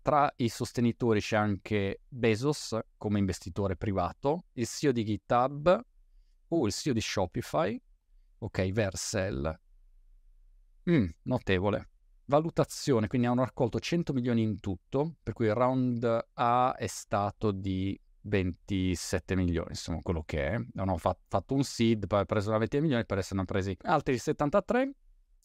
Tra 0.00 0.32
i 0.36 0.48
sostenitori 0.48 1.20
c'è 1.20 1.36
anche 1.36 2.02
Bezos 2.06 2.78
come 2.96 3.18
investitore 3.18 3.76
privato, 3.76 4.44
il 4.52 4.66
CEO 4.68 4.92
di 4.92 5.04
GitHub, 5.04 5.84
o 6.50 6.56
uh, 6.56 6.66
il 6.66 6.72
CEO 6.72 6.92
di 6.92 7.00
Shopify, 7.00 7.82
ok, 8.38 8.70
Vercel, 8.70 9.60
Mm, 10.90 11.04
notevole. 11.22 11.90
Valutazione, 12.24 13.06
quindi 13.06 13.26
hanno 13.26 13.42
raccolto 13.42 13.78
100 13.78 14.12
milioni 14.12 14.42
in 14.42 14.60
tutto, 14.60 15.16
per 15.22 15.34
cui 15.34 15.46
il 15.46 15.54
round 15.54 16.28
A 16.34 16.74
è 16.76 16.86
stato 16.86 17.50
di 17.52 17.98
27 18.22 19.34
milioni, 19.34 19.68
insomma, 19.70 20.00
quello 20.02 20.22
che 20.24 20.48
è. 20.48 20.60
Hanno 20.76 20.96
fat- 20.96 21.20
fatto 21.28 21.54
un 21.54 21.62
seed, 21.62 22.06
poi 22.06 22.18
hanno 22.18 22.26
preso 22.26 22.48
una 22.50 22.58
20 22.58 22.80
milioni, 22.80 23.06
per 23.06 23.18
essere 23.18 23.44
presi 23.44 23.76
altri 23.82 24.18
73. 24.18 24.94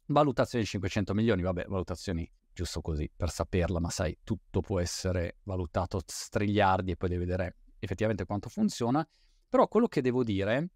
Valutazione 0.08 0.64
di 0.64 0.70
500 0.70 1.14
milioni, 1.14 1.42
vabbè, 1.42 1.66
valutazioni 1.68 2.30
giusto 2.54 2.82
così, 2.82 3.10
per 3.14 3.30
saperla, 3.30 3.80
ma 3.80 3.90
sai, 3.90 4.18
tutto 4.24 4.62
può 4.62 4.80
essere 4.80 5.38
valutato 5.44 6.02
strigliardi 6.06 6.92
e 6.92 6.96
poi 6.98 7.10
devi 7.10 7.26
vedere 7.26 7.56
effettivamente 7.80 8.26
quanto 8.26 8.50
funziona. 8.50 9.06
Però 9.50 9.68
quello 9.68 9.88
che 9.88 10.02
devo 10.02 10.24
dire 10.24 10.70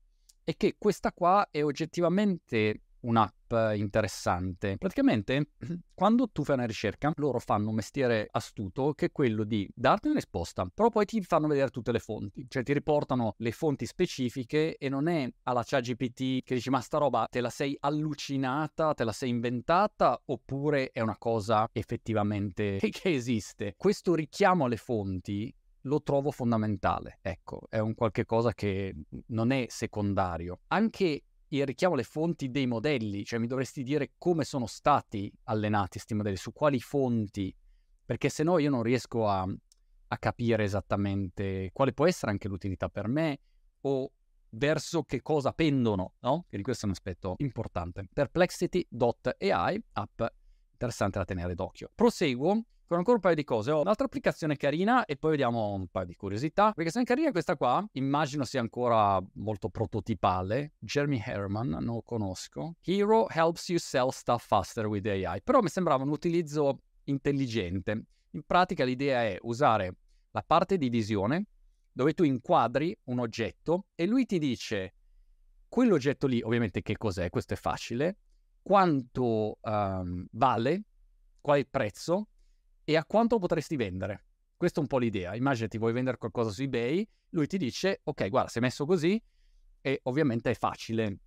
è 0.44 0.56
che 0.56 0.76
questa 0.78 1.12
qua 1.12 1.50
è 1.52 1.64
oggettivamente 1.64 2.82
un'app 3.02 3.37
interessante. 3.76 4.78
Praticamente, 4.78 5.52
quando 5.94 6.30
tu 6.30 6.44
fai 6.44 6.56
una 6.56 6.66
ricerca, 6.66 7.12
loro 7.16 7.40
fanno 7.40 7.70
un 7.70 7.76
mestiere 7.76 8.28
astuto 8.32 8.94
che 8.94 9.08
è 9.08 9.12
quello 9.12 9.44
di 9.44 9.70
darti 9.74 10.08
una 10.08 10.16
risposta, 10.16 10.70
però 10.74 10.90
poi 10.90 11.06
ti 11.06 11.22
fanno 11.24 11.48
vedere 11.48 11.70
tutte 11.70 11.92
le 11.92 12.00
fonti, 12.00 12.46
cioè 12.48 12.64
ti 12.64 12.74
riportano 12.74 13.36
le 13.38 13.52
fonti 13.52 13.86
specifiche 13.86 14.78
e 14.78 14.90
non 14.90 15.08
è 15.08 15.30
alla 15.44 15.64
chat 15.64 15.84
GPT 15.84 16.44
che 16.44 16.56
dici 16.56 16.70
ma 16.70 16.82
sta 16.82 16.98
roba 16.98 17.28
te 17.30 17.42
la 17.42 17.50
sei 17.50 17.76
allucinata, 17.80 18.94
te 18.94 19.04
la 19.04 19.12
sei 19.12 19.30
inventata 19.30 20.22
oppure 20.26 20.92
è 20.92 21.02
una 21.02 21.18
cosa 21.18 21.68
effettivamente 21.72 22.78
che 22.92 23.14
esiste. 23.14 23.76
Questo 23.78 24.16
richiamo 24.16 24.66
alle 24.66 24.78
fonti 24.78 25.54
lo 25.88 26.02
trovo 26.04 26.32
fondamentale. 26.32 27.20
Ecco, 27.22 27.62
è 27.70 27.80
un 27.80 27.96
qualche 27.96 28.26
cosa 28.26 28.54
che 28.54 28.94
non 29.28 29.52
è 29.52 29.66
secondario. 29.70 30.60
Anche 30.68 31.24
il 31.50 31.66
richiamo 31.66 31.94
alle 31.94 32.04
fonti 32.04 32.50
dei 32.50 32.68
modelli, 32.68 33.24
cioè 33.24 33.40
mi 33.40 33.48
dovresti 33.48 33.84
dire 33.84 34.14
come 34.18 34.44
sono 34.44 34.66
stati 34.66 35.32
allenati 35.44 35.92
questi 35.92 36.14
modelli, 36.14 36.36
su 36.36 36.52
quali 36.52 36.80
fonti, 36.80 37.54
perché 38.06 38.30
se 38.30 38.44
no 38.44 38.58
io 38.58 38.70
non 38.70 38.84
riesco 38.84 39.28
a, 39.28 39.48
a 40.08 40.18
capire 40.18 40.64
esattamente 40.64 41.70
quale 41.74 41.94
può 41.94 42.06
essere 42.06 42.32
anche 42.32 42.48
l'utilità 42.48 42.90
per 42.90 43.08
me 43.08 43.40
o 43.82 44.12
verso 44.50 45.04
che 45.04 45.22
cosa 45.22 45.52
pendono, 45.52 46.14
no? 46.20 46.46
Quindi 46.48 46.64
questo 46.66 46.86
è 46.86 46.90
un 46.90 46.94
aspetto 46.96 47.36
importante. 47.38 48.08
Perplexity.ai, 48.12 49.84
app 49.94 50.22
interessante 50.72 51.18
da 51.18 51.26
tenere 51.26 51.56
d'occhio. 51.56 51.92
Proseguo 51.94 52.64
con 52.88 52.98
ancora 52.98 53.18
un 53.18 53.22
paio 53.22 53.36
di 53.36 53.44
cose. 53.44 53.72
Ho 53.72 53.82
un'altra 53.82 54.06
applicazione 54.06 54.56
carina 54.56 55.04
e 55.06 55.18
poi 55.18 55.32
vediamo 55.32 55.74
un 55.74 55.88
paio 55.88 56.06
di 56.06 56.16
curiosità. 56.16 56.66
L'applicazione 56.68 57.06
carina 57.06 57.28
è 57.28 57.32
questa 57.32 57.58
qua, 57.58 57.86
immagino 57.94 58.46
sia 58.46 58.62
ancora 58.62 59.22
molto 59.34 59.70
prototipale. 59.70 60.74
Jeremy 60.80 61.22
Herman, 61.24 61.68
non 61.68 61.96
lo 61.96 62.02
conosco. 62.02 62.76
Hero 62.82 63.28
helps 63.30 63.68
you 63.70 63.78
sell 63.78 64.10
stuff 64.10 64.46
faster 64.46 64.86
with 64.86 65.06
AI. 65.06 65.42
Però 65.44 65.62
mi 65.62 65.68
sembrava 65.68 66.04
un 66.04 66.12
utilizzo 66.12 66.80
intelligente. 67.04 68.06
In 68.32 68.44
pratica 68.46 68.86
l'idea 68.86 69.24
è 69.24 69.38
usare 69.42 69.96
la 70.32 70.44
parte 70.44 70.78
di 70.78 70.88
visione 70.88 71.48
dove 71.92 72.14
tu 72.14 72.24
inquadri 72.24 72.98
un 73.06 73.20
oggetto 73.20 73.88
e 73.96 74.06
lui 74.06 74.26
ti 74.26 74.40
dice 74.40 74.94
quell'oggetto 75.68 76.28
lì, 76.28 76.42
ovviamente 76.42 76.82
che 76.82 76.96
cos'è, 76.96 77.30
questo 77.30 77.54
è 77.56 77.58
facile, 77.58 78.20
quanto 78.62 79.58
um, 79.62 80.26
vale, 80.32 80.84
qual 81.42 81.58
è 81.58 81.60
il 81.60 81.68
prezzo 81.68 82.28
e 82.90 82.96
a 82.96 83.04
quanto 83.04 83.38
potresti 83.38 83.76
vendere. 83.76 84.24
Questa 84.56 84.80
è 84.80 84.82
un 84.82 84.88
po' 84.88 84.98
l'idea. 84.98 85.36
Immaginati, 85.36 85.78
vuoi 85.78 85.92
vendere 85.92 86.16
qualcosa 86.16 86.52
su 86.52 86.62
eBay, 86.62 87.06
lui 87.32 87.46
ti 87.46 87.58
dice, 87.58 88.00
ok, 88.02 88.30
guarda, 88.30 88.50
sei 88.50 88.62
messo 88.62 88.86
così 88.86 89.22
e 89.82 90.00
ovviamente 90.04 90.52
è 90.52 90.54
facile. 90.54 91.20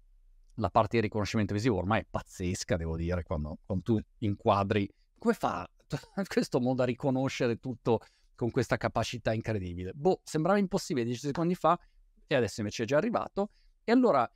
La 0.54 0.70
parte 0.70 0.96
di 0.96 1.02
riconoscimento 1.02 1.52
visivo 1.52 1.76
ormai 1.76 2.00
è 2.00 2.06
pazzesca, 2.08 2.78
devo 2.78 2.96
dire, 2.96 3.24
quando, 3.24 3.58
quando 3.66 3.84
tu 3.84 4.00
inquadri. 4.20 4.90
Come 5.18 5.34
fa 5.34 5.70
questo 6.26 6.60
mondo 6.60 6.80
a 6.80 6.86
riconoscere 6.86 7.58
tutto 7.58 8.00
con 8.34 8.50
questa 8.50 8.78
capacità 8.78 9.34
incredibile? 9.34 9.92
Boh, 9.92 10.22
sembrava 10.24 10.58
impossibile 10.58 11.04
10 11.04 11.26
secondi 11.26 11.54
fa 11.54 11.78
e 12.26 12.34
adesso 12.34 12.60
invece 12.60 12.84
è 12.84 12.86
già 12.86 12.96
arrivato. 12.96 13.50
E 13.84 13.92
allora 13.92 14.26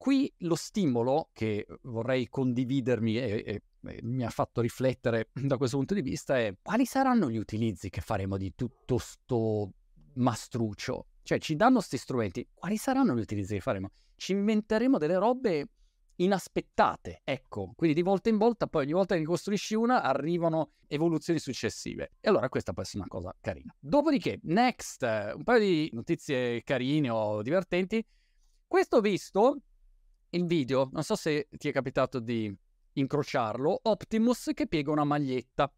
Qui 0.00 0.32
lo 0.38 0.54
stimolo 0.54 1.28
che 1.34 1.66
vorrei 1.82 2.26
condividermi 2.26 3.18
e, 3.18 3.44
e, 3.46 3.62
mi 4.02 4.24
ha 4.24 4.30
fatto 4.30 4.60
riflettere 4.60 5.30
da 5.34 5.56
questo 5.56 5.76
punto 5.76 5.94
di 5.94 6.02
vista 6.02 6.38
è 6.38 6.54
quali 6.62 6.84
saranno 6.84 7.30
gli 7.30 7.38
utilizzi 7.38 7.90
che 7.90 8.00
faremo 8.00 8.36
di 8.36 8.54
tutto 8.54 8.98
sto 8.98 9.72
mastruccio? 10.14 11.06
Cioè 11.22 11.38
ci 11.38 11.56
danno 11.56 11.76
questi 11.76 11.98
strumenti, 11.98 12.48
quali 12.54 12.76
saranno 12.76 13.14
gli 13.14 13.20
utilizzi 13.20 13.54
che 13.54 13.60
faremo? 13.60 13.90
Ci 14.16 14.32
inventeremo 14.32 14.98
delle 14.98 15.18
robe 15.18 15.68
inaspettate, 16.16 17.22
ecco, 17.24 17.72
quindi 17.74 17.96
di 17.96 18.02
volta 18.02 18.28
in 18.28 18.36
volta, 18.36 18.66
poi 18.66 18.84
ogni 18.84 18.92
volta 18.92 19.14
che 19.14 19.20
ne 19.20 19.26
costruisci 19.26 19.74
una 19.74 20.02
arrivano 20.02 20.72
evoluzioni 20.86 21.38
successive. 21.38 22.12
E 22.20 22.28
allora 22.28 22.48
questa 22.48 22.72
può 22.72 22.82
essere 22.82 22.98
una 22.98 23.08
cosa 23.08 23.34
carina. 23.40 23.74
Dopodiché, 23.78 24.38
next, 24.42 25.02
un 25.02 25.42
paio 25.42 25.60
di 25.60 25.90
notizie 25.92 26.62
carine 26.62 27.08
o 27.08 27.42
divertenti. 27.42 28.04
Questo 28.66 29.00
visto 29.00 29.62
il 30.30 30.44
video, 30.44 30.88
non 30.92 31.02
so 31.02 31.16
se 31.16 31.48
ti 31.50 31.68
è 31.68 31.72
capitato 31.72 32.20
di 32.20 32.54
incrociarlo, 32.94 33.80
Optimus 33.82 34.50
che 34.54 34.66
piega 34.66 34.90
una 34.90 35.04
maglietta. 35.04 35.72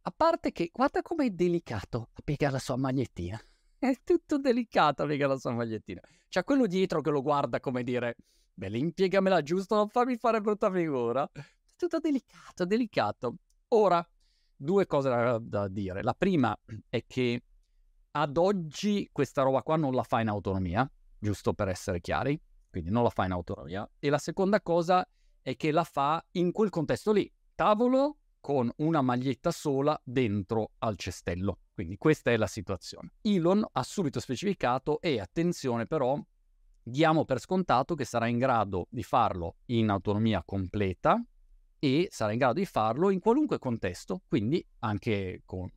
A 0.00 0.14
parte 0.16 0.52
che 0.52 0.70
guarda 0.72 1.02
com'è 1.02 1.30
delicato 1.30 2.10
a 2.12 2.20
piegare 2.24 2.54
la 2.54 2.58
sua 2.58 2.76
magliettina. 2.76 3.40
È 3.78 3.94
tutto 4.02 4.38
delicato 4.38 5.02
a 5.02 5.06
piegare 5.06 5.32
la 5.32 5.38
sua 5.38 5.52
magliettina. 5.52 6.00
C'è 6.28 6.44
quello 6.44 6.66
dietro 6.66 7.00
che 7.00 7.10
lo 7.10 7.22
guarda 7.22 7.60
come 7.60 7.82
dire, 7.82 8.16
beh, 8.54 8.76
impiegamela 8.76 9.42
giusto, 9.42 9.74
non 9.74 9.88
farmi 9.88 10.16
fare 10.16 10.40
brutta 10.40 10.70
figura. 10.70 11.28
Tutto 11.76 11.98
delicato, 11.98 12.64
delicato. 12.64 13.36
Ora, 13.68 14.06
due 14.56 14.86
cose 14.86 15.08
da, 15.08 15.38
da 15.38 15.68
dire. 15.68 16.02
La 16.02 16.14
prima 16.14 16.56
è 16.88 17.04
che 17.06 17.42
ad 18.10 18.36
oggi 18.36 19.08
questa 19.12 19.42
roba 19.42 19.62
qua 19.62 19.76
non 19.76 19.94
la 19.94 20.02
fa 20.02 20.20
in 20.20 20.28
autonomia, 20.28 20.90
giusto 21.18 21.52
per 21.52 21.68
essere 21.68 22.00
chiari, 22.00 22.40
quindi 22.68 22.90
non 22.90 23.04
la 23.04 23.10
fa 23.10 23.24
in 23.24 23.32
autonomia. 23.32 23.88
E 23.98 24.10
la 24.10 24.18
seconda 24.18 24.60
cosa 24.60 25.06
è 25.48 25.56
che 25.56 25.70
la 25.70 25.84
fa 25.84 26.22
in 26.32 26.52
quel 26.52 26.68
contesto 26.68 27.10
lì, 27.10 27.32
tavolo 27.54 28.18
con 28.38 28.70
una 28.76 29.00
maglietta 29.00 29.50
sola 29.50 29.98
dentro 30.04 30.72
al 30.80 30.98
cestello. 30.98 31.60
Quindi 31.72 31.96
questa 31.96 32.30
è 32.30 32.36
la 32.36 32.46
situazione. 32.46 33.12
Elon 33.22 33.66
ha 33.72 33.82
subito 33.82 34.20
specificato 34.20 35.00
e 35.00 35.18
attenzione 35.18 35.86
però, 35.86 36.20
diamo 36.82 37.24
per 37.24 37.40
scontato 37.40 37.94
che 37.94 38.04
sarà 38.04 38.26
in 38.26 38.36
grado 38.36 38.88
di 38.90 39.02
farlo 39.02 39.56
in 39.66 39.88
autonomia 39.88 40.42
completa 40.44 41.18
e 41.78 42.08
sarà 42.10 42.32
in 42.32 42.38
grado 42.38 42.58
di 42.58 42.66
farlo 42.66 43.08
in 43.08 43.18
qualunque 43.18 43.58
contesto, 43.58 44.20
quindi 44.28 44.62
anche 44.80 45.40
con, 45.46 45.72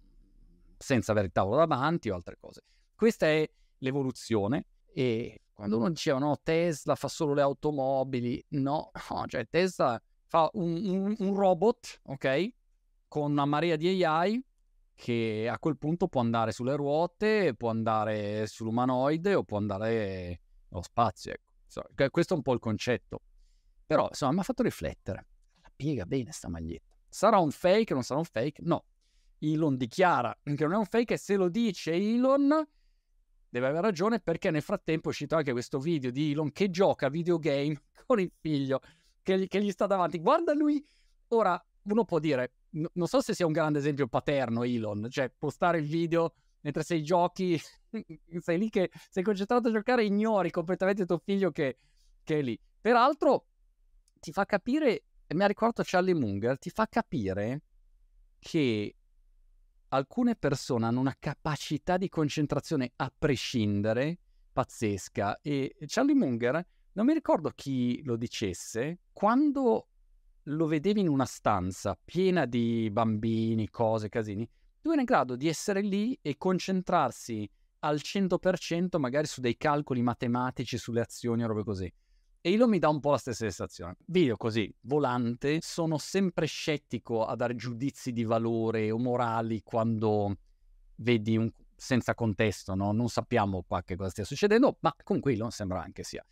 senza 0.78 1.14
avere 1.14 1.28
il 1.28 1.32
tavolo 1.32 1.56
davanti 1.56 2.10
o 2.10 2.16
altre 2.16 2.36
cose. 2.38 2.66
Questa 2.94 3.26
è 3.26 3.50
l'evoluzione 3.78 4.66
e 4.94 5.44
quando 5.62 5.78
uno 5.78 5.90
diceva 5.90 6.18
no, 6.18 6.40
Tesla 6.42 6.96
fa 6.96 7.08
solo 7.08 7.36
le 7.36 7.44
automobili, 7.44 8.44
no, 8.50 8.90
no 9.12 9.26
cioè 9.28 9.48
Tesla 9.48 10.02
fa 10.26 10.50
un, 10.54 10.74
un, 10.74 11.16
un 11.16 11.36
robot, 11.36 12.00
ok? 12.06 12.50
Con 13.08 13.30
una 13.30 13.46
marea 13.46 13.76
di 13.76 14.04
AI 14.04 14.44
che 14.96 15.48
a 15.48 15.60
quel 15.60 15.78
punto 15.78 16.08
può 16.08 16.20
andare 16.20 16.52
sulle 16.52 16.76
ruote, 16.76 17.54
può 17.56 17.70
andare 17.70 18.48
sull'umanoide 18.48 19.36
o 19.36 19.44
può 19.44 19.58
andare 19.58 20.42
nello 20.68 20.82
spazio. 20.82 21.32
Ecco. 21.32 22.10
questo 22.10 22.34
è 22.34 22.38
un 22.38 22.42
po' 22.42 22.54
il 22.54 22.60
concetto. 22.60 23.22
Però, 23.86 24.08
insomma, 24.08 24.32
mi 24.32 24.40
ha 24.40 24.44
fatto 24.44 24.64
riflettere. 24.64 25.28
La 25.62 25.72
piega 25.76 26.06
bene 26.08 26.32
sta 26.32 26.50
maglietta. 26.50 26.98
Sarà 27.08 27.38
un 27.38 27.52
fake? 27.52 27.94
Non 27.94 28.02
sarà 28.02 28.20
un 28.20 28.26
fake? 28.26 28.64
No. 28.64 28.86
Elon 29.38 29.78
dichiara 29.78 30.36
che 30.42 30.64
non 30.64 30.74
è 30.74 30.78
un 30.78 30.86
fake 30.86 31.14
e 31.14 31.18
se 31.18 31.36
lo 31.36 31.50
dice 31.50 31.94
Elon 31.94 32.68
deve 33.52 33.68
avere 33.68 33.82
ragione 33.82 34.22
perché 34.22 34.50
nel 34.50 34.62
frattempo 34.62 35.08
è 35.08 35.12
uscito 35.12 35.36
anche 35.36 35.52
questo 35.52 35.78
video 35.78 36.10
di 36.10 36.32
Elon 36.32 36.52
che 36.52 36.70
gioca 36.70 37.10
videogame 37.10 37.80
con 38.08 38.20
il 38.20 38.32
figlio 38.40 38.80
che 39.22 39.38
gli, 39.38 39.48
che 39.48 39.62
gli 39.62 39.72
sta 39.72 39.86
davanti. 39.86 40.20
Guarda 40.20 40.54
lui. 40.54 40.84
Ora, 41.30 41.62
uno 41.84 42.06
può 42.06 42.20
dire, 42.20 42.54
n- 42.72 42.88
non 42.94 43.08
so 43.08 43.22
se 43.22 43.34
sia 43.34 43.46
un 43.46 43.52
grande 43.52 43.80
esempio 43.80 44.08
paterno 44.08 44.64
Elon, 44.64 45.08
cioè 45.10 45.32
postare 45.38 45.80
il 45.80 45.86
video 45.86 46.34
mentre 46.62 46.84
sei 46.84 47.04
giochi, 47.04 47.60
sei 48.40 48.58
lì 48.58 48.70
che 48.70 48.90
sei 49.10 49.24
concentrato 49.24 49.68
a 49.68 49.72
giocare 49.72 50.06
ignori 50.06 50.50
completamente 50.50 51.06
tuo 51.06 51.18
figlio 51.18 51.52
che, 51.52 51.78
che 52.24 52.40
è 52.40 52.42
lì. 52.42 52.58
Peraltro 52.80 53.48
ti 54.20 54.32
fa 54.32 54.46
capire, 54.46 55.04
e 55.28 55.36
mi 55.36 55.44
ha 55.44 55.48
ricordato 55.48 55.84
Charlie 55.86 56.14
Munger, 56.14 56.58
ti 56.58 56.70
fa 56.70 56.88
capire 56.88 57.64
che 58.40 58.96
alcune 59.94 60.36
persone 60.36 60.86
hanno 60.86 61.00
una 61.00 61.16
capacità 61.18 61.98
di 61.98 62.10
concentrazione 62.10 62.94
a 62.98 63.12
prescindere 63.18 64.20
pazzesca 64.52 65.40
e 65.42 65.76
Charlie 65.86 66.16
Munger, 66.16 66.66
non 66.94 67.06
mi 67.06 67.14
ricordo 67.14 67.52
chi 67.56 68.02
lo 68.04 68.16
dicesse, 68.16 69.00
quando 69.14 69.88
lo 70.44 70.66
vedevi 70.66 71.00
in 71.00 71.08
una 71.08 71.26
stanza 71.26 71.98
piena 72.04 72.46
di 72.46 72.90
bambini, 72.92 73.70
cose, 73.70 74.10
casini, 74.10 74.48
lui 74.82 74.94
era 74.94 75.02
in 75.02 75.08
grado 75.08 75.36
di 75.36 75.48
essere 75.48 75.82
lì 75.82 76.18
e 76.22 76.38
concentrarsi 76.38 77.50
al 77.80 77.98
100% 77.98 78.98
magari 78.98 79.28
su 79.28 79.42
dei 79.42 79.58
calcoli 79.58 80.02
matematici, 80.02 80.78
sulle 80.78 81.02
azioni 81.02 81.44
o 81.44 81.48
robe 81.48 81.64
così. 81.64 81.92
E 82.44 82.50
Ilo 82.50 82.68
mi 82.68 82.80
dà 82.80 82.90
un 82.90 83.00
po' 83.00 83.12
la 83.12 83.18
stessa 83.18 83.44
sensazione. 83.44 83.98
Video 84.08 84.36
così, 84.36 84.74
volante, 84.82 85.60
sono 85.62 86.00
sempre 86.00 86.48
scettico 86.48 87.24
a 87.24 87.36
dare 87.36 87.54
giudizi 87.56 88.12
di 88.12 88.24
valore 88.24 88.90
o 88.90 88.98
morali 88.98 89.62
quando 89.62 90.38
vedi 90.96 91.38
un 91.38 91.52
senza 91.76 92.16
contesto, 92.16 92.74
no? 92.74 92.94
Non 92.94 93.10
sappiamo 93.10 93.62
qua 93.62 93.84
che 93.84 93.96
cosa 93.96 94.10
stia 94.10 94.24
succedendo, 94.24 94.78
ma 94.80 94.92
comunque 95.04 95.34
Elon 95.34 95.52
sembra 95.52 95.84
anche 95.84 96.02
sia. 96.02 96.26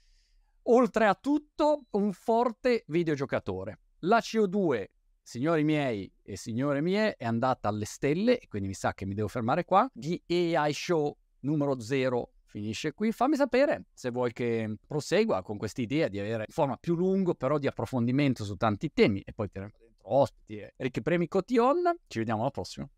Oltre 0.63 1.05
a 1.05 1.13
tutto, 1.13 1.85
un 1.91 2.11
forte 2.11 2.85
videogiocatore. 2.87 3.79
La 3.99 4.17
CO2, 4.17 4.85
signori 5.21 5.63
miei 5.63 6.11
e 6.23 6.37
signore 6.37 6.81
mie, 6.81 7.17
è 7.17 7.25
andata 7.25 7.67
alle 7.67 7.85
stelle, 7.85 8.39
quindi 8.47 8.67
mi 8.69 8.73
sa 8.73 8.95
che 8.95 9.05
mi 9.05 9.13
devo 9.13 9.27
fermare 9.27 9.63
qua, 9.63 9.87
di 9.93 10.19
AI 10.27 10.73
Show 10.73 11.15
numero 11.41 11.79
0 11.79 12.31
finisce 12.49 12.93
qui. 12.93 13.11
Fammi 13.11 13.35
sapere 13.35 13.85
se 13.93 14.09
vuoi 14.09 14.33
che 14.33 14.77
prosegua 14.85 15.41
con 15.41 15.57
quest'idea 15.57 16.07
di 16.07 16.19
avere 16.19 16.39
un 16.39 16.45
format 16.53 16.79
più 16.79 16.95
lungo, 16.95 17.35
però 17.35 17.57
di 17.57 17.67
approfondimento 17.67 18.43
su 18.43 18.55
tanti 18.55 18.91
temi 18.91 19.21
e 19.21 19.31
poi 19.33 19.49
tirare 19.49 19.71
dentro 19.79 20.15
ospiti 20.15 20.57
e 20.57 20.73
ricchi 20.77 21.01
premi 21.01 21.27
cotillon. 21.27 21.95
Ci 22.07 22.17
vediamo 22.17 22.41
alla 22.41 22.51
prossima. 22.51 22.89